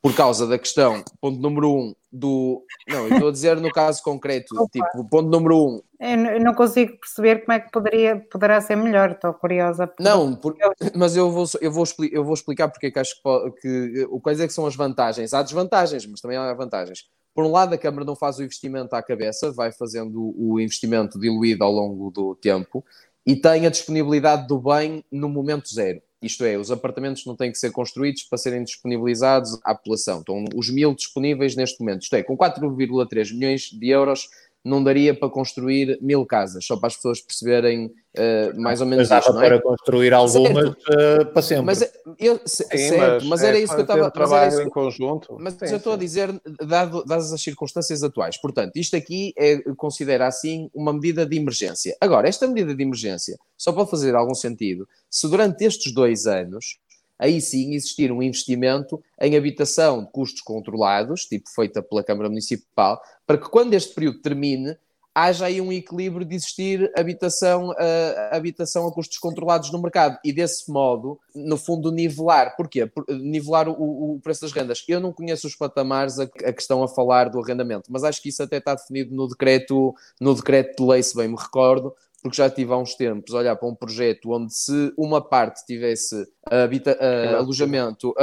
Por 0.01 0.15
causa 0.15 0.47
da 0.47 0.57
questão, 0.57 1.03
ponto 1.19 1.39
número 1.41 1.69
um, 1.73 1.93
do. 2.09 2.63
Não, 2.87 3.07
eu 3.07 3.13
estou 3.13 3.27
a 3.27 3.31
dizer 3.33 3.57
no 3.57 3.69
caso 3.69 4.01
concreto, 4.01 4.55
tipo, 4.71 5.03
ponto 5.09 5.27
número 5.29 5.57
um. 5.57 5.81
Eu 5.99 6.39
não 6.39 6.53
consigo 6.53 6.97
perceber 6.97 7.43
como 7.43 7.51
é 7.51 7.59
que 7.59 7.69
poderia, 7.69 8.15
poderá 8.31 8.61
ser 8.61 8.77
melhor, 8.77 9.11
estou 9.11 9.33
curiosa. 9.33 9.87
por- 9.87 10.01
Não, 10.01 10.33
por- 10.35 10.55
mas 10.95 11.17
eu 11.17 11.29
vou, 11.29 11.45
eu, 11.59 11.69
vou 11.71 11.83
eu 12.11 12.23
vou 12.23 12.33
explicar 12.33 12.69
porque 12.69 12.87
é 12.87 12.91
que 12.91 12.99
acho 12.99 13.13
que, 13.21 13.61
que 13.61 14.07
o 14.09 14.21
quais 14.21 14.39
é 14.39 14.47
que 14.47 14.53
são 14.53 14.65
as 14.65 14.75
vantagens. 14.75 15.33
Há 15.33 15.43
desvantagens, 15.43 16.05
mas 16.05 16.21
também 16.21 16.37
há 16.37 16.53
vantagens. 16.53 17.05
Por 17.35 17.43
um 17.45 17.51
lado, 17.51 17.73
a 17.75 17.77
Câmara 17.77 18.05
não 18.05 18.15
faz 18.15 18.37
o 18.39 18.43
investimento 18.43 18.95
à 18.95 19.03
cabeça, 19.03 19.51
vai 19.51 19.71
fazendo 19.73 20.33
o 20.37 20.59
investimento 20.61 21.19
diluído 21.19 21.63
ao 21.65 21.71
longo 21.73 22.09
do 22.09 22.35
tempo 22.35 22.85
e 23.25 23.35
tem 23.35 23.65
a 23.67 23.69
disponibilidade 23.69 24.47
do 24.47 24.59
bem 24.59 25.03
no 25.11 25.27
momento 25.27 25.67
zero. 25.73 26.01
Isto 26.21 26.43
é, 26.43 26.57
os 26.57 26.69
apartamentos 26.69 27.25
não 27.25 27.35
têm 27.35 27.51
que 27.51 27.57
ser 27.57 27.71
construídos 27.71 28.23
para 28.23 28.37
serem 28.37 28.63
disponibilizados 28.63 29.57
à 29.63 29.73
população. 29.73 30.19
Estão 30.19 30.45
os 30.53 30.69
mil 30.69 30.93
disponíveis 30.93 31.55
neste 31.55 31.79
momento. 31.79 32.03
Isto 32.03 32.15
é, 32.15 32.23
com 32.23 32.37
4,3 32.37 33.33
milhões 33.33 33.69
de 33.71 33.89
euros 33.89 34.27
não 34.69 34.83
daria 34.83 35.13
para 35.17 35.29
construir 35.29 35.97
mil 36.01 36.25
casas, 36.25 36.65
só 36.65 36.77
para 36.77 36.87
as 36.87 36.95
pessoas 36.95 37.19
perceberem 37.21 37.91
eh, 38.13 38.53
mais 38.53 38.79
ou 38.81 38.87
menos 38.87 39.09
Mas 39.09 39.09
dava 39.09 39.21
isto, 39.21 39.33
não 39.33 39.41
é? 39.41 39.49
para 39.49 39.61
construir 39.61 40.13
algumas 40.13 40.65
eh, 40.89 41.25
para 41.25 41.41
sempre. 41.41 41.65
Mas, 41.65 41.81
é- 41.81 41.91
eu, 42.19 42.39
se- 42.45 42.63
Sim, 42.65 42.77
certo, 42.89 43.25
mas, 43.25 43.43
era 43.43 43.57
é 43.57 43.61
isso 43.61 43.73
que 43.73 43.79
eu 43.79 43.83
estava. 43.83 43.99
Era 44.01 44.11
trabalho 44.11 44.49
isso 44.49 44.61
em 44.61 44.69
conjunto. 44.69 45.35
mas 45.39 45.53
Sim, 45.55 45.65
eu 45.65 45.77
estou 45.77 45.93
a 45.93 45.97
dizer, 45.97 46.41
dado, 46.65 47.03
dadas 47.05 47.33
as 47.33 47.41
circunstâncias 47.41 48.03
atuais. 48.03 48.37
Portanto, 48.39 48.75
isto 48.77 48.95
aqui 48.95 49.33
é, 49.37 49.57
considera 49.75 50.27
assim 50.27 50.69
uma 50.73 50.93
medida 50.93 51.25
de 51.25 51.35
emergência. 51.37 51.95
Agora, 51.99 52.27
esta 52.27 52.47
medida 52.47 52.73
de 52.75 52.83
emergência 52.83 53.37
só 53.57 53.71
pode 53.73 53.89
fazer 53.89 54.15
algum 54.15 54.35
sentido 54.35 54.87
se 55.09 55.27
durante 55.27 55.63
estes 55.65 55.93
dois 55.93 56.25
anos 56.27 56.77
aí 57.19 57.41
sim 57.41 57.73
existir 57.73 58.13
um 58.13 58.23
investimento 58.23 59.03
em 59.19 59.35
habitação 59.35 60.05
de 60.05 60.09
custos 60.09 60.41
controlados, 60.41 61.25
tipo 61.25 61.49
feita 61.49 61.81
pela 61.83 62.01
Câmara 62.01 62.29
Municipal, 62.29 63.01
para 63.29 63.37
que 63.37 63.47
quando 63.47 63.75
este 63.75 63.93
período 63.93 64.23
termine, 64.23 64.75
haja 65.13 65.45
aí 65.45 65.61
um 65.61 65.71
equilíbrio 65.71 66.25
de 66.25 66.33
existir 66.33 66.91
habitação, 66.97 67.71
ah, 67.77 68.29
habitação 68.35 68.87
a 68.87 68.91
custos 68.91 69.19
controlados 69.19 69.71
no 69.71 69.79
mercado 69.79 70.17
e 70.25 70.33
desse 70.33 70.71
modo, 70.71 71.19
no 71.35 71.55
fundo, 71.55 71.91
nivelar. 71.91 72.55
Porquê? 72.55 72.87
Por- 72.87 73.05
nivelar 73.07 73.69
o, 73.69 74.15
o 74.15 74.19
preço 74.19 74.41
das 74.41 74.51
rendas. 74.51 74.83
Eu 74.87 74.99
não 74.99 75.13
conheço 75.13 75.45
os 75.45 75.55
patamares 75.55 76.17
a, 76.17 76.23
a 76.23 76.51
que 76.51 76.59
estão 76.59 76.81
a 76.81 76.87
falar 76.87 77.29
do 77.29 77.39
arrendamento, 77.39 77.91
mas 77.91 78.03
acho 78.03 78.19
que 78.19 78.29
isso 78.29 78.41
até 78.41 78.57
está 78.57 78.73
definido 78.73 79.13
no 79.13 79.27
decreto, 79.27 79.93
no 80.19 80.33
decreto 80.33 80.83
de 80.83 80.89
lei, 80.89 81.03
se 81.03 81.15
bem 81.15 81.27
me 81.27 81.37
recordo, 81.37 81.93
porque 82.21 82.37
já 82.37 82.49
tive 82.49 82.71
há 82.73 82.77
uns 82.77 82.95
tempos 82.95 83.33
a 83.33 83.39
olhar 83.39 83.55
para 83.55 83.67
um 83.67 83.75
projeto 83.75 84.31
onde 84.31 84.53
se 84.53 84.93
uma 84.97 85.21
parte 85.21 85.65
tivesse 85.65 86.27
habita- 86.49 86.97
alojamento 87.37 88.13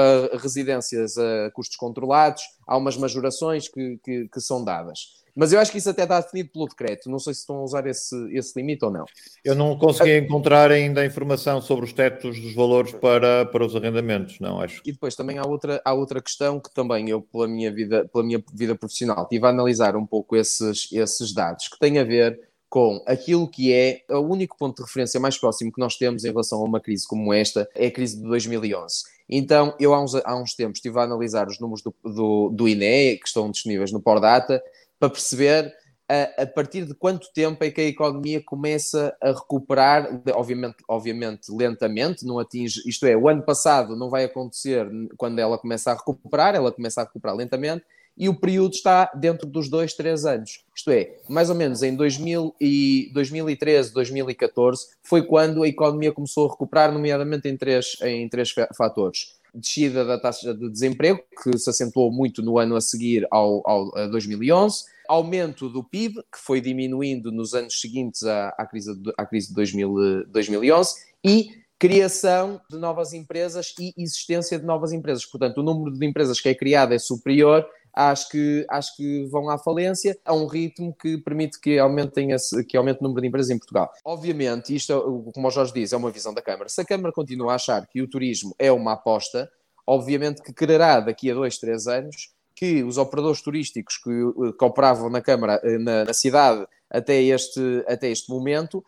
residências 0.41 1.17
a 1.19 1.51
custos 1.53 1.77
controlados, 1.77 2.43
há 2.67 2.77
umas 2.77 2.97
majorações 2.97 3.69
que, 3.69 3.99
que, 4.05 4.29
que 4.29 4.41
são 4.41 4.65
dadas. 4.65 5.17
Mas 5.37 5.53
eu 5.53 5.61
acho 5.61 5.71
que 5.71 5.77
isso 5.77 5.91
até 5.91 6.05
está 6.05 6.19
definido 6.19 6.49
pelo 6.51 6.67
decreto. 6.67 7.11
Não 7.11 7.19
sei 7.19 7.35
se 7.35 7.41
estão 7.41 7.57
a 7.57 7.63
usar 7.63 7.87
esse, 7.87 8.17
esse 8.35 8.59
limite 8.59 8.83
ou 8.87 8.91
não. 8.91 9.05
Eu 9.45 9.55
não 9.55 9.77
consegui 9.79 10.17
encontrar 10.17 10.71
ainda 10.73 11.05
informação 11.05 11.61
sobre 11.61 11.85
os 11.85 11.93
tetos 11.93 12.41
dos 12.41 12.55
valores 12.55 12.93
para, 12.93 13.45
para 13.45 13.65
os 13.65 13.77
arrendamentos, 13.77 14.41
não, 14.41 14.59
acho. 14.59 14.81
E 14.83 14.93
depois 14.93 15.15
também 15.15 15.37
há 15.37 15.45
outra, 15.45 15.83
há 15.85 15.93
outra 15.93 16.23
questão 16.23 16.59
que 16.59 16.73
também 16.73 17.11
eu, 17.11 17.21
pela 17.21 17.47
minha 17.47 17.71
vida, 17.71 18.09
pela 18.11 18.25
minha 18.25 18.43
vida 18.55 18.75
profissional, 18.75 19.25
estive 19.25 19.45
a 19.45 19.51
analisar 19.51 19.95
um 19.95 20.07
pouco 20.07 20.35
esses, 20.37 20.91
esses 20.91 21.35
dados, 21.35 21.69
que 21.69 21.79
têm 21.79 21.99
a 21.99 22.05
ver 22.05 22.41
com 22.69 23.03
aquilo 23.07 23.49
que 23.49 23.73
é 23.73 24.03
o 24.11 24.21
único 24.21 24.57
ponto 24.59 24.77
de 24.77 24.83
referência 24.83 25.21
mais 25.21 25.39
próximo 25.39 25.73
que 25.73 25.81
nós 25.81 25.97
temos 25.97 26.25
em 26.25 26.29
relação 26.29 26.61
a 26.61 26.65
uma 26.65 26.81
crise 26.81 27.07
como 27.07 27.33
esta, 27.33 27.69
é 27.75 27.87
a 27.87 27.91
crise 27.91 28.17
de 28.17 28.23
2011. 28.23 29.05
Então, 29.29 29.75
eu 29.79 29.95
há 29.95 30.03
uns, 30.03 30.15
há 30.15 30.37
uns 30.37 30.55
tempos 30.55 30.79
estive 30.79 30.99
a 30.99 31.03
analisar 31.03 31.49
os 31.49 31.59
números 31.59 31.83
do, 31.83 31.95
do, 32.05 32.51
do 32.51 32.69
INE, 32.69 33.19
que 33.19 33.27
estão 33.27 33.51
disponíveis 33.51 33.93
no 33.93 34.01
Pordata, 34.01 34.63
para 34.99 35.11
perceber 35.11 35.73
a, 36.09 36.43
a 36.43 36.47
partir 36.47 36.85
de 36.85 36.95
quanto 36.95 37.33
tempo 37.33 37.63
é 37.65 37.71
que 37.71 37.81
a 37.81 37.85
economia 37.85 38.43
começa 38.43 39.17
a 39.21 39.33
recuperar, 39.33 40.23
obviamente, 40.33 40.77
obviamente 40.89 41.51
lentamente, 41.51 42.25
não 42.25 42.39
atinge, 42.39 42.81
isto 42.87 43.07
é, 43.07 43.17
o 43.17 43.29
ano 43.29 43.43
passado 43.43 43.97
não 43.97 44.09
vai 44.09 44.25
acontecer 44.25 44.89
quando 45.17 45.39
ela 45.39 45.59
começa 45.59 45.91
a 45.91 45.95
recuperar, 45.95 46.55
ela 46.55 46.71
começa 46.71 47.01
a 47.01 47.05
recuperar 47.05 47.37
lentamente, 47.37 47.85
e 48.17 48.29
o 48.29 48.35
período 48.35 48.73
está 48.75 49.11
dentro 49.15 49.47
dos 49.47 49.69
dois, 49.69 49.93
três 49.95 50.25
anos. 50.25 50.65
Isto 50.75 50.91
é, 50.91 51.17
mais 51.29 51.51
ou 51.51 51.57
menos 51.57 51.83
em 51.83 51.95
2000 51.95 52.55
e 52.61 53.11
2013, 53.13 53.93
2014, 53.93 54.87
foi 55.03 55.23
quando 55.23 55.63
a 55.63 55.69
economia 55.69 56.13
começou 56.13 56.47
a 56.47 56.51
recuperar, 56.51 56.93
nomeadamente 56.93 57.49
em 57.49 57.57
três, 57.57 57.97
em 58.03 58.29
três 58.29 58.51
fa- 58.51 58.69
fatores. 58.77 59.37
Descida 59.55 60.05
da 60.05 60.19
taxa 60.19 60.55
de 60.55 60.69
desemprego, 60.71 61.21
que 61.43 61.57
se 61.59 61.69
acentuou 61.71 62.11
muito 62.13 62.43
no 62.43 62.59
ano 62.59 62.77
a 62.77 62.81
seguir 62.81 63.27
ao, 63.31 63.63
ao 63.69 63.97
a 63.99 64.07
2011, 64.07 64.85
aumento 65.09 65.69
do 65.69 65.83
PIB, 65.85 66.17
que 66.33 66.39
foi 66.39 66.61
diminuindo 66.61 67.31
nos 67.33 67.55
anos 67.55 67.81
seguintes 67.81 68.23
à, 68.25 68.49
à 68.59 68.67
crise, 68.67 68.95
de, 68.95 69.13
à 69.17 69.25
crise 69.25 69.49
de 69.49 69.55
2000, 69.55 70.27
2011, 70.29 70.95
e 71.25 71.51
criação 71.79 72.61
de 72.71 72.79
novas 72.79 73.13
empresas 73.13 73.75
e 73.79 73.93
existência 73.97 74.59
de 74.59 74.65
novas 74.65 74.93
empresas. 74.93 75.25
Portanto, 75.25 75.59
o 75.59 75.63
número 75.63 75.97
de 75.97 76.07
empresas 76.07 76.41
que 76.41 76.49
é 76.49 76.55
criado 76.55 76.93
é 76.93 76.99
superior 76.99 77.67
às 77.97 78.29
que, 78.29 78.67
às 78.69 78.95
que 78.95 79.25
vão 79.31 79.49
à 79.49 79.59
falência, 79.59 80.19
a 80.23 80.35
um 80.35 80.47
ritmo 80.47 80.95
que 80.95 81.17
permite 81.17 81.59
que, 81.59 81.79
aumentem 81.79 82.33
esse, 82.33 82.63
que 82.65 82.77
aumente 82.77 83.01
o 83.01 83.05
número 83.05 83.23
de 83.23 83.29
empresas 83.29 83.51
em 83.51 83.59
Portugal. 83.59 83.91
Obviamente, 84.05 84.75
isto, 84.75 84.93
é 84.93 85.33
como 85.33 85.49
o 85.49 85.51
Jorge 85.51 85.73
diz, 85.73 85.95
é 85.95 85.97
uma 85.97 86.11
visão 86.11 86.35
da 86.35 86.43
Câmara. 86.43 86.69
Se 86.69 86.83
a 86.83 86.85
Câmara 86.85 87.11
continua 87.11 87.53
a 87.53 87.55
achar 87.55 87.87
que 87.87 88.03
o 88.03 88.09
turismo 88.09 88.55
é 88.59 88.71
uma 88.71 88.93
aposta, 88.93 89.51
obviamente 89.87 90.43
que 90.43 90.53
quererá 90.53 91.01
daqui 91.01 91.31
a 91.31 91.35
dois, 91.35 91.57
três 91.57 91.87
anos 91.87 92.35
que 92.55 92.83
os 92.83 92.99
operadores 92.99 93.41
turísticos 93.43 93.99
que, 93.99 94.11
eh, 94.11 94.53
que 94.59 94.65
operavam 94.65 95.09
na 95.11 95.21
Câmara, 95.23 95.61
eh, 95.63 95.79
na, 95.79 96.05
na 96.05 96.15
cidade, 96.15 96.67
até 96.91 97.23
este, 97.23 97.85
até 97.87 98.09
este 98.09 98.31
momento, 98.31 98.85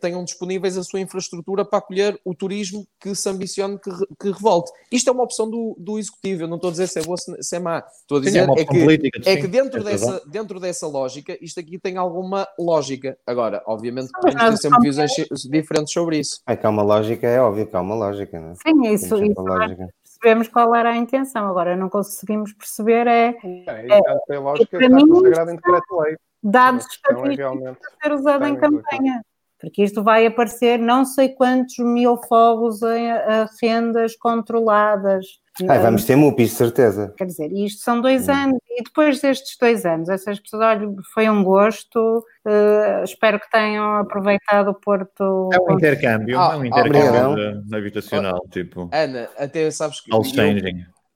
tenham 0.00 0.22
disponíveis 0.24 0.76
a 0.76 0.82
sua 0.84 1.00
infraestrutura 1.00 1.64
para 1.64 1.78
acolher 1.78 2.20
o 2.24 2.34
turismo 2.34 2.86
que 3.00 3.14
se 3.14 3.28
ambicione 3.28 3.78
que, 3.78 3.88
re- 3.90 4.06
que 4.20 4.30
revolte. 4.30 4.70
Isto 4.92 5.08
é 5.10 5.12
uma 5.12 5.22
opção 5.24 5.48
do, 5.50 5.74
do 5.78 5.98
Executivo, 5.98 6.42
eu 6.42 6.48
não 6.48 6.56
estou 6.56 6.68
a 6.68 6.70
dizer 6.72 6.86
se 6.88 6.98
é 6.98 7.02
boa 7.02 7.16
se 7.16 7.42
se 7.42 7.56
é 7.56 7.58
má. 7.58 7.78
Estou 8.00 8.18
a 8.18 8.20
Sim, 8.20 8.26
dizer 8.26 8.38
é 8.40 8.44
uma 8.44 8.50
é 8.58 8.62
opção 8.62 8.74
que, 8.74 8.84
política, 8.84 9.20
é 9.24 9.34
sim, 9.34 9.40
que 9.40 9.46
dentro, 9.48 9.82
razão. 9.82 10.10
dessa, 10.12 10.28
dentro 10.28 10.60
dessa 10.60 10.86
lógica, 10.86 11.38
isto 11.40 11.58
aqui 11.60 11.78
tem 11.78 11.96
alguma 11.96 12.46
lógica. 12.58 13.16
Agora, 13.26 13.62
obviamente, 13.66 14.10
Mas 14.12 14.20
podemos 14.34 14.42
ter 14.44 14.50
nós 14.50 14.60
sempre 14.60 14.80
visões 14.82 15.12
diferentes 15.48 15.92
sobre 15.92 16.18
isso. 16.18 16.40
É 16.46 16.56
que 16.56 16.66
há 16.66 16.70
uma 16.70 16.82
lógica, 16.82 17.26
é 17.26 17.40
óbvio 17.40 17.66
que 17.66 17.74
há 17.76 17.80
uma 17.80 17.94
lógica, 17.94 18.38
não 18.40 18.50
é? 18.50 18.54
Sim, 18.54 18.60
Temos 18.82 19.02
isso, 19.02 19.24
isso 19.24 19.40
lógica. 19.42 19.88
percebemos 20.02 20.48
qual 20.48 20.74
era 20.74 20.90
a 20.90 20.96
intenção, 20.96 21.46
agora 21.46 21.76
não 21.76 21.88
conseguimos 21.88 22.52
perceber 22.52 23.06
é 23.06 23.36
É, 23.66 24.00
tanto 24.02 24.20
tem 24.28 24.38
lógica 24.38 24.76
para 24.78 24.86
está 24.86 24.96
mim, 24.96 25.08
consagrado 25.08 25.50
em 25.50 25.56
decreto-lei. 25.56 26.16
dados 26.42 26.84
A 26.84 26.88
questão 26.88 27.26
é 27.26 27.32
estatísticos 27.32 27.66
a 27.66 28.02
ser 28.02 28.12
usado 28.12 28.44
em 28.46 28.56
campanha. 28.56 29.24
Porque 29.58 29.82
isto 29.82 30.02
vai 30.02 30.26
aparecer 30.26 30.78
não 30.78 31.04
sei 31.04 31.30
quantos 31.30 31.78
mil 31.78 32.18
fogos 32.28 32.82
em 32.82 33.10
a 33.10 33.48
rendas 33.60 34.14
controladas. 34.16 35.24
Ah, 35.66 35.78
vamos 35.78 36.04
ter 36.04 36.16
MUPIs, 36.16 36.52
certeza. 36.52 37.14
Quer 37.16 37.24
dizer, 37.24 37.50
isto 37.50 37.82
são 37.82 38.02
dois 38.02 38.28
Hum. 38.28 38.32
anos, 38.32 38.58
e 38.70 38.82
depois 38.82 39.20
destes 39.22 39.56
dois 39.58 39.86
anos, 39.86 40.10
essas 40.10 40.38
pessoas, 40.38 40.62
olha, 40.62 40.86
foi 41.14 41.30
um 41.30 41.42
gosto, 41.42 42.22
eh, 42.46 43.02
espero 43.02 43.40
que 43.40 43.50
tenham 43.50 43.96
aproveitado 43.96 44.68
o 44.68 44.74
Porto. 44.74 45.48
É 45.54 45.58
um 45.58 45.72
intercâmbio, 45.76 46.38
Ah, 46.38 46.50
é 46.52 46.56
um 46.58 46.64
intercâmbio 46.66 47.64
de- 47.64 47.74
habitacional, 47.76 48.46
tipo, 48.50 48.90
Ana, 48.92 49.30
até 49.38 49.70
sabes 49.70 50.02
que 50.02 50.12
eu- 50.12 50.22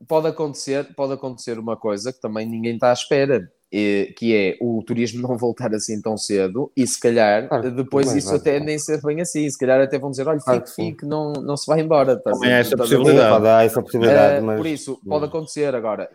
pode 0.08 0.28
acontecer, 0.28 0.94
pode 0.94 1.12
acontecer 1.12 1.58
uma 1.58 1.76
coisa 1.76 2.10
que 2.10 2.20
também 2.20 2.46
ninguém 2.48 2.74
está 2.76 2.88
à 2.88 2.94
espera, 2.94 3.46
que 3.70 4.34
é 4.34 4.56
o 4.60 4.82
turismo 4.82 5.22
não 5.26 5.36
voltar 5.38 5.72
assim 5.74 6.00
tão 6.02 6.16
cedo 6.16 6.72
e 6.76 6.86
se 6.86 6.98
calhar 6.98 7.48
Claro, 7.48 7.70
depois 7.70 8.12
isso 8.14 8.28
vai. 8.28 8.36
até 8.38 8.58
nem 8.60 8.78
ser 8.78 9.00
bem 9.02 9.20
assim, 9.20 9.48
se 9.48 9.56
calhar 9.58 9.80
até 9.80 9.98
vão 9.98 10.10
dizer, 10.10 10.26
olha, 10.26 10.40
Claro 10.40 10.66
fique, 10.66 10.74
fique, 10.74 11.06
não, 11.06 11.32
não 11.34 11.56
se 11.56 11.66
vai 11.66 11.80
embora. 11.80 12.14
estás 12.14 12.36
a- 12.36 12.40
Também 12.40 12.52
há 12.54 12.58
essa 12.58 12.76
possibilidade. 12.76 13.30
Pode 13.30 13.44
dar 13.44 13.64
essa 13.64 13.82
possibilidade, 13.82 14.34
Eh, 14.36 14.40
mas... 14.40 14.56
Por 14.56 14.66
isso, 14.66 15.00
pode 15.08 15.24
acontecer 15.26 15.74
agora. 15.74 16.08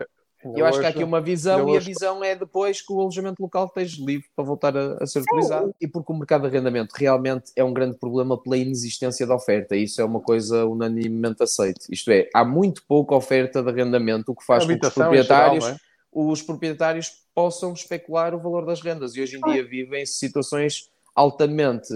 Ainda 0.44 0.60
Eu 0.60 0.66
acho 0.66 0.78
que 0.78 0.86
há 0.86 0.90
aqui 0.90 1.02
uma 1.02 1.20
visão 1.20 1.68
e 1.70 1.76
a 1.76 1.80
visão 1.80 2.22
é 2.22 2.36
depois 2.36 2.80
que 2.80 2.92
o 2.92 3.00
alojamento 3.00 3.42
local 3.42 3.64
esteja 3.66 4.04
livre 4.04 4.26
para 4.36 4.44
voltar 4.44 4.76
a, 4.76 4.98
a 5.00 5.06
ser 5.06 5.20
utilizado. 5.20 5.74
E 5.80 5.88
porque 5.88 6.12
o 6.12 6.16
mercado 6.16 6.42
de 6.42 6.48
arrendamento 6.48 6.92
realmente 6.94 7.50
é 7.56 7.64
um 7.64 7.72
grande 7.72 7.98
problema 7.98 8.40
pela 8.40 8.56
inexistência 8.56 9.26
de 9.26 9.32
oferta. 9.32 9.74
Isso 9.74 10.00
é 10.00 10.04
uma 10.04 10.20
coisa 10.20 10.64
unanimemente 10.66 11.42
aceite. 11.42 11.86
Isto 11.90 12.12
é, 12.12 12.28
há 12.32 12.44
muito 12.44 12.82
pouca 12.86 13.14
oferta 13.16 13.60
de 13.60 13.70
arrendamento, 13.70 14.30
o 14.30 14.36
que 14.36 14.44
faz 14.44 14.64
com 14.64 14.68
que 14.68 14.74
os 14.86 14.92
geral, 14.92 14.92
proprietários, 14.94 15.66
é? 15.66 15.76
Os 16.16 16.42
proprietários 16.42 17.24
possam 17.34 17.72
especular 17.72 18.34
o 18.34 18.40
valor 18.40 18.64
das 18.64 18.80
rendas. 18.80 19.14
E 19.14 19.20
hoje 19.20 19.36
em 19.36 19.52
dia 19.52 19.62
vivem 19.64 20.06
situações 20.06 20.90
altamente 21.14 21.92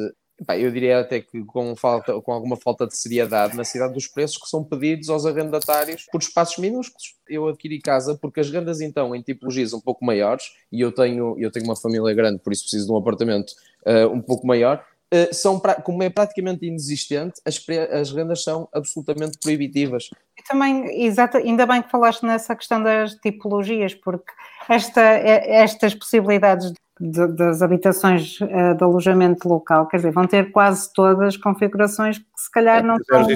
Pá, 0.47 0.57
eu 0.57 0.71
diria 0.71 1.01
até 1.01 1.21
que 1.21 1.45
com, 1.45 1.77
falta, 1.77 2.19
com 2.23 2.33
alguma 2.33 2.57
falta 2.57 2.87
de 2.87 2.97
seriedade 2.97 3.55
na 3.55 3.65
cidade 3.65 3.93
dos 3.93 4.07
preços 4.07 4.39
que 4.39 4.49
são 4.49 4.65
pedidos 4.65 5.11
aos 5.11 5.27
arrendatários 5.27 6.07
por 6.11 6.21
espaços 6.21 6.57
minúsculos. 6.57 7.15
Eu 7.29 7.47
adquiri 7.49 7.79
casa 7.79 8.17
porque 8.17 8.41
as 8.41 8.51
rendas 8.51 8.81
então 8.81 9.15
em 9.15 9.21
tipologias 9.21 9.75
um 9.75 9.81
pouco 9.81 10.05
maiores, 10.05 10.53
e 10.73 10.81
eu 10.81 10.91
tenho, 10.93 11.37
eu 11.39 11.51
tenho 11.51 11.67
uma 11.67 11.77
família 11.77 12.15
grande, 12.15 12.39
por 12.39 12.53
isso 12.53 12.63
preciso 12.63 12.87
de 12.87 12.93
um 12.93 12.97
apartamento 12.97 13.53
uh, 13.87 14.09
um 14.11 14.21
pouco 14.21 14.47
maior, 14.47 14.83
uh, 15.13 15.35
são, 15.35 15.61
como 15.85 16.03
é 16.03 16.09
praticamente 16.09 16.65
inexistente, 16.65 17.39
as, 17.45 17.63
as 17.93 18.11
rendas 18.11 18.43
são 18.43 18.67
absolutamente 18.73 19.37
proibitivas. 19.39 20.09
E 20.41 20.43
também, 20.49 21.05
exato, 21.05 21.37
ainda 21.37 21.67
bem 21.67 21.83
que 21.83 21.91
falaste 21.91 22.25
nessa 22.25 22.57
questão 22.57 22.83
das 22.83 23.15
tipologias, 23.17 23.95
porque 23.95 24.33
esta, 24.71 25.03
estas 25.03 25.95
possibilidades 25.95 26.73
de, 26.99 27.27
das 27.29 27.61
habitações 27.61 28.39
uh, 28.41 28.75
de 28.75 28.83
alojamento 28.83 29.47
local, 29.49 29.87
quer 29.87 29.99
dizer, 29.99 30.13
vão 30.13 30.27
ter 30.27 30.51
quase 30.51 30.91
todas 30.95 31.37
configurações 31.37 32.19
que 32.19 32.25
se 32.37 32.51
calhar 32.51 32.79
é, 32.79 32.83
não 32.83 32.97
são 33.05 33.27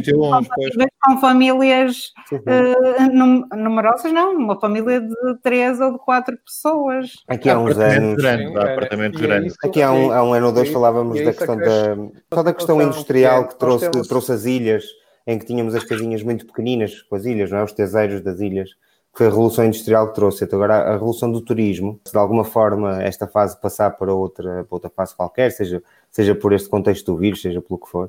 com 1.03 1.19
famílias 1.21 2.13
uh, 2.33 3.57
numerosas, 3.57 4.13
não, 4.13 4.35
uma 4.35 4.59
família 4.59 5.01
de 5.01 5.39
três 5.43 5.81
ou 5.81 5.93
de 5.93 5.99
quatro 5.99 6.39
pessoas. 6.45 7.13
Aqui 7.29 7.51
há 7.51 7.59
uns 7.59 7.79
anos. 7.79 8.17
Grande, 8.17 8.59
apartamento 8.59 9.19
grande. 9.19 9.53
Aqui 9.63 9.83
há 9.83 9.93
um, 9.93 10.11
há 10.11 10.25
um 10.25 10.33
ano 10.33 10.47
ou 10.47 10.53
dois 10.53 10.71
falávamos 10.71 11.23
da 11.23 11.33
questão 11.33 11.57
da, 11.57 11.97
só 12.33 12.43
da 12.43 12.55
questão 12.55 12.81
industrial 12.81 13.49
que 13.49 13.59
trouxe, 13.59 13.91
trouxe 14.09 14.33
as 14.33 14.45
ilhas, 14.47 14.85
em 15.27 15.39
que 15.39 15.47
tínhamos 15.47 15.75
as 15.75 15.85
casinhas 15.85 16.23
muito 16.23 16.47
pequeninas 16.47 17.03
com 17.03 17.17
as 17.17 17.25
ilhas, 17.25 17.51
não 17.51 17.59
é? 17.59 17.65
Os 17.65 17.73
teseiros 17.73 18.21
das 18.21 18.41
ilhas 18.41 18.71
foi 19.13 19.27
a 19.27 19.31
revolução 19.31 19.65
industrial 19.65 20.09
que 20.09 20.15
trouxe. 20.15 20.45
Então, 20.45 20.59
agora, 20.59 20.91
a 20.91 20.93
revolução 20.93 21.31
do 21.31 21.41
turismo, 21.41 22.01
se 22.05 22.13
de 22.13 22.19
alguma 22.19 22.45
forma 22.45 23.03
esta 23.03 23.27
fase 23.27 23.59
passar 23.61 23.91
para 23.91 24.13
outra, 24.13 24.65
para 24.65 24.75
outra 24.75 24.91
fase 24.91 25.15
qualquer, 25.15 25.51
seja, 25.51 25.83
seja 26.11 26.35
por 26.35 26.53
este 26.53 26.69
contexto 26.69 27.13
do 27.13 27.19
vírus, 27.19 27.41
seja 27.41 27.63
pelo 27.63 27.79
que 27.79 27.89
for, 27.89 28.07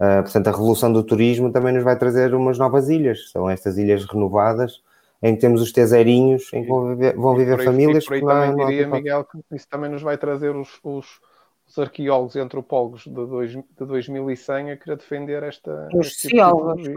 uh, 0.00 0.22
portanto, 0.22 0.48
a 0.48 0.50
revolução 0.50 0.92
do 0.92 1.02
turismo 1.02 1.52
também 1.52 1.74
nos 1.74 1.84
vai 1.84 1.96
trazer 1.96 2.34
umas 2.34 2.58
novas 2.58 2.88
ilhas. 2.88 3.30
São 3.30 3.48
estas 3.48 3.76
ilhas 3.76 4.04
renovadas, 4.06 4.82
em 5.22 5.34
que 5.34 5.40
temos 5.40 5.60
os 5.60 5.70
teseirinhos, 5.70 6.50
em 6.54 6.62
que 6.62 6.68
vão 6.68 6.88
viver, 6.88 7.14
vão 7.14 7.36
viver 7.36 7.60
aí, 7.60 7.64
famílias. 7.66 8.04
E 8.04 8.06
por 8.06 8.14
aí 8.14 8.20
também 8.24 8.66
diria, 8.66 8.88
Miguel, 8.88 9.24
que 9.24 9.54
isso 9.54 9.68
também 9.68 9.90
nos 9.90 10.02
vai 10.02 10.16
trazer 10.16 10.56
os, 10.56 10.80
os 10.82 11.20
os 11.68 11.78
arqueólogos 11.78 12.34
e 12.34 12.40
antropólogos 12.40 13.02
de, 13.04 13.12
dois, 13.12 13.50
de 13.52 13.64
2100 13.78 14.70
a 14.72 14.76
querer 14.76 14.96
defender 14.96 15.42
esta. 15.42 15.88
Os 15.94 16.16
tipo 16.16 16.30
sociólogos. 16.30 16.88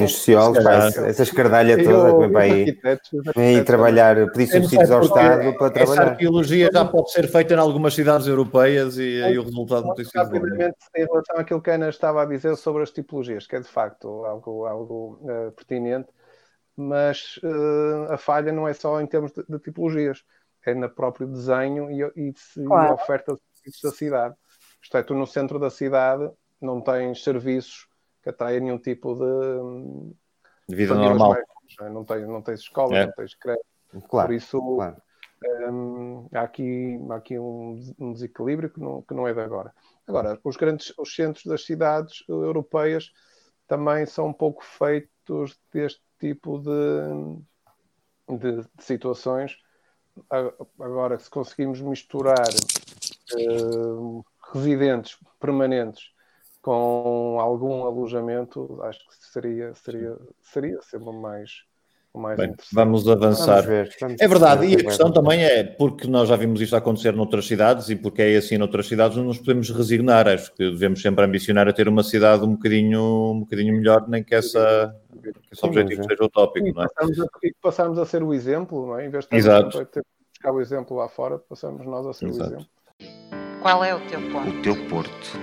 Os 0.00 0.12
sociólogos, 0.12 0.66
essa 0.66 1.22
escardalha 1.22 1.82
toda 1.82 2.12
que 2.12 2.18
vem 2.18 2.32
para 2.32 2.42
aí. 2.42 2.78
Vem 3.36 3.56
aí 3.56 3.64
trabalhar, 3.64 4.30
pedir 4.32 4.48
subsídios 4.48 4.90
ao 4.90 5.02
Estado 5.02 5.56
para 5.56 5.70
trabalhar. 5.70 6.02
Essa 6.02 6.10
arqueologia 6.10 6.68
já 6.72 6.84
pode 6.84 7.12
ser 7.12 7.28
feita 7.28 7.54
em 7.54 7.58
algumas 7.58 7.94
cidades 7.94 8.26
europeias 8.26 8.98
e 8.98 9.22
aí 9.22 9.38
o 9.38 9.44
resultado 9.44 9.86
não 9.86 9.94
tem 9.94 10.04
sido 10.04 10.18
Rapidamente, 10.18 10.76
em 10.96 11.04
relação 11.04 11.36
àquilo 11.36 11.62
que 11.62 11.70
a 11.70 11.74
Ana 11.74 11.88
estava 11.88 12.22
a 12.22 12.24
dizer 12.24 12.56
sobre 12.56 12.82
as 12.82 12.90
tipologias, 12.90 13.46
que 13.46 13.54
é 13.54 13.60
de 13.60 13.68
facto 13.68 14.24
algo, 14.24 14.66
algo 14.66 15.20
uh, 15.22 15.52
pertinente, 15.52 16.08
mas 16.76 17.38
uh, 17.44 18.12
a 18.12 18.18
falha 18.18 18.50
não 18.50 18.66
é 18.66 18.72
só 18.72 19.00
em 19.00 19.06
termos 19.06 19.30
de, 19.32 19.44
de 19.48 19.58
tipologias, 19.60 20.24
é 20.66 20.74
no 20.74 20.88
próprio 20.88 21.28
desenho 21.28 21.90
e, 21.90 22.02
e, 22.16 22.34
claro. 22.66 22.90
e 22.90 22.94
oferta 22.94 23.32
de 23.34 23.40
serviços 23.68 23.82
da 23.82 23.90
cidade. 23.90 24.34
Isto 24.82 24.96
é, 24.96 25.02
tu 25.02 25.14
no 25.14 25.26
centro 25.26 25.58
da 25.58 25.70
cidade 25.70 26.30
não 26.60 26.80
tens 26.80 27.22
serviços 27.22 27.86
que 28.22 28.30
atraem 28.30 28.60
nenhum 28.60 28.78
tipo 28.78 29.14
de, 29.14 30.14
de 30.68 30.76
vida 30.76 30.94
normal. 30.94 31.34
É? 31.34 31.90
não, 31.90 32.04
tens, 32.04 32.26
não 32.26 32.42
tens 32.42 32.60
escola, 32.60 32.96
é. 32.96 33.06
não 33.06 33.12
tens 33.12 33.34
crédito. 33.34 33.64
Claro, 34.08 34.28
Por 34.28 34.34
isso 34.34 34.60
claro. 34.76 34.96
hum, 35.70 36.28
há 36.32 36.42
aqui, 36.42 36.98
há 37.10 37.14
aqui 37.16 37.38
um, 37.38 37.94
um, 37.98 38.12
desequilíbrio 38.12 38.70
que 38.70 38.80
não, 38.80 39.02
que 39.02 39.14
não 39.14 39.26
é 39.26 39.32
de 39.32 39.40
agora. 39.40 39.72
Agora, 40.06 40.38
os 40.44 40.56
grandes 40.56 40.92
os 40.98 41.14
centros 41.14 41.44
das 41.44 41.64
cidades 41.64 42.24
europeias 42.28 43.12
também 43.66 44.06
são 44.06 44.28
um 44.28 44.32
pouco 44.32 44.64
feitos 44.64 45.58
deste 45.72 46.02
tipo 46.18 46.58
de, 46.58 48.36
de, 48.38 48.62
de 48.62 48.84
situações. 48.84 49.56
Agora, 50.78 51.18
se 51.18 51.30
conseguimos 51.30 51.80
misturar 51.80 52.48
residentes 54.52 55.16
permanentes 55.40 56.10
com 56.60 57.38
algum 57.40 57.84
alojamento, 57.84 58.80
acho 58.82 58.98
que 58.98 59.14
seria, 59.32 59.72
seria, 59.74 60.16
seria 60.42 60.78
sempre 60.82 61.12
mais, 61.12 61.62
mais 62.14 62.36
Bem, 62.36 62.54
vamos 62.72 63.08
avançar. 63.08 63.62
Vamos 63.62 63.66
ver, 63.66 63.96
vamos 64.00 64.20
é 64.20 64.28
verdade, 64.28 64.66
e 64.66 64.74
a 64.74 64.84
questão 64.84 65.10
também 65.10 65.44
é, 65.44 65.64
porque 65.64 66.06
nós 66.06 66.28
já 66.28 66.36
vimos 66.36 66.60
isto 66.60 66.76
acontecer 66.76 67.12
noutras 67.12 67.46
cidades, 67.46 67.88
e 67.88 67.96
porque 67.96 68.20
é 68.20 68.36
assim 68.36 68.58
noutras 68.58 68.86
cidades, 68.86 69.16
não 69.16 69.24
nos 69.24 69.38
podemos 69.38 69.70
resignar. 69.70 70.28
Acho 70.28 70.52
que 70.52 70.70
devemos 70.70 71.00
sempre 71.00 71.24
ambicionar 71.24 71.68
a 71.68 71.72
ter 71.72 71.88
uma 71.88 72.02
cidade 72.02 72.44
um 72.44 72.52
bocadinho, 72.52 73.32
um 73.32 73.40
bocadinho 73.40 73.74
melhor, 73.74 74.06
nem 74.08 74.22
que, 74.22 74.34
essa, 74.34 74.94
que 75.22 75.30
esse 75.52 75.64
objetivo 75.64 76.02
seja 76.04 76.24
utópico, 76.24 76.66
e 76.66 76.72
não 76.72 76.82
é? 76.82 76.86
A, 76.98 77.06
e 77.44 77.54
passarmos 77.62 77.98
a 77.98 78.04
ser 78.04 78.22
o 78.22 78.34
exemplo, 78.34 78.88
não 78.88 78.98
é? 78.98 79.06
Em 79.06 79.10
vez 79.10 79.24
de 79.24 79.30
ter 79.86 80.04
buscar 80.38 80.52
o 80.52 80.60
exemplo 80.60 80.96
lá 80.96 81.08
fora, 81.08 81.38
passamos 81.38 81.84
nós 81.84 82.06
a 82.06 82.12
ser 82.12 82.26
Exato. 82.26 82.50
o 82.50 82.52
exemplo. 82.54 82.77
Qual 83.68 83.84
é 83.84 83.94
o 83.94 84.00
teu 84.00 84.18
ponto? 84.30 84.48
O 84.48 84.62
teu 84.62 84.74
Porto. 84.86 85.38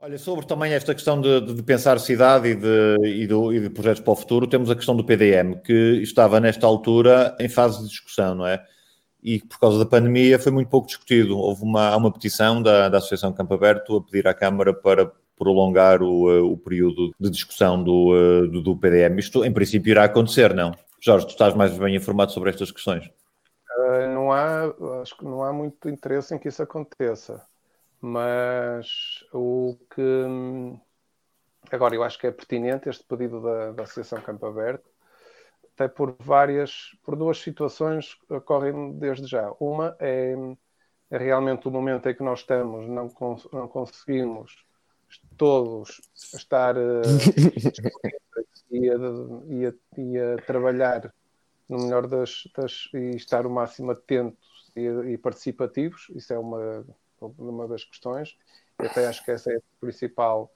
Olha, 0.00 0.18
sobre 0.18 0.44
também 0.44 0.72
esta 0.72 0.92
questão 0.92 1.20
de, 1.20 1.40
de 1.40 1.62
pensar 1.62 2.00
cidade 2.00 2.48
e 2.48 2.54
de, 2.56 2.96
e, 3.04 3.28
do, 3.28 3.52
e 3.52 3.60
de 3.60 3.70
projetos 3.70 4.00
para 4.00 4.12
o 4.12 4.16
futuro, 4.16 4.48
temos 4.48 4.68
a 4.68 4.74
questão 4.74 4.96
do 4.96 5.04
PDM, 5.04 5.54
que 5.64 6.00
estava 6.02 6.40
nesta 6.40 6.66
altura 6.66 7.36
em 7.38 7.48
fase 7.48 7.80
de 7.80 7.88
discussão, 7.88 8.34
não 8.34 8.44
é? 8.44 8.60
E 9.22 9.38
por 9.38 9.60
causa 9.60 9.78
da 9.78 9.86
pandemia 9.86 10.36
foi 10.36 10.50
muito 10.50 10.66
pouco 10.66 10.88
discutido. 10.88 11.38
Houve 11.38 11.62
uma, 11.62 11.94
uma 11.94 12.12
petição 12.12 12.60
da, 12.60 12.88
da 12.88 12.98
Associação 12.98 13.32
Campo 13.32 13.54
Aberto 13.54 13.98
a 13.98 14.02
pedir 14.02 14.26
à 14.26 14.34
Câmara 14.34 14.74
para 14.74 15.12
prolongar 15.38 16.02
o, 16.02 16.28
eh, 16.28 16.40
o 16.40 16.56
período 16.56 17.14
de 17.20 17.30
discussão 17.30 17.80
do, 17.84 18.16
eh, 18.16 18.48
do, 18.48 18.62
do 18.62 18.76
PDM. 18.76 19.16
Isto, 19.20 19.44
em 19.44 19.52
princípio, 19.52 19.92
irá 19.92 20.02
acontecer, 20.02 20.52
não? 20.52 20.72
Jorge, 21.00 21.26
tu 21.26 21.30
estás 21.30 21.54
mais 21.54 21.78
bem 21.78 21.94
informado 21.94 22.32
sobre 22.32 22.50
estas 22.50 22.72
questões? 22.72 23.08
Uh, 23.76 24.08
não 24.14 24.32
há, 24.32 24.64
acho 25.02 25.16
que 25.16 25.24
não 25.24 25.42
há 25.42 25.52
muito 25.52 25.88
interesse 25.88 26.34
em 26.34 26.38
que 26.38 26.48
isso 26.48 26.62
aconteça, 26.62 27.46
mas 28.00 29.22
o 29.32 29.76
que 29.94 30.80
agora 31.70 31.94
eu 31.94 32.02
acho 32.02 32.18
que 32.18 32.26
é 32.26 32.30
pertinente 32.30 32.88
este 32.88 33.04
pedido 33.04 33.42
da, 33.42 33.72
da 33.72 33.82
Associação 33.82 34.20
Campo 34.22 34.46
Aberto, 34.46 34.88
até 35.74 35.88
por 35.88 36.16
várias, 36.18 36.96
por 37.04 37.16
duas 37.16 37.38
situações 37.38 38.14
que 38.14 38.34
ocorrem 38.34 38.92
desde 38.98 39.26
já. 39.26 39.52
Uma 39.60 39.94
é, 39.98 40.34
é 41.10 41.18
realmente 41.18 41.68
o 41.68 41.70
momento 41.70 42.08
em 42.08 42.14
que 42.14 42.22
nós 42.22 42.40
estamos, 42.40 42.88
não, 42.88 43.10
cons 43.10 43.46
não 43.52 43.68
conseguimos 43.68 44.64
todos 45.36 46.00
estar 46.14 46.76
uh, 46.76 47.02
e, 48.70 48.90
a, 48.90 48.94
e, 49.48 49.66
a, 49.66 49.72
e 49.98 50.18
a 50.18 50.36
trabalhar 50.46 51.12
no 51.68 51.78
melhor 51.78 52.06
das, 52.06 52.48
das, 52.56 52.88
e 52.94 53.16
estar 53.16 53.46
o 53.46 53.50
máximo 53.50 53.90
atentos 53.90 54.70
e, 54.74 55.12
e, 55.12 55.18
participativos, 55.18 56.08
isso 56.14 56.32
é 56.32 56.38
uma, 56.38 56.84
uma 57.20 57.66
das 57.66 57.84
questões, 57.84 58.36
e 58.80 58.86
até 58.86 59.06
acho 59.06 59.24
que 59.24 59.30
essa 59.30 59.52
é 59.52 59.56
a 59.56 59.60
principal 59.80 60.52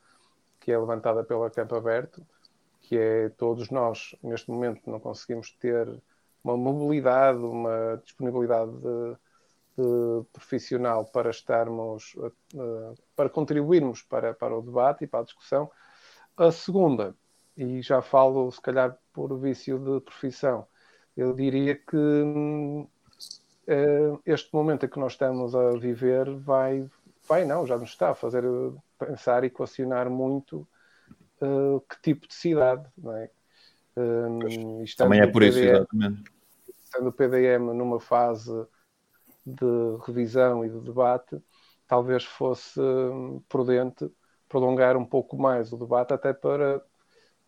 que 0.61 0.71
é 0.71 0.79
levantada 0.79 1.25
pela 1.25 1.51
Campo 1.51 1.75
Aberto, 1.75 2.25
que 2.83 2.97
é 2.97 3.29
todos 3.31 3.71
nós, 3.71 4.15
neste 4.23 4.51
momento, 4.51 4.91
não 4.91 5.01
conseguimos 5.01 5.51
ter 5.53 5.89
uma 6.43 6.57
mobilidade, 6.57 7.39
uma 7.39 8.01
disponibilidade 8.05 8.73
de, 8.73 9.17
de 9.77 10.25
profissional 10.33 11.05
para 11.05 11.31
estarmos, 11.31 12.15
uh, 12.17 12.95
para 13.15 13.29
contribuirmos 13.29 14.03
para, 14.03 14.35
para 14.35 14.57
o 14.57 14.63
debate 14.63 15.05
e 15.05 15.07
para 15.07 15.21
a 15.21 15.25
discussão. 15.25 15.71
A 16.37 16.51
segunda, 16.51 17.15
e 17.57 17.83
já 17.83 18.01
falo 18.03 18.51
se 18.51 18.61
calhar 18.61 18.99
por 19.13 19.39
vício 19.39 19.79
de 19.79 20.01
profissão, 20.01 20.67
eu 21.23 21.35
diria 21.35 21.75
que 21.75 21.97
uh, 21.97 22.89
este 24.25 24.53
momento 24.55 24.89
que 24.89 24.99
nós 24.99 25.13
estamos 25.13 25.55
a 25.55 25.73
viver 25.73 26.31
vai, 26.37 26.89
vai 27.29 27.45
não, 27.45 27.67
já 27.67 27.77
nos 27.77 27.91
está 27.91 28.11
a 28.11 28.15
fazer 28.15 28.45
pensar 28.99 29.45
e 29.45 29.49
equacionar 29.49 30.11
muito 30.11 30.67
uh, 31.41 31.81
que 31.89 32.01
tipo 32.03 32.27
de 32.27 32.35
cidade, 32.35 32.89
não 32.97 33.17
é? 33.17 33.31
Um, 33.97 34.39
também 34.97 35.21
é 35.21 35.27
por 35.27 35.43
PDM, 35.43 35.49
isso, 35.49 35.59
exatamente. 35.59 36.33
Estando 36.85 37.09
o 37.09 37.13
PDM 37.13 37.75
numa 37.75 38.01
fase 38.01 38.53
de 39.45 39.67
revisão 40.07 40.65
e 40.65 40.71
de 40.71 40.81
debate, 40.81 41.43
talvez 41.87 42.25
fosse 42.25 42.81
prudente 43.49 44.11
prolongar 44.49 44.97
um 44.97 45.05
pouco 45.05 45.37
mais 45.37 45.73
o 45.73 45.77
debate, 45.77 46.13
até 46.13 46.33
para 46.33 46.83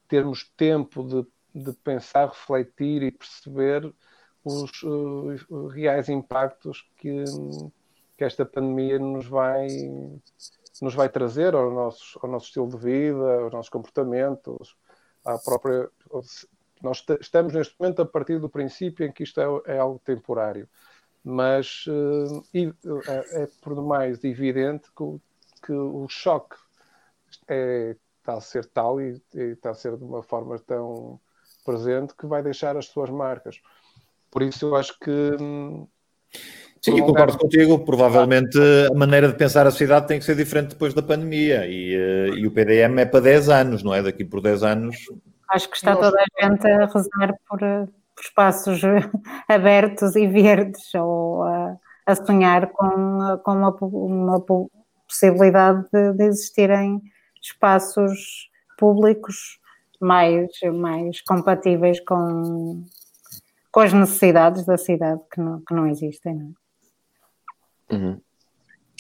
termos 0.08 0.44
tempo 0.56 1.04
de 1.04 1.26
de 1.54 1.72
pensar, 1.72 2.28
refletir 2.28 3.02
e 3.02 3.10
perceber 3.10 3.92
os 4.44 4.82
uh, 4.82 5.66
reais 5.68 6.08
impactos 6.08 6.88
que, 6.96 7.24
que 8.16 8.24
esta 8.24 8.44
pandemia 8.44 8.98
nos 8.98 9.26
vai, 9.26 9.68
nos 10.80 10.94
vai 10.94 11.08
trazer 11.08 11.54
ao 11.54 11.70
nosso, 11.70 12.18
ao 12.22 12.30
nosso 12.30 12.46
estilo 12.46 12.68
de 12.68 12.76
vida, 12.76 13.40
aos 13.40 13.52
nossos 13.52 13.70
comportamentos, 13.70 14.76
à 15.24 15.38
própria. 15.38 15.88
Nós 16.82 17.04
estamos 17.20 17.52
neste 17.52 17.74
momento 17.78 18.02
a 18.02 18.06
partir 18.06 18.40
do 18.40 18.48
princípio 18.48 19.06
em 19.06 19.12
que 19.12 19.22
isto 19.22 19.40
é, 19.40 19.74
é 19.74 19.78
algo 19.78 20.00
temporário. 20.04 20.68
mas 21.22 21.84
é 23.36 23.46
por 23.60 23.76
demais 23.76 24.24
evidente 24.24 24.90
que 24.96 25.02
o, 25.02 25.20
que 25.64 25.72
o 25.72 26.08
choque 26.08 26.56
é, 27.46 27.96
está 28.18 28.34
a 28.34 28.40
ser 28.40 28.66
tal 28.66 29.00
e, 29.00 29.22
e 29.34 29.40
está 29.52 29.70
a 29.70 29.74
ser 29.74 29.96
de 29.96 30.04
uma 30.04 30.22
forma 30.22 30.58
tão 30.58 31.20
presente 31.64 32.14
que 32.16 32.26
vai 32.26 32.42
deixar 32.42 32.76
as 32.76 32.86
suas 32.86 33.10
marcas. 33.10 33.60
Por 34.30 34.42
isso 34.42 34.66
eu 34.66 34.76
acho 34.76 34.98
que. 34.98 35.36
Hum, 35.40 35.86
Sim, 36.80 36.98
eu 36.98 37.06
concordo 37.06 37.38
contigo. 37.38 37.84
Provavelmente 37.84 38.58
a 38.90 38.94
maneira 38.94 39.28
de 39.28 39.34
pensar 39.34 39.66
a 39.66 39.70
cidade 39.70 40.08
tem 40.08 40.18
que 40.18 40.24
ser 40.24 40.34
diferente 40.34 40.70
depois 40.70 40.92
da 40.92 41.02
pandemia. 41.02 41.66
E, 41.66 41.96
uh, 41.96 42.34
e 42.34 42.46
o 42.46 42.50
PDM 42.50 42.98
é 42.98 43.04
para 43.04 43.20
10 43.20 43.48
anos, 43.50 43.82
não 43.84 43.94
é? 43.94 44.02
Daqui 44.02 44.24
por 44.24 44.40
10 44.40 44.64
anos. 44.64 44.96
Acho 45.48 45.70
que 45.70 45.76
está 45.76 45.94
toda 45.94 46.18
a 46.18 46.44
gente 46.44 46.66
a 46.66 46.86
rezar 46.86 47.34
por, 47.48 47.62
eh, 47.62 47.86
por 48.16 48.24
espaços 48.24 48.80
abertos 49.48 50.16
e 50.16 50.26
verdes 50.26 50.94
ou 50.94 51.42
a, 51.42 51.76
a 52.06 52.14
sonhar 52.14 52.68
com, 52.68 53.38
com 53.44 53.52
uma, 53.52 53.76
uma 53.82 54.42
possibilidade 55.06 55.84
de, 55.92 56.14
de 56.14 56.24
existirem 56.24 57.02
espaços 57.40 58.48
públicos 58.78 59.60
mais, 60.04 60.50
mais 60.74 61.20
compatíveis 61.22 62.00
com, 62.00 62.84
com 63.70 63.80
as 63.80 63.92
necessidades 63.92 64.64
da 64.64 64.76
cidade 64.76 65.20
que 65.32 65.40
não, 65.40 65.60
que 65.60 65.74
não 65.74 65.86
existem. 65.86 66.34
Não 66.34 66.54
é? 67.90 67.94
uhum. 67.94 68.20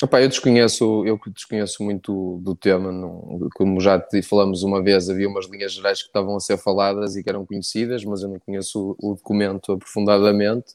Opa, 0.02 0.20
eu 0.20 0.28
desconheço, 0.28 1.06
eu 1.06 1.20
desconheço 1.28 1.82
muito 1.84 2.40
do 2.42 2.56
tema, 2.56 2.90
não, 2.90 3.48
como 3.54 3.80
já 3.80 4.00
te 4.00 4.20
falamos 4.20 4.64
uma 4.64 4.82
vez, 4.82 5.08
havia 5.08 5.28
umas 5.28 5.46
linhas 5.46 5.74
gerais 5.74 6.00
que 6.00 6.08
estavam 6.08 6.34
a 6.34 6.40
ser 6.40 6.56
faladas 6.56 7.14
e 7.14 7.22
que 7.22 7.28
eram 7.28 7.46
conhecidas, 7.46 8.04
mas 8.04 8.22
eu 8.22 8.28
não 8.28 8.38
conheço 8.40 8.96
o, 9.00 9.10
o 9.12 9.14
documento 9.14 9.72
aprofundadamente. 9.72 10.74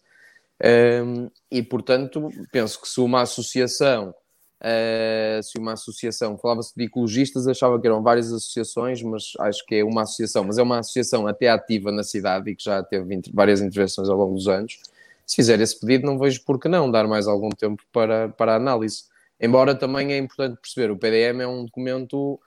Um, 0.63 1.29
e 1.51 1.61
portanto, 1.61 2.29
penso 2.53 2.79
que 2.81 2.87
se 2.87 3.01
uma 3.01 3.21
associação 3.21 4.15
Uh, 4.59 5.41
se 5.43 5.59
uma 5.59 5.73
associação, 5.73 6.35
falava-se 6.37 6.73
de 6.75 6.85
ecologistas, 6.85 7.47
achava 7.47 7.79
que 7.79 7.85
eram 7.85 8.01
várias 8.01 8.33
associações, 8.33 9.03
mas 9.03 9.33
acho 9.39 9.63
que 9.65 9.75
é 9.75 9.83
uma 9.83 10.01
associação, 10.01 10.43
mas 10.43 10.57
é 10.57 10.63
uma 10.63 10.79
associação 10.79 11.27
até 11.27 11.47
ativa 11.47 11.91
na 11.91 12.03
cidade 12.03 12.49
e 12.49 12.55
que 12.55 12.63
já 12.63 12.81
teve 12.81 13.21
várias 13.31 13.61
intervenções 13.61 14.09
ao 14.09 14.17
longo 14.17 14.33
dos 14.33 14.47
anos. 14.47 14.79
Se 15.25 15.35
fizer 15.35 15.59
esse 15.59 15.79
pedido, 15.79 16.07
não 16.07 16.17
vejo 16.17 16.43
por 16.43 16.59
que 16.59 16.67
não 16.67 16.89
dar 16.89 17.07
mais 17.07 17.27
algum 17.27 17.49
tempo 17.49 17.83
para, 17.91 18.29
para 18.29 18.55
análise. 18.55 19.03
Embora 19.39 19.75
também 19.75 20.13
é 20.13 20.17
importante 20.17 20.59
perceber, 20.59 20.89
o 20.89 20.97
PDM 20.97 21.41
é 21.41 21.47
um 21.47 21.65
documento 21.65 22.39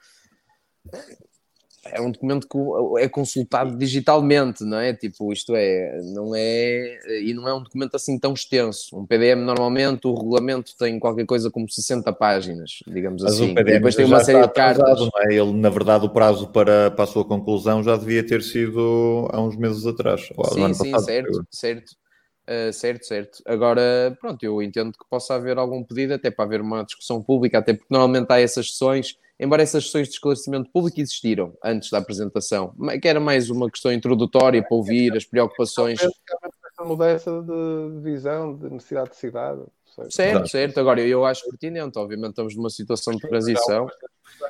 é 1.85 1.99
um 1.99 2.11
documento 2.11 2.47
que 2.47 2.57
é 3.03 3.09
consultado 3.09 3.75
digitalmente, 3.75 4.63
não 4.63 4.77
é? 4.77 4.93
Tipo, 4.93 5.33
isto 5.33 5.53
é, 5.55 5.99
não 6.03 6.35
é, 6.35 7.21
e 7.23 7.33
não 7.33 7.47
é 7.47 7.53
um 7.53 7.63
documento 7.63 7.95
assim 7.95 8.19
tão 8.19 8.33
extenso. 8.33 8.95
Um 8.97 9.05
PDM 9.05 9.41
normalmente, 9.43 10.05
o 10.05 10.13
regulamento 10.13 10.75
tem 10.77 10.99
qualquer 10.99 11.25
coisa 11.25 11.49
como 11.49 11.69
60 11.69 12.13
páginas, 12.13 12.79
digamos 12.85 13.23
Mas 13.23 13.33
assim. 13.33 13.51
O 13.51 13.55
PDM 13.55 13.69
e 13.69 13.73
depois 13.73 13.95
tem 13.95 14.05
uma 14.05 14.23
série 14.23 14.41
de 14.41 14.53
cartas. 14.53 14.99
Não 14.99 15.09
é? 15.17 15.33
Ele, 15.33 15.53
na 15.53 15.69
verdade, 15.69 16.05
o 16.05 16.09
prazo 16.09 16.47
para, 16.47 16.91
para 16.91 17.03
a 17.03 17.07
sua 17.07 17.25
conclusão 17.25 17.81
já 17.81 17.97
devia 17.97 18.25
ter 18.25 18.43
sido 18.43 19.27
há 19.31 19.41
uns 19.41 19.55
meses 19.55 19.85
atrás. 19.85 20.21
Sim, 20.53 20.73
sim, 20.73 20.91
passado, 20.91 21.05
certo, 21.05 21.45
certo. 21.49 22.01
Uh, 22.41 22.73
certo, 22.73 23.05
certo. 23.05 23.41
Agora, 23.45 24.15
pronto, 24.19 24.43
eu 24.43 24.61
entendo 24.61 24.91
que 24.91 25.05
possa 25.09 25.35
haver 25.35 25.57
algum 25.57 25.83
pedido 25.83 26.13
até 26.13 26.29
para 26.29 26.45
haver 26.45 26.61
uma 26.61 26.83
discussão 26.83 27.21
pública, 27.23 27.59
até 27.59 27.73
porque 27.73 27.87
normalmente 27.89 28.31
há 28.31 28.39
essas 28.39 28.71
sessões 28.71 29.17
embora 29.41 29.63
essas 29.63 29.85
sessões 29.85 30.07
de 30.07 30.13
esclarecimento 30.13 30.69
público 30.71 31.01
existiram 31.01 31.57
antes 31.63 31.89
da 31.89 31.97
apresentação, 31.97 32.73
que 33.01 33.07
era 33.07 33.19
mais 33.19 33.49
uma 33.49 33.69
questão 33.69 33.91
introdutória 33.91 34.61
para 34.61 34.77
ouvir 34.77 35.17
as 35.17 35.25
preocupações. 35.25 35.99
Essa 36.01 36.85
mudança 36.85 37.41
de 37.41 38.01
visão, 38.01 38.55
de 38.55 38.69
necessidade 38.69 39.09
de 39.09 39.15
cidade. 39.17 39.61
Certo, 40.09 40.47
certo. 40.47 40.79
Agora, 40.79 41.01
eu 41.01 41.25
acho 41.25 41.43
pertinente. 41.49 41.97
Obviamente, 41.99 42.29
estamos 42.29 42.55
numa 42.55 42.69
situação 42.69 43.13
de 43.15 43.27
transição. 43.27 43.89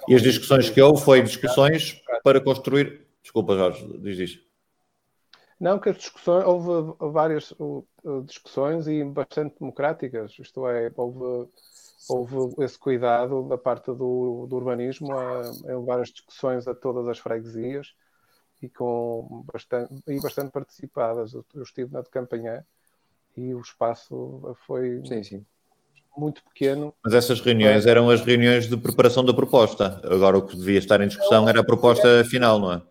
E 0.07 0.13
as 0.13 0.21
discussões 0.21 0.69
que 0.69 0.79
houve 0.81 1.01
foi 1.01 1.21
discussões 1.23 1.99
para 2.23 2.39
construir. 2.39 3.01
Desculpa, 3.23 3.55
Jorge, 3.55 3.87
diz 3.99 4.19
isto. 4.19 4.51
Não, 5.59 5.79
que 5.79 5.89
as 5.89 5.97
discussões, 5.97 6.43
houve 6.45 6.95
várias 7.11 7.53
discussões 8.25 8.87
e 8.87 9.03
bastante 9.03 9.55
democráticas, 9.59 10.33
isto 10.39 10.67
é, 10.67 10.91
houve 10.95 11.47
houve 12.09 12.63
esse 12.63 12.77
cuidado 12.77 13.47
da 13.47 13.57
parte 13.57 13.85
do, 13.87 14.45
do 14.47 14.55
urbanismo 14.55 15.11
a, 15.13 15.41
a 15.41 15.77
levar 15.77 16.01
as 16.01 16.09
discussões 16.09 16.67
a 16.67 16.73
todas 16.73 17.07
as 17.07 17.19
freguesias 17.19 17.93
e 18.61 18.69
com 18.69 19.43
bastante, 19.51 19.93
e 20.07 20.19
bastante 20.19 20.51
participadas. 20.51 21.33
Eu, 21.33 21.45
eu 21.55 21.63
estive 21.63 21.91
na 21.91 22.01
de 22.01 22.09
Campanhã 22.09 22.63
e 23.35 23.53
o 23.53 23.61
espaço 23.61 24.55
foi 24.65 25.01
sim, 25.05 25.23
sim. 25.23 25.45
muito 26.17 26.43
pequeno. 26.43 26.93
Mas 27.03 27.13
essas 27.13 27.39
reuniões 27.39 27.85
eram 27.85 28.09
as 28.09 28.21
reuniões 28.21 28.67
de 28.67 28.77
preparação 28.77 29.23
da 29.23 29.33
proposta. 29.33 30.01
Agora 30.03 30.37
o 30.37 30.45
que 30.45 30.55
devia 30.55 30.79
estar 30.79 31.01
em 31.01 31.07
discussão 31.07 31.47
era 31.47 31.61
a 31.61 31.65
proposta 31.65 32.23
final, 32.25 32.59
não 32.59 32.73
é? 32.73 32.81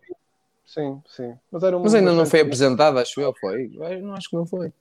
Sim, 0.73 1.03
sim. 1.05 1.35
Mas, 1.51 1.65
era 1.65 1.77
Mas 1.81 1.95
ainda 1.97 2.13
não 2.13 2.25
foi 2.25 2.43
apresentada, 2.43 3.01
acho 3.01 3.21
eu, 3.21 3.35
foi? 3.41 3.73
Eu 3.75 4.03
não 4.03 4.15
acho 4.15 4.31
que 4.31 4.37
não 4.37 4.47
foi. 4.47 4.73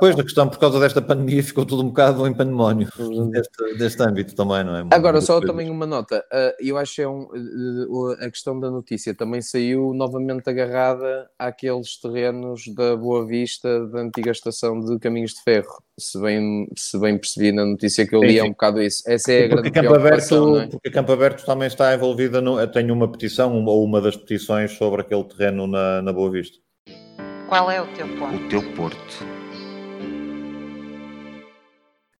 Pois, 0.00 0.18
a 0.18 0.22
questão, 0.24 0.48
por 0.48 0.58
causa 0.58 0.80
desta 0.80 1.00
pandemia, 1.00 1.40
ficou 1.40 1.64
tudo 1.64 1.82
um 1.82 1.88
bocado 1.88 2.26
em 2.26 2.34
pandemónio 2.34 2.88
deste, 3.30 3.78
deste 3.78 4.02
âmbito 4.02 4.34
também, 4.34 4.64
não 4.64 4.76
é? 4.76 4.84
Agora, 4.90 5.20
só 5.20 5.34
coisas. 5.34 5.48
também 5.48 5.70
uma 5.70 5.86
nota. 5.86 6.24
Uh, 6.32 6.52
eu 6.58 6.76
acho 6.76 6.96
que 6.96 7.02
é 7.02 7.08
um, 7.08 7.28
a 8.20 8.28
questão 8.28 8.58
da 8.58 8.68
notícia 8.72 9.14
também 9.14 9.40
saiu 9.40 9.94
novamente 9.94 10.50
agarrada 10.50 11.30
àqueles 11.38 11.96
terrenos 12.00 12.64
da 12.74 12.96
Boa 12.96 13.24
Vista, 13.24 13.86
da 13.86 14.00
antiga 14.00 14.32
estação 14.32 14.80
de 14.80 14.98
Caminhos 14.98 15.34
de 15.34 15.44
Ferro. 15.44 15.80
Se 15.96 16.20
bem, 16.20 16.68
se 16.76 16.98
bem 16.98 17.16
percebi 17.16 17.52
na 17.52 17.64
notícia 17.64 18.06
que 18.06 18.14
eu 18.14 18.22
li, 18.22 18.38
é 18.38 18.44
um 18.44 18.50
bocado 18.50 18.82
isso. 18.82 19.02
Essa 19.06 19.32
é 19.32 19.44
a 19.44 19.48
grande 19.48 19.70
Campo 19.70 19.94
Aberto, 19.94 20.58
é? 20.58 20.66
Porque 20.66 20.90
Campo 20.90 21.12
Aberto 21.12 21.46
também 21.46 21.68
está 21.68 21.94
envolvida, 21.94 22.40
no, 22.40 22.66
tenho 22.66 22.92
uma 22.92 23.10
petição, 23.10 23.64
ou 23.64 23.84
uma 23.84 24.00
das 24.00 24.16
petições 24.16 24.72
sobre 24.72 25.00
aquele 25.00 25.24
terreno 25.24 25.35
na, 25.38 26.02
na 26.02 26.12
Boa 26.12 26.30
Vista. 26.30 26.58
Qual 27.48 27.70
é 27.70 27.80
o 27.80 27.86
teu 27.94 28.08
ponto? 28.16 28.36
O 28.36 28.48
teu 28.48 28.74
porto. 28.74 29.36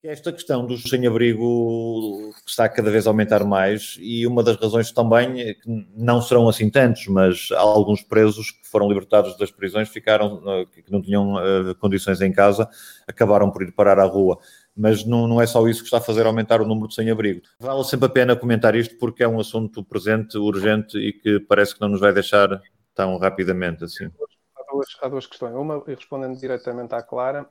Esta 0.07 0.33
questão 0.33 0.65
dos 0.65 0.85
sem-abrigo 0.85 2.31
está 2.47 2.69
cada 2.69 2.93
vez 2.93 3.09
a 3.09 3.11
aumentar 3.11 3.43
mais 3.43 3.97
e 4.01 4.25
uma 4.25 4.41
das 4.41 4.57
razões 4.57 4.93
também 4.93 5.41
é 5.41 5.55
que 5.55 5.63
não 5.97 6.23
serão 6.23 6.49
assim 6.49 6.71
tantos, 6.71 7.09
mas 7.09 7.49
alguns 7.51 8.03
presos 8.03 8.53
que 8.53 8.69
foram 8.69 8.89
libertados 8.89 9.37
das 9.37 9.51
prisões 9.51 9.89
ficaram, 9.89 10.41
eh, 10.47 10.67
que 10.81 10.93
não 10.93 11.03
tinham 11.03 11.35
uh, 11.35 11.75
condições 11.81 12.21
em 12.21 12.31
casa, 12.31 12.69
acabaram 13.05 13.51
por 13.51 13.63
ir 13.63 13.73
parar 13.73 13.99
à 13.99 14.05
rua. 14.05 14.39
Mas 14.77 15.05
não, 15.05 15.27
não 15.27 15.43
é 15.43 15.47
só 15.47 15.67
isso 15.67 15.81
que 15.81 15.87
está 15.87 15.99
a 15.99 16.01
fazer 16.01 16.25
aumentar 16.25 16.61
o 16.61 16.67
número 16.67 16.87
de 16.87 16.95
sem-abrigo. 16.95 17.41
Vale 17.59 17.83
sempre 17.83 18.07
a 18.07 18.11
pena 18.11 18.37
comentar 18.37 18.77
isto 18.77 18.97
porque 18.99 19.25
é 19.25 19.29
um 19.29 19.41
assunto 19.41 19.83
presente, 19.83 20.39
urgente 20.39 20.97
e 20.99 21.13
que 21.13 21.41
parece 21.41 21.75
que 21.75 21.81
não 21.81 21.89
nos 21.89 22.01
vai 22.01 22.13
deixar 22.13 22.61
tão 22.97 23.17
rapidamente 23.19 23.85
assim. 23.85 24.11
Há 24.57 24.73
duas, 24.73 24.87
há 25.03 25.09
duas 25.09 25.27
questões. 25.27 25.55
Uma, 25.55 25.85
respondendo 25.87 26.37
diretamente 26.41 26.95
à 26.95 27.03
Clara, 27.03 27.49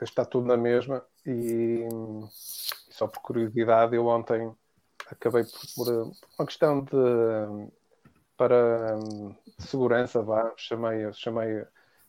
está 0.00 0.24
tudo 0.24 0.46
na 0.46 0.56
mesma 0.56 1.04
e, 1.26 1.86
só 2.30 3.06
por 3.06 3.20
curiosidade 3.20 3.96
eu 3.96 4.06
ontem 4.06 4.54
acabei 5.10 5.44
por, 5.44 5.60
por 5.74 6.12
uma 6.38 6.46
questão 6.46 6.82
de 6.84 7.70
para 8.36 8.96
de 9.58 9.66
segurança 9.66 10.22
vá, 10.22 10.52
chamei, 10.56 11.12
chamei 11.12 11.66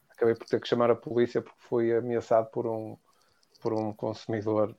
acabei 0.10 0.36
por 0.36 0.48
ter 0.48 0.62
que 0.62 0.68
chamar 0.68 0.92
a 0.92 0.96
polícia 0.96 1.42
porque 1.42 1.60
fui 1.60 1.94
ameaçado 1.94 2.50
por 2.52 2.68
um 2.68 2.96
por 3.62 3.74
um 3.74 3.92
consumidor 3.92 4.76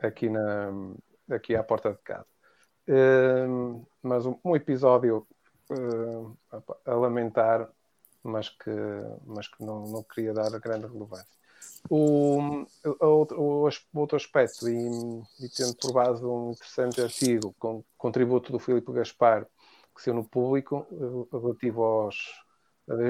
aqui 0.00 0.28
na 0.28 0.68
aqui 1.30 1.56
à 1.56 1.64
porta 1.64 1.92
de 1.92 1.98
casa 1.98 2.26
uh, 2.88 3.86
mas 4.02 4.26
um, 4.26 4.38
um 4.44 4.54
episódio 4.54 5.26
uh, 5.70 6.36
a, 6.84 6.94
lamentar 6.94 7.68
mas 8.22 8.48
que 8.48 8.70
mas 9.24 9.48
que 9.48 9.64
não, 9.64 9.86
não 9.86 10.02
queria 10.02 10.32
dar 10.32 10.50
grande 10.58 10.86
relevância. 10.86 11.36
O, 11.88 12.66
o, 12.84 13.68
o 13.70 13.98
outro 14.00 14.16
aspecto, 14.16 14.68
e, 14.68 14.88
e, 15.40 15.48
tendo 15.48 15.76
por 15.76 15.92
base 15.92 16.24
um 16.24 16.50
interessante 16.50 17.00
artigo 17.00 17.54
com 17.58 17.84
contributo 17.96 18.50
do 18.50 18.58
Filipe 18.58 18.92
Gaspar, 18.92 19.46
que 19.94 20.02
saiu 20.02 20.14
no 20.14 20.24
público, 20.24 20.86
eh, 20.90 21.36
relativo 21.36 21.82
aos 21.82 22.16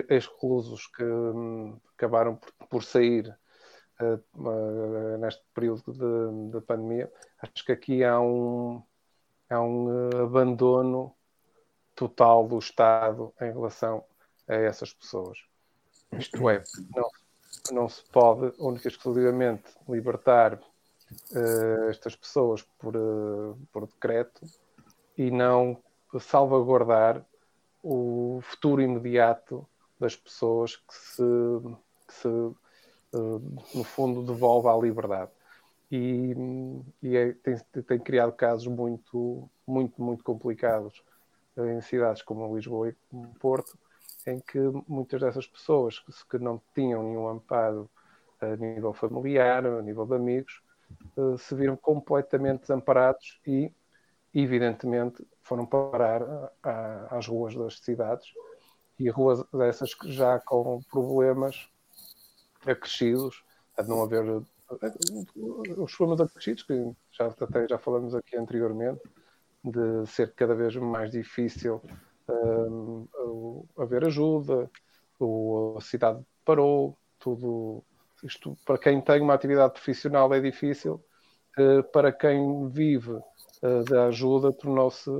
ex-reclusos 0.09 0.87
que 0.89 1.05
um, 1.05 1.79
acabaram 1.95 2.37
por, 2.37 2.53
por 2.69 2.85
sair 2.85 3.35
uh, 4.01 4.39
uh, 4.49 5.19
neste 5.19 5.43
período 5.55 5.93
de, 6.51 6.61
pandemia, 6.63 7.11
acho 7.43 7.65
que 7.65 7.73
aqui 7.73 8.05
há 8.05 8.21
um, 8.21 8.83
há 9.51 9.61
um 9.61 10.09
abandono 10.23 11.16
total 11.97 12.47
do 12.47 12.59
Estado 12.59 13.35
em 13.41 13.53
relação 13.53 14.05
a 14.47 14.55
essas 14.55 14.93
pessoas. 14.93 15.39
Isto 16.13 16.49
é, 16.49 16.63
não 16.95 17.11
não 17.73 17.89
se 17.89 18.03
pode 18.11 18.53
única 18.59 18.87
e 18.87 18.91
exclusivamente 18.91 19.65
libertar 19.89 20.55
uh, 20.55 21.89
estas 21.89 22.15
pessoas 22.15 22.63
por, 22.79 22.97
uh, 22.97 23.59
por 23.73 23.87
decreto 23.87 24.47
e 25.17 25.31
não 25.31 25.77
salvaguardar 26.21 27.25
o 27.83 28.41
futuro 28.43 28.83
imediato 28.83 29.67
das 29.99 30.15
pessoas 30.15 30.77
que 30.77 30.95
se, 30.95 31.23
que 32.07 32.15
se 32.15 32.29
no 33.75 33.85
fundo, 33.85 34.23
devolve 34.23 34.69
à 34.69 34.77
liberdade. 34.77 35.31
E, 35.91 36.35
e 37.03 37.17
é, 37.17 37.33
tem, 37.33 37.57
tem, 37.83 37.99
criado 37.99 38.33
casos 38.33 38.67
muito, 38.67 39.49
muito, 39.67 40.03
muito 40.03 40.25
complicados 40.25 41.03
em 41.59 41.81
cidades 41.81 42.23
como 42.23 42.55
Lisboa 42.55 42.89
e 42.91 42.97
como 43.11 43.35
Porto, 43.39 43.79
em 44.27 44.41
que 44.41 44.59
muitas 44.89 45.21
dessas 45.21 45.47
pessoas 45.47 46.01
que, 46.01 46.13
que 46.31 46.39
não 46.39 46.61
tinham 46.75 47.03
nenhum 47.03 47.29
amparo 47.29 47.89
a 48.41 48.57
nível 48.57 48.93
familiar, 48.93 49.65
a 49.65 49.83
nível 49.83 50.05
de 50.07 50.15
amigos, 50.15 50.63
uh, 51.17 51.39
se 51.39 51.55
viram 51.55 51.77
completamente 51.77 52.63
desamparados 52.63 53.41
e, 53.47 53.73
evidentemente, 54.35 55.27
foram 55.43 55.65
parar 55.65 56.23
às 57.11 57.27
ruas 57.27 57.55
das 57.55 57.79
cidades. 57.79 58.27
E 58.99 59.11
ruas 59.11 59.45
dessas 59.53 59.95
que 59.95 60.11
já 60.11 60.41
com 60.41 60.81
problemas 60.91 61.69
acrescidos, 62.67 63.45
a 63.77 63.83
não 63.83 64.03
haver 64.03 64.25
uh, 64.25 64.47
os 65.77 65.95
problemas 65.95 66.21
acrescidos, 66.21 66.63
que 66.63 66.93
já, 67.13 67.27
até 67.27 67.69
já 67.69 67.79
falamos 67.79 68.15
aqui 68.15 68.37
anteriormente, 68.37 69.01
de 69.67 70.07
ser 70.07 70.33
cada 70.35 70.55
vez 70.55 70.77
mais 70.77 71.11
difícil 71.11 71.83
uh, 72.29 73.69
haver 73.77 74.05
ajuda, 74.05 74.71
o, 75.19 75.75
a 75.77 75.81
cidade 75.81 76.21
parou, 76.45 76.97
tudo 77.19 77.83
isto 78.23 78.57
para 78.65 78.79
quem 78.79 79.01
tem 79.01 79.21
uma 79.21 79.35
atividade 79.35 79.73
profissional 79.73 80.33
é 80.33 80.41
difícil, 80.41 81.01
uh, 81.59 81.83
para 81.93 82.13
quem 82.13 82.69
vive 82.69 83.11
uh, 83.11 83.85
da 83.91 84.07
ajuda 84.07 84.53
tornou-se 84.53 85.11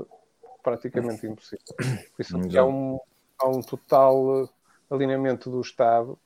praticamente 0.63 1.27
impossível. 1.27 1.65
Por 1.77 2.21
isso 2.21 2.37
há 2.57 2.65
um, 2.65 3.01
há 3.41 3.49
um 3.49 3.61
total 3.63 4.49
alinhamento 4.89 5.51
do 5.51 5.61
Estado 5.61 6.17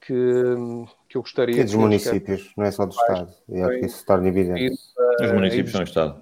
que, 0.00 0.14
que 1.06 1.18
eu 1.18 1.20
gostaria... 1.20 1.54
Que 1.54 1.64
dos 1.64 1.74
municípios, 1.74 2.50
não 2.56 2.64
é 2.64 2.70
só 2.70 2.86
do 2.86 2.92
Estado. 2.92 3.32
E 3.48 3.60
acho 3.60 3.78
que 3.78 3.86
isso 3.86 3.98
se 3.98 4.06
torna 4.06 4.28
evidente. 4.28 4.74
Os 5.20 5.32
municípios 5.32 5.72
são 5.72 5.82
Estado 5.82 6.21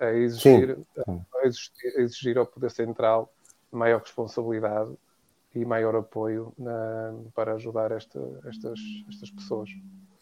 a 0.00 0.12
exigir, 0.12 0.78
a 1.06 1.46
exigir, 1.46 1.70
a 1.96 2.00
exigir 2.00 2.38
ao 2.38 2.46
Poder 2.46 2.70
Central 2.70 3.32
maior 3.70 4.00
responsabilidade 4.00 4.90
e 5.54 5.64
maior 5.64 5.94
apoio 5.96 6.52
na, 6.58 7.14
para 7.34 7.54
ajudar 7.54 7.92
esta, 7.92 8.20
estas, 8.46 8.80
estas 9.08 9.30
pessoas. 9.30 9.70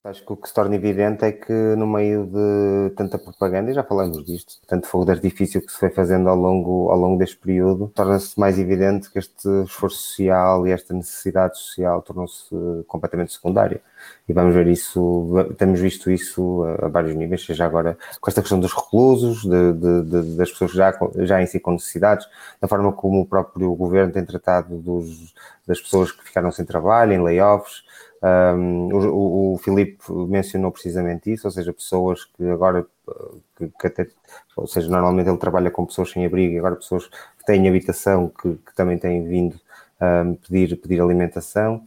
Acho 0.05 0.24
que 0.24 0.33
o 0.33 0.37
que 0.37 0.49
se 0.49 0.55
torna 0.55 0.74
evidente 0.76 1.24
é 1.24 1.33
que 1.33 1.53
no 1.53 1.87
meio 1.87 2.24
de 2.26 2.95
tanta 2.95 3.18
propaganda, 3.18 3.70
e 3.70 3.74
já 3.74 3.83
falamos 3.83 4.24
disto, 4.24 4.55
tanto 4.66 4.87
fogo 4.87 5.05
de 5.05 5.11
artifício 5.11 5.61
que 5.61 5.70
se 5.70 5.79
foi 5.79 5.91
fazendo 5.91 6.29
ao 6.29 6.37
longo, 6.37 6.89
ao 6.89 6.97
longo 6.97 7.18
deste 7.18 7.37
período, 7.37 7.89
torna-se 7.95 8.39
mais 8.39 8.59
evidente 8.59 9.11
que 9.11 9.18
este 9.18 9.49
esforço 9.64 9.99
social 9.99 10.66
e 10.66 10.70
esta 10.70 10.95
necessidade 10.95 11.59
social 11.59 12.01
tornou-se 12.01 12.49
completamente 12.87 13.33
secundária. 13.33 13.83
E 14.28 14.32
vamos 14.32 14.55
ver 14.55 14.66
isso, 14.66 15.32
temos 15.57 15.80
visto 15.80 16.11
isso 16.11 16.64
a, 16.64 16.86
a, 16.86 16.88
vários 16.88 17.14
níveis, 17.14 17.44
seja 17.44 17.64
agora 17.64 17.96
com 18.20 18.30
esta 18.30 18.40
questão 18.40 18.61
dos 18.61 18.72
reclusos, 18.72 19.42
de, 19.42 19.72
de, 19.72 20.03
de, 20.03 20.36
das 20.36 20.51
pessoas 20.51 20.72
já, 20.72 20.99
já 21.18 21.42
em 21.42 21.46
si 21.46 21.59
com 21.59 21.72
necessidades, 21.72 22.26
da 22.61 22.68
forma 22.68 22.92
como 22.92 23.20
o 23.20 23.26
próprio 23.26 23.74
governo 23.74 24.12
tem 24.12 24.24
tratado 24.24 24.76
dos, 24.76 25.34
das 25.66 25.80
pessoas 25.80 26.12
que 26.12 26.24
ficaram 26.24 26.53
sem 26.53 26.64
trabalho, 26.64 27.12
em 27.12 27.22
layoffs, 27.22 27.82
um, 28.22 28.88
o, 28.92 29.55
o 29.55 29.59
Filipe 29.59 29.99
mencionou 30.11 30.72
precisamente 30.72 31.32
isso, 31.32 31.46
ou 31.46 31.51
seja, 31.53 31.72
pessoas 31.72 32.24
que 32.24 32.44
agora, 32.51 32.84
que, 33.57 33.68
que, 33.68 33.86
até, 33.86 34.09
ou 34.57 34.66
seja, 34.66 34.88
normalmente 34.88 35.28
ele 35.28 35.38
trabalha 35.38 35.70
com 35.70 35.86
pessoas 35.86 36.11
sem 36.11 36.26
abrigo 36.26 36.55
e 36.55 36.59
agora 36.59 36.74
pessoas 36.74 37.07
que 37.07 37.44
têm 37.46 37.68
habitação 37.68 38.28
que, 38.28 38.55
que 38.55 38.74
também 38.74 38.99
têm 38.99 39.24
vindo 39.26 39.61
um, 40.01 40.34
pedir, 40.34 40.76
pedir 40.76 41.01
alimentação. 41.01 41.82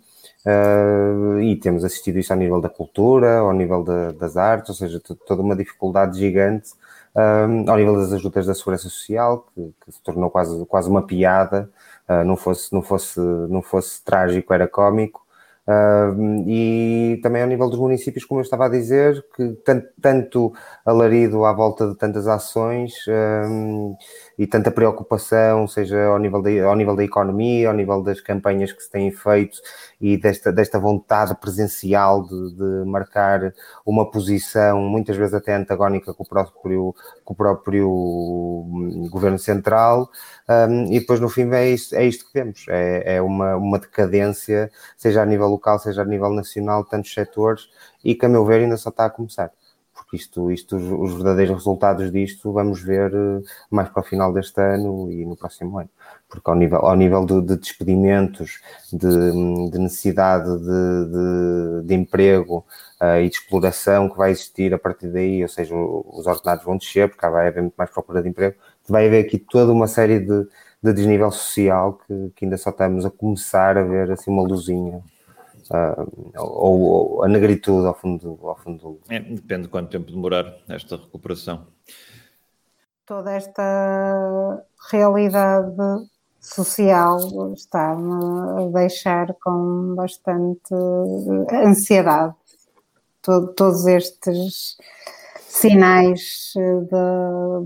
Uh, 0.45 1.39
e 1.39 1.55
temos 1.57 1.83
assistido 1.83 2.17
isso 2.17 2.33
ao 2.33 2.39
nível 2.39 2.59
da 2.59 2.69
cultura, 2.69 3.39
ao 3.39 3.53
nível 3.53 3.83
da, 3.83 4.11
das 4.11 4.37
artes, 4.37 4.69
ou 4.69 4.75
seja, 4.75 4.99
toda 5.27 5.41
uma 5.41 5.55
dificuldade 5.55 6.17
gigante 6.17 6.71
um, 7.15 7.69
ao 7.69 7.77
nível 7.77 7.95
das 7.95 8.13
ajudas 8.13 8.45
da 8.45 8.53
segurança 8.53 8.83
social, 8.83 9.45
que, 9.53 9.73
que 9.85 9.91
se 9.91 10.01
tornou 10.01 10.29
quase, 10.29 10.65
quase 10.65 10.89
uma 10.89 11.05
piada, 11.05 11.69
uh, 12.07 12.23
não, 12.25 12.35
fosse, 12.37 12.71
não, 12.73 12.81
fosse, 12.81 13.19
não 13.19 13.61
fosse 13.61 14.03
trágico, 14.03 14.53
era 14.53 14.67
cómico. 14.67 15.21
Uh, 15.67 16.43
e 16.47 17.19
também 17.21 17.43
ao 17.43 17.47
nível 17.47 17.69
dos 17.69 17.79
municípios, 17.79 18.25
como 18.25 18.39
eu 18.39 18.43
estava 18.43 18.65
a 18.65 18.69
dizer, 18.69 19.23
que 19.35 19.49
tanto, 19.63 19.87
tanto 20.01 20.53
alarido 20.85 21.45
à 21.45 21.53
volta 21.53 21.87
de 21.89 21.95
tantas 21.95 22.27
ações 22.27 22.93
e 24.41 24.47
tanta 24.47 24.71
preocupação, 24.71 25.67
seja 25.67 26.03
ao 26.05 26.17
nível, 26.17 26.41
da, 26.41 26.49
ao 26.65 26.75
nível 26.75 26.95
da 26.95 27.03
economia, 27.03 27.67
ao 27.69 27.75
nível 27.75 28.01
das 28.01 28.19
campanhas 28.19 28.71
que 28.71 28.81
se 28.81 28.89
têm 28.89 29.11
feito 29.11 29.59
e 30.01 30.17
desta, 30.17 30.51
desta 30.51 30.79
vontade 30.79 31.35
presencial 31.35 32.23
de, 32.23 32.55
de 32.55 32.89
marcar 32.89 33.53
uma 33.85 34.09
posição, 34.09 34.81
muitas 34.81 35.15
vezes 35.15 35.35
até 35.35 35.53
antagónica 35.53 36.11
com 36.11 36.23
o 36.23 36.25
próprio, 36.25 36.95
com 37.23 37.33
o 37.35 37.37
próprio 37.37 37.87
hum, 37.87 39.07
governo 39.11 39.37
central. 39.37 40.09
Um, 40.49 40.91
e 40.91 40.99
depois 40.99 41.19
no 41.19 41.29
fim 41.29 41.47
é 41.53 41.69
isto, 41.69 41.93
é 41.95 42.03
isto 42.03 42.25
que 42.25 42.33
vemos, 42.33 42.65
é, 42.67 43.17
é 43.17 43.21
uma, 43.21 43.55
uma 43.57 43.77
decadência, 43.77 44.71
seja 44.97 45.21
a 45.21 45.25
nível 45.25 45.49
local, 45.49 45.77
seja 45.77 46.01
a 46.01 46.05
nível 46.05 46.31
nacional, 46.31 46.83
tantos 46.83 47.13
setores, 47.13 47.69
e 48.03 48.15
que 48.15 48.25
a 48.25 48.29
meu 48.29 48.43
ver 48.43 48.61
ainda 48.61 48.75
só 48.75 48.89
está 48.89 49.05
a 49.05 49.09
começar. 49.11 49.51
Isto, 50.13 50.51
isto 50.51 50.75
os, 50.75 50.83
os 50.83 51.13
verdadeiros 51.15 51.55
resultados 51.55 52.11
disto 52.11 52.51
vamos 52.51 52.81
ver 52.81 53.13
uh, 53.13 53.41
mais 53.69 53.89
para 53.89 54.01
o 54.01 54.03
final 54.03 54.33
deste 54.33 54.61
ano 54.61 55.09
e 55.11 55.25
no 55.25 55.37
próximo 55.37 55.79
ano. 55.79 55.89
Porque 56.29 56.49
ao 56.49 56.55
nível, 56.55 56.79
ao 56.79 56.95
nível 56.95 57.25
de, 57.25 57.41
de 57.41 57.57
despedimentos, 57.57 58.61
de, 58.91 59.69
de 59.71 59.79
necessidade 59.79 60.49
de, 60.59 61.83
de, 61.85 61.95
emprego 61.95 62.65
uh, 63.01 63.21
e 63.21 63.29
de 63.29 63.35
exploração 63.35 64.09
que 64.09 64.17
vai 64.17 64.31
existir 64.31 64.73
a 64.73 64.79
partir 64.79 65.07
daí, 65.07 65.41
ou 65.41 65.49
seja, 65.49 65.73
os 65.75 66.27
ordenados 66.27 66.65
vão 66.65 66.77
descer, 66.77 67.09
porque 67.09 67.29
vai 67.29 67.47
haver 67.47 67.61
muito 67.61 67.75
mais 67.77 67.89
procura 67.89 68.21
de 68.21 68.29
emprego, 68.29 68.55
vai 68.87 69.07
haver 69.07 69.25
aqui 69.25 69.37
toda 69.39 69.71
uma 69.71 69.87
série 69.87 70.19
de, 70.19 70.47
de 70.83 70.93
desnível 70.93 71.31
social 71.31 71.99
que, 72.05 72.31
que, 72.35 72.45
ainda 72.45 72.57
só 72.57 72.69
estamos 72.71 73.05
a 73.05 73.11
começar 73.11 73.77
a 73.77 73.83
ver 73.83 74.11
assim 74.11 74.31
uma 74.31 74.43
luzinha. 74.43 75.01
Uh, 75.71 76.31
ou, 76.37 76.79
ou, 76.81 77.23
a 77.23 77.29
negritude 77.29 77.87
ao 77.87 77.97
fundo, 77.97 78.37
ao 78.43 78.57
fundo. 78.57 78.99
É, 79.09 79.21
depende 79.21 79.63
de 79.63 79.69
quanto 79.69 79.89
tempo 79.89 80.11
demorar 80.11 80.53
esta 80.67 80.97
recuperação. 80.97 81.67
Toda 83.05 83.31
esta 83.31 84.65
realidade 84.91 85.75
social 86.41 87.17
está-me 87.53 88.63
a 88.63 88.67
deixar 88.73 89.33
com 89.41 89.95
bastante 89.95 90.73
ansiedade. 91.53 92.35
Todo, 93.21 93.53
todos 93.53 93.85
estes 93.85 94.75
sinais 95.39 96.51
de, 96.55 96.91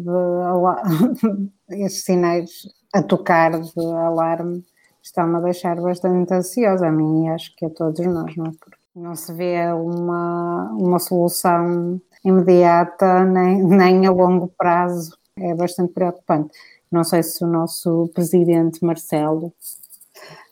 de, 0.03 1.75
estes 1.85 2.03
sinais 2.03 2.51
a 2.93 3.01
tocar 3.01 3.59
de 3.59 3.85
alarme 3.85 4.63
estão-me 5.05 5.37
a 5.37 5.39
deixar 5.39 5.79
bastante 5.79 6.33
ansiosa 6.33 6.87
a 6.87 6.91
mim 6.91 7.25
e 7.25 7.29
acho 7.29 7.55
que 7.55 7.65
a 7.65 7.69
todos 7.69 8.03
nós, 8.05 8.35
não 8.35 8.47
é? 8.47 8.51
Porque 8.59 8.77
não 8.95 9.15
se 9.15 9.31
vê 9.33 9.71
uma, 9.71 10.71
uma 10.71 10.99
solução 10.99 12.01
imediata 12.23 13.23
nem, 13.23 13.63
nem 13.63 14.07
a 14.07 14.11
longo 14.11 14.47
prazo. 14.57 15.15
É 15.37 15.53
bastante 15.53 15.93
preocupante. 15.93 16.49
Não 16.91 17.03
sei 17.03 17.21
se 17.21 17.43
o 17.43 17.47
nosso 17.47 18.09
presidente 18.13 18.83
Marcelo, 18.83 19.53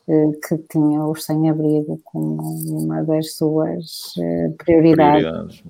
eh, 0.07 0.31
que 0.47 0.57
tinha 0.69 1.03
os 1.03 1.23
sem-abrigo 1.23 1.99
como 2.03 2.41
uma 2.83 3.01
das 3.01 3.35
suas 3.35 4.13
eh, 4.19 4.53
prioridades, 4.57 5.61
prioridades 5.61 5.63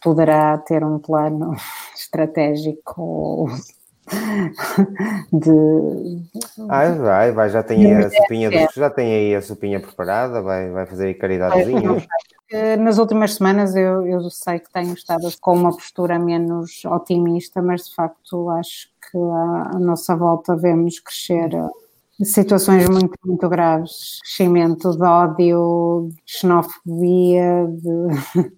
poderá 0.00 0.56
ter 0.58 0.82
um 0.82 0.98
plano 0.98 1.54
estratégico 1.94 3.46
de. 5.32 6.22
Ah, 6.68 6.90
vai, 6.92 7.32
vai, 7.32 7.50
já 7.50 7.62
tem 7.62 7.94
a 7.94 8.10
sopinha, 8.10 8.50
já 8.74 8.90
tem 8.90 9.14
aí 9.14 9.34
a 9.34 9.42
sopinha 9.42 9.80
preparada, 9.80 10.42
vai, 10.42 10.70
vai 10.70 10.86
fazer 10.86 11.06
aí 11.06 11.14
caridadezinha. 11.14 12.06
Nas 12.78 12.98
últimas 12.98 13.34
semanas 13.34 13.74
eu, 13.74 14.06
eu 14.06 14.30
sei 14.30 14.60
que 14.60 14.70
tenho 14.72 14.92
estado 14.94 15.28
com 15.40 15.54
uma 15.54 15.72
postura 15.72 16.18
menos 16.18 16.84
otimista, 16.84 17.62
mas 17.62 17.88
de 17.88 17.94
facto 17.94 18.50
acho 18.50 18.88
que 19.10 19.18
à, 19.18 19.78
nossa 19.78 20.14
volta 20.14 20.54
vemos 20.54 21.00
crescer 21.00 21.50
situações 22.22 22.88
muito, 22.88 23.14
muito 23.24 23.48
graves, 23.48 24.20
crescimento 24.20 24.90
de 24.90 25.02
ódio, 25.02 26.08
de 26.10 26.32
xenofobia, 26.32 27.66
de, 27.66 28.50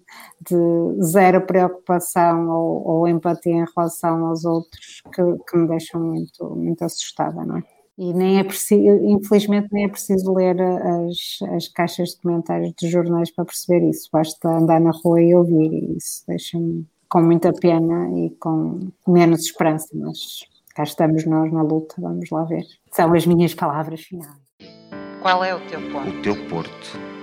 de 0.49 1.03
zero 1.03 1.45
preocupação 1.45 2.49
ou, 2.49 2.87
ou, 2.87 3.07
empatia 3.07 3.53
em 3.53 3.65
relação 3.75 4.25
aos 4.27 4.45
outros 4.45 5.01
que, 5.13 5.21
que, 5.49 5.57
me 5.57 5.67
deixam 5.67 6.01
muito, 6.01 6.55
muito 6.55 6.83
assustada, 6.83 7.45
não 7.45 7.57
é? 7.57 7.63
E 7.97 8.13
nem 8.13 8.37
é 8.37 8.43
preciso, 8.43 9.03
infelizmente 9.03 9.69
nem 9.71 9.85
é 9.85 9.87
preciso 9.87 10.31
ler 10.31 10.61
as, 10.61 11.51
as 11.55 11.67
caixas 11.67 12.09
de 12.09 12.21
comentários 12.21 12.71
dos 12.79 12.91
jornais 12.91 13.31
para 13.31 13.45
perceber 13.45 13.89
isso, 13.89 14.07
basta 14.13 14.47
andar 14.49 14.79
na 14.79 14.91
rua 14.91 15.19
e 15.19 15.33
ouvir, 15.33 15.73
e 15.73 15.97
isso 15.97 16.23
deixa-me 16.27 16.85
com 17.09 17.21
muita 17.21 17.51
pena 17.53 18.09
e 18.19 18.29
com 18.39 18.89
menos 19.07 19.41
esperança, 19.41 19.87
mas 19.93 20.45
cá 20.75 20.83
estamos 20.83 21.25
nós 21.25 21.51
na 21.51 21.63
luta, 21.63 21.95
vamos 21.97 22.29
lá 22.29 22.43
ver. 22.43 22.65
São 22.91 23.11
as 23.13 23.25
minhas 23.25 23.55
palavras 23.55 24.01
finais. 24.01 24.47
Qual 25.21 25.43
é 25.43 25.55
o 25.55 25.59
teu 25.67 25.81
ponto? 25.91 26.09
O 26.09 26.21
teu 26.21 26.47
porto. 26.47 27.16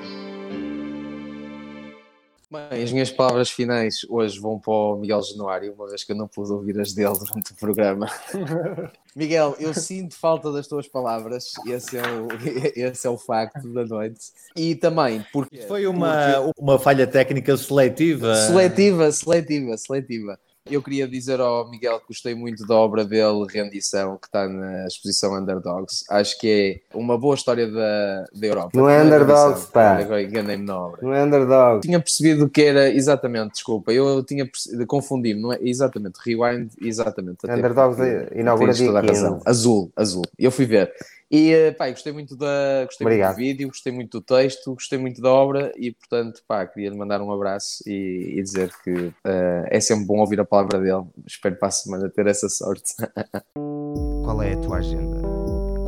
Bem, 2.51 2.83
as 2.83 2.93
minhas 2.93 3.11
palavras 3.11 3.51
finais 3.51 4.07
hoje 4.09 4.39
vão 4.39 4.59
para 4.59 4.73
o 4.73 4.97
Miguel 4.97 5.23
Januário, 5.23 5.73
uma 5.73 5.89
vez 5.89 6.05
que 6.05 6.13
eu 6.13 6.17
não 6.17 6.29
pude 6.29 6.53
ouvir 6.53 6.79
as 6.79 6.93
dele 6.93 7.15
durante 7.19 7.53
o 7.53 7.57
programa. 7.57 8.09
Miguel, 9.17 9.57
eu 9.59 9.73
sinto 9.73 10.15
falta 10.15 10.53
das 10.53 10.67
tuas 10.67 10.87
palavras, 10.87 11.53
esse 11.67 11.97
é 11.97 12.03
o, 12.03 12.29
esse 12.77 13.07
é 13.07 13.11
o 13.11 13.17
facto 13.17 13.67
da 13.73 13.85
noite. 13.85 14.33
E 14.57 14.75
também 14.75 15.25
porque. 15.33 15.63
Foi 15.63 15.87
uma, 15.87 16.53
uma 16.59 16.79
falha 16.79 17.07
técnica 17.07 17.57
seletiva. 17.57 18.35
Seletiva, 18.35 19.11
seletiva, 19.11 19.77
seletiva. 19.77 20.39
Eu 20.71 20.81
queria 20.81 21.07
dizer 21.07 21.41
ao 21.41 21.69
Miguel 21.71 22.01
que 22.01 22.09
gostei 22.09 22.35
muito 22.35 22.67
da 22.67 22.75
obra 22.75 23.05
dele, 23.05 23.45
Rendição, 23.51 24.17
que 24.17 24.27
está 24.27 24.49
na 24.49 24.87
exposição 24.87 25.39
Underdogs. 25.39 26.05
Acho 26.09 26.39
que 26.41 26.81
é 26.91 26.97
uma 26.97 27.19
boa 27.19 27.35
história 27.35 27.71
da, 27.71 28.25
da 28.33 28.47
Europa. 28.47 28.71
Não 28.73 28.89
é 28.89 29.03
Underdogs, 29.03 29.67
pá. 29.67 30.01
Enganei-me 30.23 30.65
na 30.65 30.81
obra. 30.81 31.01
Não 31.03 31.13
é 31.13 31.23
Underdogs. 31.23 31.87
Tinha 31.87 32.01
percebido 32.01 32.49
que 32.49 32.63
era, 32.63 32.89
exatamente, 32.89 33.53
desculpa, 33.53 33.93
eu 33.93 34.25
tinha 34.25 34.49
confundido, 34.87 35.39
não 35.39 35.53
é? 35.53 35.59
Exatamente, 35.61 36.19
Rewind, 36.25 36.71
exatamente. 36.81 37.41
Underdogs 37.47 37.99
inaugura 38.35 38.73
dia 38.73 38.87
toda 38.87 39.01
a 39.01 39.03
15. 39.03 39.23
razão. 39.23 39.41
Azul, 39.45 39.93
azul. 39.95 40.25
Eu 40.39 40.51
fui 40.51 40.65
ver. 40.65 40.91
E, 41.37 41.73
pá, 41.73 41.91
gostei 41.91 42.13
muito 42.13 42.37
da, 42.37 42.85
gostei 42.85 43.05
muito 43.05 43.19
do 43.33 43.37
vídeo, 43.37 43.67
gostei 43.69 43.93
muito 43.93 44.21
do 44.21 44.25
texto, 44.25 44.73
gostei 44.73 44.97
muito 45.01 45.21
da 45.21 45.31
obra 45.33 45.73
e, 45.77 45.91
portanto, 45.93 46.41
pá, 46.47 46.65
queria 46.65 46.91
lhe 46.91 46.97
mandar 46.97 47.21
um 47.21 47.33
abraço 47.33 47.83
e, 47.89 48.37
e 48.39 48.43
dizer 48.43 48.71
que 48.85 49.13
eh, 49.25 49.65
é 49.69 49.81
sempre 49.81 50.07
bom 50.07 50.19
ouvir 50.21 50.39
a 50.39 50.45
palavra 50.45 50.79
dele. 50.79 51.03
Espero 51.27 51.57
para 51.57 51.67
a 51.69 51.71
semana 51.73 52.09
ter 52.09 52.29
essa 52.29 52.49
sorte. 52.49 52.95
Qual 54.23 54.41
é 54.43 54.53
a 54.53 54.57
tua 54.61 54.77
agenda? 54.77 55.21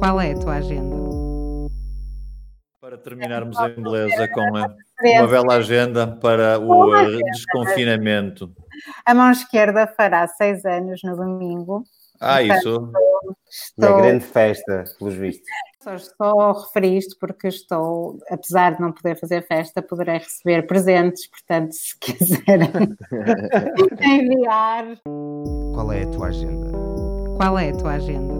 Qual 0.00 0.20
é 0.20 0.32
a 0.32 0.38
tua 0.38 0.54
agenda? 0.54 0.96
Para 2.80 2.98
terminarmos 2.98 3.56
em 3.60 3.82
beleza 3.82 4.26
com 4.28 4.40
a- 4.56 4.74
uma 5.20 5.26
bela 5.28 5.54
agenda 5.54 6.06
para 6.08 6.58
o 6.58 6.96
eh, 6.96 7.20
desconfinamento. 7.30 8.52
A 9.04 9.14
mão 9.14 9.30
esquerda 9.30 9.86
fará 9.86 10.26
seis 10.26 10.64
anos 10.64 11.00
no 11.04 11.14
domingo. 11.14 11.84
Ah, 12.20 12.42
isso. 12.42 12.92
Estou, 13.48 13.96
grande 13.96 14.24
festa, 14.24 14.84
pelos 14.98 15.14
vistos. 15.14 15.46
só 16.16 16.52
referir 16.52 16.98
isto 16.98 17.16
porque 17.18 17.48
estou, 17.48 18.18
apesar 18.30 18.74
de 18.74 18.80
não 18.80 18.92
poder 18.92 19.18
fazer 19.18 19.46
festa, 19.46 19.80
poderei 19.80 20.18
receber 20.18 20.66
presentes, 20.66 21.26
portanto, 21.28 21.72
se 21.72 21.96
quiserem 22.00 22.96
enviar. 24.00 24.98
Qual 25.74 25.92
é 25.92 26.02
a 26.02 26.06
tua 26.06 26.26
agenda? 26.28 26.72
Qual 27.36 27.58
é 27.58 27.70
a 27.70 27.76
tua 27.76 27.92
agenda? 27.92 28.34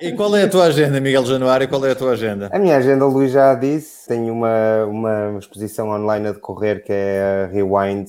E 0.00 0.12
qual 0.12 0.36
é 0.36 0.42
a 0.42 0.48
tua 0.48 0.64
agenda, 0.64 1.00
Miguel 1.00 1.24
Januário? 1.24 1.68
Qual 1.68 1.84
é 1.86 1.92
a 1.92 1.94
tua 1.94 2.12
agenda? 2.12 2.50
A 2.52 2.58
minha 2.58 2.76
agenda, 2.76 3.06
o 3.06 3.08
Luís 3.08 3.32
já 3.32 3.54
disse, 3.54 4.06
tenho 4.08 4.32
uma, 4.32 4.84
uma 4.84 5.38
exposição 5.38 5.88
online 5.88 6.28
a 6.28 6.32
decorrer 6.32 6.84
que 6.84 6.92
é 6.92 7.44
a 7.44 7.52
Rewind 7.52 8.08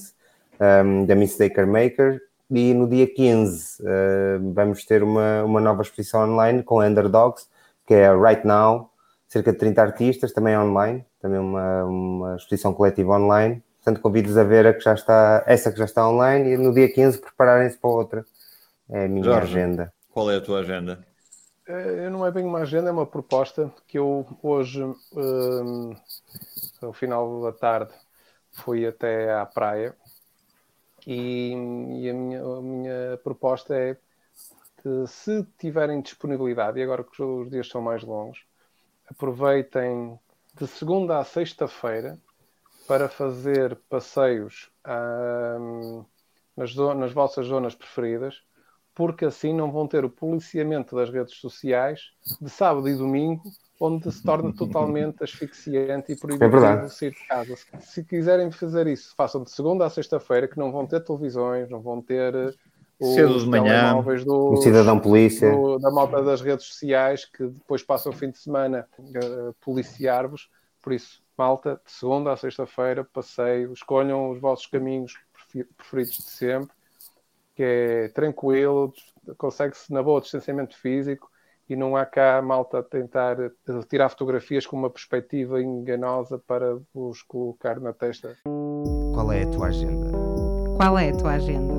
um, 0.59 1.05
da 1.05 1.15
Mistaker 1.15 1.67
Maker 1.67 2.21
e 2.51 2.73
no 2.73 2.87
dia 2.87 3.07
15 3.11 3.81
uh, 3.83 4.53
vamos 4.53 4.85
ter 4.85 5.03
uma, 5.03 5.43
uma 5.43 5.61
nova 5.61 5.81
exposição 5.81 6.23
online 6.29 6.63
com 6.63 6.79
a 6.81 6.85
Underdogs, 6.87 7.47
que 7.85 7.93
é 7.93 8.07
a 8.07 8.15
Right 8.17 8.45
Now, 8.45 8.91
cerca 9.27 9.51
de 9.51 9.57
30 9.57 9.81
artistas, 9.81 10.31
também 10.33 10.57
online, 10.57 11.05
também 11.21 11.39
uma, 11.39 11.83
uma 11.85 12.35
exposição 12.35 12.73
coletiva 12.73 13.13
online. 13.17 13.63
Portanto, 13.83 14.01
convido-vos 14.01 14.37
a 14.37 14.43
ver 14.43 14.65
a 14.67 14.73
que 14.73 14.79
já 14.81 14.93
está, 14.93 15.43
essa 15.47 15.71
que 15.71 15.77
já 15.77 15.85
está 15.85 16.07
online 16.07 16.53
e 16.53 16.57
no 16.57 16.73
dia 16.73 16.91
15 16.91 17.19
prepararem-se 17.19 17.77
para 17.77 17.89
outra. 17.89 18.25
É 18.89 19.05
a 19.05 19.09
minha 19.09 19.37
Jorge. 19.37 19.41
agenda. 19.41 19.93
Qual 20.09 20.31
é 20.31 20.37
a 20.37 20.41
tua 20.41 20.59
agenda? 20.61 21.05
Eh, 21.67 22.09
Não 22.09 22.25
é 22.25 22.31
bem 22.31 22.45
uma 22.45 22.59
agenda, 22.59 22.89
é 22.89 22.91
uma 22.91 23.05
proposta 23.07 23.71
que 23.87 23.97
eu 23.97 24.25
hoje, 24.43 24.83
hum, 25.13 25.95
ao 26.81 26.93
final 26.93 27.41
da 27.43 27.51
tarde, 27.53 27.93
fui 28.51 28.85
até 28.85 29.33
à 29.33 29.45
praia 29.45 29.95
e, 31.05 31.51
e 31.51 32.09
a, 32.09 32.13
minha, 32.13 32.43
a 32.43 32.61
minha 32.61 33.19
proposta 33.23 33.75
é 33.75 33.97
que 34.81 35.07
se 35.07 35.43
tiverem 35.57 36.01
disponibilidade, 36.01 36.79
e 36.79 36.83
agora 36.83 37.03
que 37.03 37.21
os 37.21 37.49
dias 37.49 37.67
são 37.67 37.81
mais 37.81 38.03
longos, 38.03 38.45
aproveitem 39.09 40.19
de 40.53 40.67
segunda 40.67 41.19
a 41.19 41.23
sexta-feira 41.23 42.17
para 42.87 43.09
fazer 43.09 43.75
passeios 43.89 44.69
hum, 45.59 46.05
nas, 46.55 46.75
nas 46.75 47.11
vossas 47.11 47.47
zonas 47.47 47.75
preferidas 47.75 48.43
porque 48.95 49.25
assim 49.25 49.53
não 49.53 49.71
vão 49.71 49.87
ter 49.87 50.05
o 50.05 50.11
policiamento 50.11 50.95
das 50.95 51.09
redes 51.11 51.35
sociais 51.37 52.11
de 52.41 52.49
sábado 52.49 52.89
e 52.89 52.95
domingo, 52.95 53.55
onde 53.79 54.11
se 54.11 54.23
torna 54.23 54.53
totalmente 54.53 55.23
asfixiante 55.23 56.13
e 56.13 56.17
proibitivo 56.17 56.89
verdade. 56.89 56.89
sair 56.89 57.11
de 57.13 57.21
casa. 57.27 57.55
Se, 57.57 57.67
se 57.79 58.05
quiserem 58.05 58.51
fazer 58.51 58.87
isso, 58.87 59.13
façam 59.15 59.43
de 59.43 59.51
segunda 59.51 59.85
a 59.85 59.89
sexta-feira, 59.89 60.47
que 60.47 60.57
não 60.57 60.71
vão 60.71 60.87
ter 60.87 61.01
televisões, 61.03 61.69
não 61.69 61.81
vão 61.81 62.01
ter 62.01 62.33
eh, 62.35 62.53
os 62.99 63.15
Cedo 63.15 63.39
de 63.43 63.49
manhã. 63.49 63.95
telemóveis 63.95 64.23
Um 64.49 64.55
cidadão 64.57 64.99
polícia. 64.99 65.49
do- 65.49 65.77
da 65.79 65.91
malta 65.91 66.23
das 66.23 66.41
redes 66.41 66.65
sociais, 66.67 67.25
que 67.25 67.45
depois 67.47 67.83
passam 67.83 68.11
o 68.11 68.15
fim 68.15 68.31
de 68.31 68.37
semana 68.37 68.87
a 69.49 69.53
policiar-vos. 69.61 70.49
Por 70.81 70.93
isso, 70.93 71.21
malta, 71.37 71.81
de 71.83 71.91
segunda 71.91 72.31
a 72.31 72.37
sexta-feira, 72.37 73.03
passeio, 73.03 73.73
escolham 73.73 74.29
os 74.31 74.39
vossos 74.39 74.67
caminhos 74.67 75.13
preferidos 75.77 76.17
de 76.23 76.29
sempre 76.31 76.75
que 77.55 77.63
é 77.63 78.07
tranquilo, 78.09 78.93
consegue-se 79.37 79.91
na 79.91 80.03
boa 80.03 80.19
distanciamento 80.21 80.77
físico 80.77 81.29
e 81.67 81.75
não 81.75 81.95
há 81.95 82.05
cá 82.05 82.41
malta 82.41 82.79
a 82.79 82.83
tentar 82.83 83.37
tirar 83.89 84.09
fotografias 84.09 84.67
com 84.67 84.75
uma 84.77 84.89
perspectiva 84.89 85.61
enganosa 85.61 86.37
para 86.37 86.77
vos 86.93 87.21
colocar 87.23 87.79
na 87.79 87.93
testa. 87.93 88.35
Qual 89.13 89.31
é 89.31 89.43
a 89.43 89.49
tua 89.49 89.67
agenda? 89.67 90.11
Qual 90.77 90.99
é 90.99 91.09
a 91.09 91.15
tua 91.15 91.31
agenda? 91.31 91.73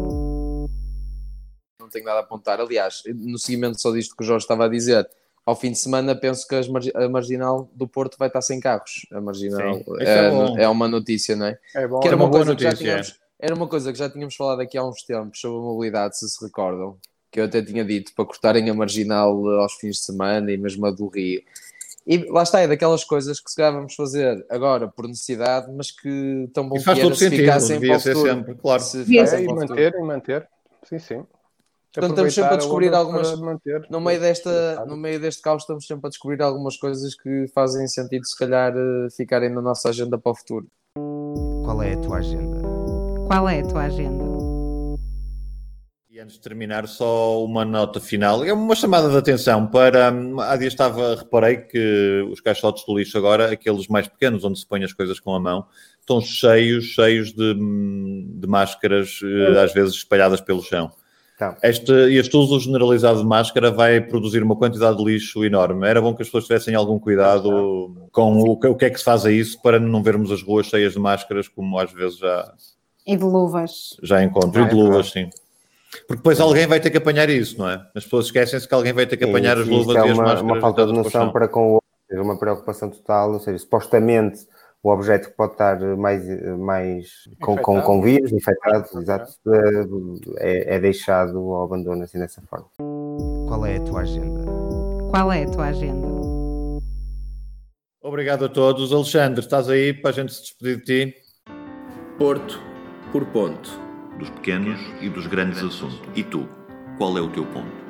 não 1.79 1.91
tenho 1.91 2.05
nada 2.05 2.19
a 2.19 2.23
apontar. 2.23 2.61
Aliás, 2.61 3.03
no 3.07 3.39
seguimento 3.39 3.81
só 3.81 3.93
disto 3.93 4.17
que 4.17 4.23
o 4.25 4.27
Jorge 4.27 4.43
estava 4.43 4.65
a 4.65 4.69
dizer, 4.69 5.09
ao 5.45 5.55
fim 5.55 5.71
de 5.71 5.79
semana 5.79 6.17
penso 6.17 6.47
que 6.49 6.57
as 6.57 6.67
margi- 6.69 6.91
a 6.95 7.09
marginal 7.09 7.71
do 7.73 7.87
Porto 7.87 8.17
vai 8.19 8.27
estar 8.27 8.43
sem 8.43 8.59
carros. 8.59 9.07
A 9.13 9.21
marginal 9.21 9.75
Sim, 9.77 9.85
é, 10.01 10.59
é 10.59 10.65
é 10.65 10.69
uma 10.69 10.89
notícia, 10.89 11.37
não 11.37 11.47
é? 11.47 11.57
É 11.77 11.87
bom, 11.87 12.01
Que 12.01 12.09
era 12.09 12.17
uma 12.17 12.25
uma, 12.25 12.31
boa 12.33 12.45
coisa 12.45 12.57
que 12.57 12.63
já 12.65 12.71
notícia, 12.71 12.91
é. 12.91 13.26
Era 13.47 13.55
uma 13.55 13.69
coisa 13.69 13.93
que 13.93 13.99
já 13.99 14.11
tínhamos 14.11 14.35
falado 14.35 14.61
aqui 14.61 14.77
há 14.77 14.85
uns 14.85 15.03
tempos 15.03 15.41
sobre 15.41 15.59
a 15.59 15.63
mobilidade, 15.63 16.19
se 16.19 16.29
se 16.29 16.45
recordam, 16.45 16.97
que 17.31 17.41
eu 17.41 17.45
até 17.45 17.63
tinha 17.63 17.85
dito 17.85 18.13
para 18.15 18.25
cortarem 18.25 18.69
a 18.69 18.75
marginal 18.75 19.33
eh, 19.53 19.59
aos 19.63 19.75
fins 19.75 19.97
de 19.97 20.03
semana 20.05 20.51
e 20.51 20.57
mesmo 20.57 20.85
a 20.87 20.91
do 20.91 21.07
Rio. 21.09 21.41
E 22.07 22.19
lá 22.31 22.43
está, 22.45 22.61
é 22.61 22.69
daquelas 22.69 23.03
coisas 23.05 23.41
que 23.41 23.51
se 23.51 23.57
calhar 23.57 23.73
vamos 23.73 23.95
fazer 23.95 24.45
agora 24.49 24.87
por 24.89 25.09
necessidade, 25.09 25.71
mas 25.73 25.91
que 25.91 26.49
tão 26.55 26.69
bom 26.69 26.77
Isso 26.77 26.85
faz 26.85 26.97
que 26.97 27.01
era 27.01 27.09
todo 27.11 27.19
se 27.19 27.25
sentido, 27.25 27.41
ficassem 27.41 27.69
para 27.69 27.81
devia 27.81 27.97
o 27.97 28.01
ser 28.01 28.15
futuro. 28.15 28.35
sempre, 28.35 28.55
claro. 28.55 28.83
Se 28.83 28.99
É, 29.19 29.21
É, 29.21 29.43
e 29.43 29.47
manter, 29.47 29.95
e 29.95 30.03
manter. 30.03 30.49
Sim, 30.85 30.99
sim. 30.99 31.25
Portanto, 31.93 32.11
estamos 32.13 32.35
sempre 32.35 32.55
a 32.55 32.57
descobrir 32.59 32.89
onda 32.89 32.99
algumas- 32.99 33.41
manter. 33.41 33.87
No 33.91 34.01
meio, 34.01 34.21
desta, 34.21 34.75
Sabe? 34.77 34.91
no 34.91 34.97
meio 34.97 35.19
deste 35.19 35.41
caos 35.43 35.63
estamos 35.63 35.87
sempre 35.87 36.07
a 36.07 36.11
descobrir 36.11 36.43
algumas 36.43 36.77
coisas 36.77 37.15
que 37.15 37.47
fazem 37.55 37.89
sentido 37.89 38.25
se 38.27 38.39
calhar 38.39 38.73
eh, 38.77 39.09
ficarem 39.17 39.49
na 39.51 39.63
nossa 39.63 39.89
agenda 39.89 40.17
para 40.19 40.31
o 40.31 40.35
futuro. 40.35 40.67
Qual 41.65 41.83
é 41.83 41.95
a 41.95 41.97
tua 41.99 42.19
agenda? 42.19 42.56
Qual 43.27 43.49
é 43.49 43.61
a 43.61 43.67
tua 43.67 43.83
agenda? 43.85 44.25
E 46.11 46.19
antes 46.21 46.37
de 46.37 46.41
terminar, 46.41 46.87
só 46.89 47.45
uma 47.45 47.65
nota 47.65 48.01
final. 48.01 48.43
É 48.45 48.53
uma 48.53 48.75
chamada 48.75 49.09
de 49.11 49.17
atenção 49.17 49.67
para. 49.67 50.11
hum, 50.13 50.41
Há 50.41 50.57
dias 50.57 50.73
estava, 50.73 51.15
reparei 51.17 51.59
que 51.59 52.27
os 52.31 52.41
caixotes 52.41 52.85
do 52.87 52.97
lixo 52.97 53.19
agora, 53.19 53.53
aqueles 53.53 53.87
mais 53.89 54.09
pequenos, 54.09 54.45
onde 54.45 54.59
se 54.59 54.67
põe 54.67 54.83
as 54.83 54.93
coisas 54.93 55.21
com 55.21 55.35
a 55.35 55.41
mão, 55.41 55.67
estão 56.01 56.21
cheios, 56.21 56.85
cheios 56.87 57.33
de, 57.33 57.55
hum, 57.59 58.33
de 58.41 58.47
máscaras, 58.47 59.21
eh, 59.23 59.61
às 59.61 59.75
vezes 59.75 59.95
espalhadas 59.97 60.41
pelo 60.41 60.63
chão. 60.63 60.91
Então. 61.35 61.55
Este, 61.63 61.93
este 61.93 62.35
uso 62.35 62.59
generalizado 62.61 63.19
de 63.21 63.27
máscara 63.27 63.71
vai 63.71 64.01
produzir 64.01 64.43
uma 64.43 64.57
quantidade 64.57 64.97
de 64.97 65.05
lixo 65.05 65.45
enorme. 65.45 65.87
Era 65.87 66.01
bom 66.01 66.15
que 66.15 66.23
as 66.23 66.29
pessoas 66.29 66.45
tivessem 66.47 66.75
algum 66.75 66.99
cuidado 66.99 68.09
com 68.11 68.39
o, 68.41 68.59
que- 68.59 68.69
o 68.69 68.75
que 68.75 68.87
é 68.87 68.91
que 68.91 68.97
se 68.99 69.05
faz 69.05 69.27
a 69.27 69.31
isso 69.31 69.61
para 69.61 69.79
não 69.79 70.03
vermos 70.03 70.31
as 70.33 70.41
ruas 70.43 70.67
cheias 70.69 70.95
de 70.95 70.99
máscaras, 70.99 71.47
como 71.47 71.79
às 71.79 71.93
vezes 71.93 72.17
já, 72.17 72.55
E 73.07 73.17
de 73.17 73.25
luvas. 73.25 73.97
já 74.03 74.23
encontro. 74.23 74.63
Ah, 74.63 74.67
e 74.67 74.69
de 74.69 74.73
é 74.73 74.75
luvas, 74.75 75.11
sim. 75.11 75.31
Porque 76.07 76.17
depois 76.17 76.41
alguém 76.41 76.67
vai 76.67 76.81
ter 76.81 76.91
que 76.91 76.97
apanhar 76.99 77.29
isso, 77.31 77.59
não 77.59 77.69
é? 77.69 77.75
As 77.95 78.05
pessoas 78.05 78.27
esquecem-se 78.27 78.67
que 78.69 78.75
alguém 78.75 78.93
vai 78.93 79.07
ter 79.07 79.17
que 79.17 79.25
apanhar 79.25 79.57
as 79.57 79.65
Sim, 79.65 79.71
luvas 79.71 79.97
é 79.97 80.01
e 80.01 80.11
as 80.11 80.17
uma, 80.17 80.23
máscaras. 80.25 80.43
uma 80.43 80.61
falta 80.61 80.87
de 80.87 80.93
noção 80.93 81.31
para 81.33 81.49
com 81.49 81.69
o 81.69 81.73
outro, 81.75 82.23
uma 82.23 82.39
preocupação 82.39 82.91
total, 82.91 83.33
ou 83.33 83.41
seja, 83.41 83.59
supostamente 83.59 84.47
o 84.83 84.91
objeto 84.91 85.31
que 85.31 85.37
pode 85.37 85.53
estar 85.53 85.79
mais, 85.97 86.23
mais 86.59 87.09
com, 87.41 87.57
com, 87.57 87.81
com 87.81 88.03
vírus, 88.03 88.33
infectado, 88.33 88.87
exato, 89.01 89.33
é, 90.39 90.77
é 90.77 90.79
deixado 90.79 91.39
ao 91.39 91.65
abandono 91.65 92.03
assim 92.05 92.19
dessa 92.19 92.43
forma. 92.43 92.67
Qual 93.49 93.65
é 93.65 93.77
a 93.77 93.81
tua 93.81 94.01
agenda? 94.01 94.45
Qual 95.11 95.33
é 95.33 95.45
a 95.45 95.51
tua 95.51 95.67
agenda? 95.67 96.07
Obrigado 98.03 98.45
a 98.45 98.49
todos. 98.49 98.93
Alexandre, 98.93 99.41
estás 99.41 99.69
aí 99.69 99.93
para 99.93 100.11
a 100.11 100.13
gente 100.13 100.33
se 100.33 100.43
despedir 100.43 100.77
de 100.77 100.85
ti? 100.85 101.15
Ponto 102.19 102.76
por 103.13 103.25
ponto. 103.27 103.71
Dos 104.19 104.31
pequenos 104.31 104.81
e 105.01 105.09
dos 105.09 105.27
grandes 105.27 105.63
assuntos. 105.63 106.01
E 106.15 106.23
tu, 106.23 106.49
qual 106.97 107.17
é 107.19 107.21
o 107.21 107.29
teu 107.31 107.45
ponto? 107.47 107.87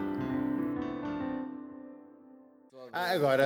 Ah, 2.93 3.12
agora, 3.12 3.45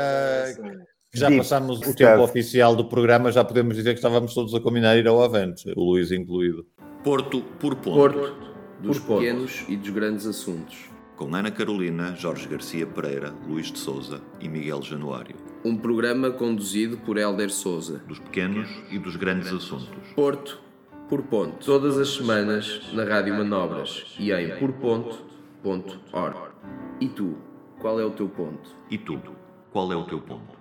Já 1.12 1.30
passámos 1.30 1.80
o 1.80 1.94
tempo 1.94 2.22
oficial 2.22 2.74
do 2.76 2.84
programa, 2.84 3.32
já 3.32 3.44
podemos 3.44 3.76
dizer 3.76 3.90
que 3.90 3.98
estávamos 3.98 4.32
todos 4.32 4.54
a 4.54 4.60
combinar 4.60 4.96
ir 4.96 5.08
ao 5.08 5.22
Avante, 5.22 5.72
o 5.76 5.90
Luís 5.90 6.12
incluído. 6.12 6.64
Porto 7.02 7.42
por 7.58 7.74
ponto. 7.76 7.96
Porto, 7.96 8.54
dos 8.80 8.98
por 9.00 9.06
ponto. 9.06 9.20
pequenos 9.20 9.64
e 9.68 9.76
dos 9.76 9.90
grandes 9.90 10.26
assuntos. 10.26 10.88
Com 11.16 11.34
Ana 11.34 11.50
Carolina, 11.50 12.14
Jorge 12.16 12.48
Garcia 12.48 12.86
Pereira, 12.86 13.34
Luís 13.46 13.70
de 13.70 13.78
Souza 13.78 14.22
e 14.40 14.48
Miguel 14.48 14.80
Januário. 14.82 15.36
Um 15.64 15.76
programa 15.76 16.30
conduzido 16.30 16.96
por 16.98 17.18
Helder 17.18 17.50
Souza. 17.50 18.00
Dos 18.06 18.18
pequenos 18.20 18.68
e 18.90 18.98
dos 18.98 19.16
grandes 19.16 19.52
assuntos. 19.52 20.14
Porto 20.14 20.69
por 21.10 21.22
ponto. 21.24 21.66
Todas 21.66 21.98
as 21.98 22.14
semanas 22.14 22.88
na 22.92 23.02
Rádio 23.02 23.34
Manobras 23.34 24.06
e 24.16 24.32
em 24.32 24.56
porponto.org. 24.60 26.36
E 27.00 27.08
tu, 27.08 27.36
qual 27.80 27.98
é 28.00 28.04
o 28.04 28.12
teu 28.12 28.28
ponto? 28.28 28.70
E 28.88 28.96
tu, 28.96 29.20
qual 29.72 29.92
é 29.92 29.96
o 29.96 30.04
teu 30.04 30.20
ponto? 30.20 30.59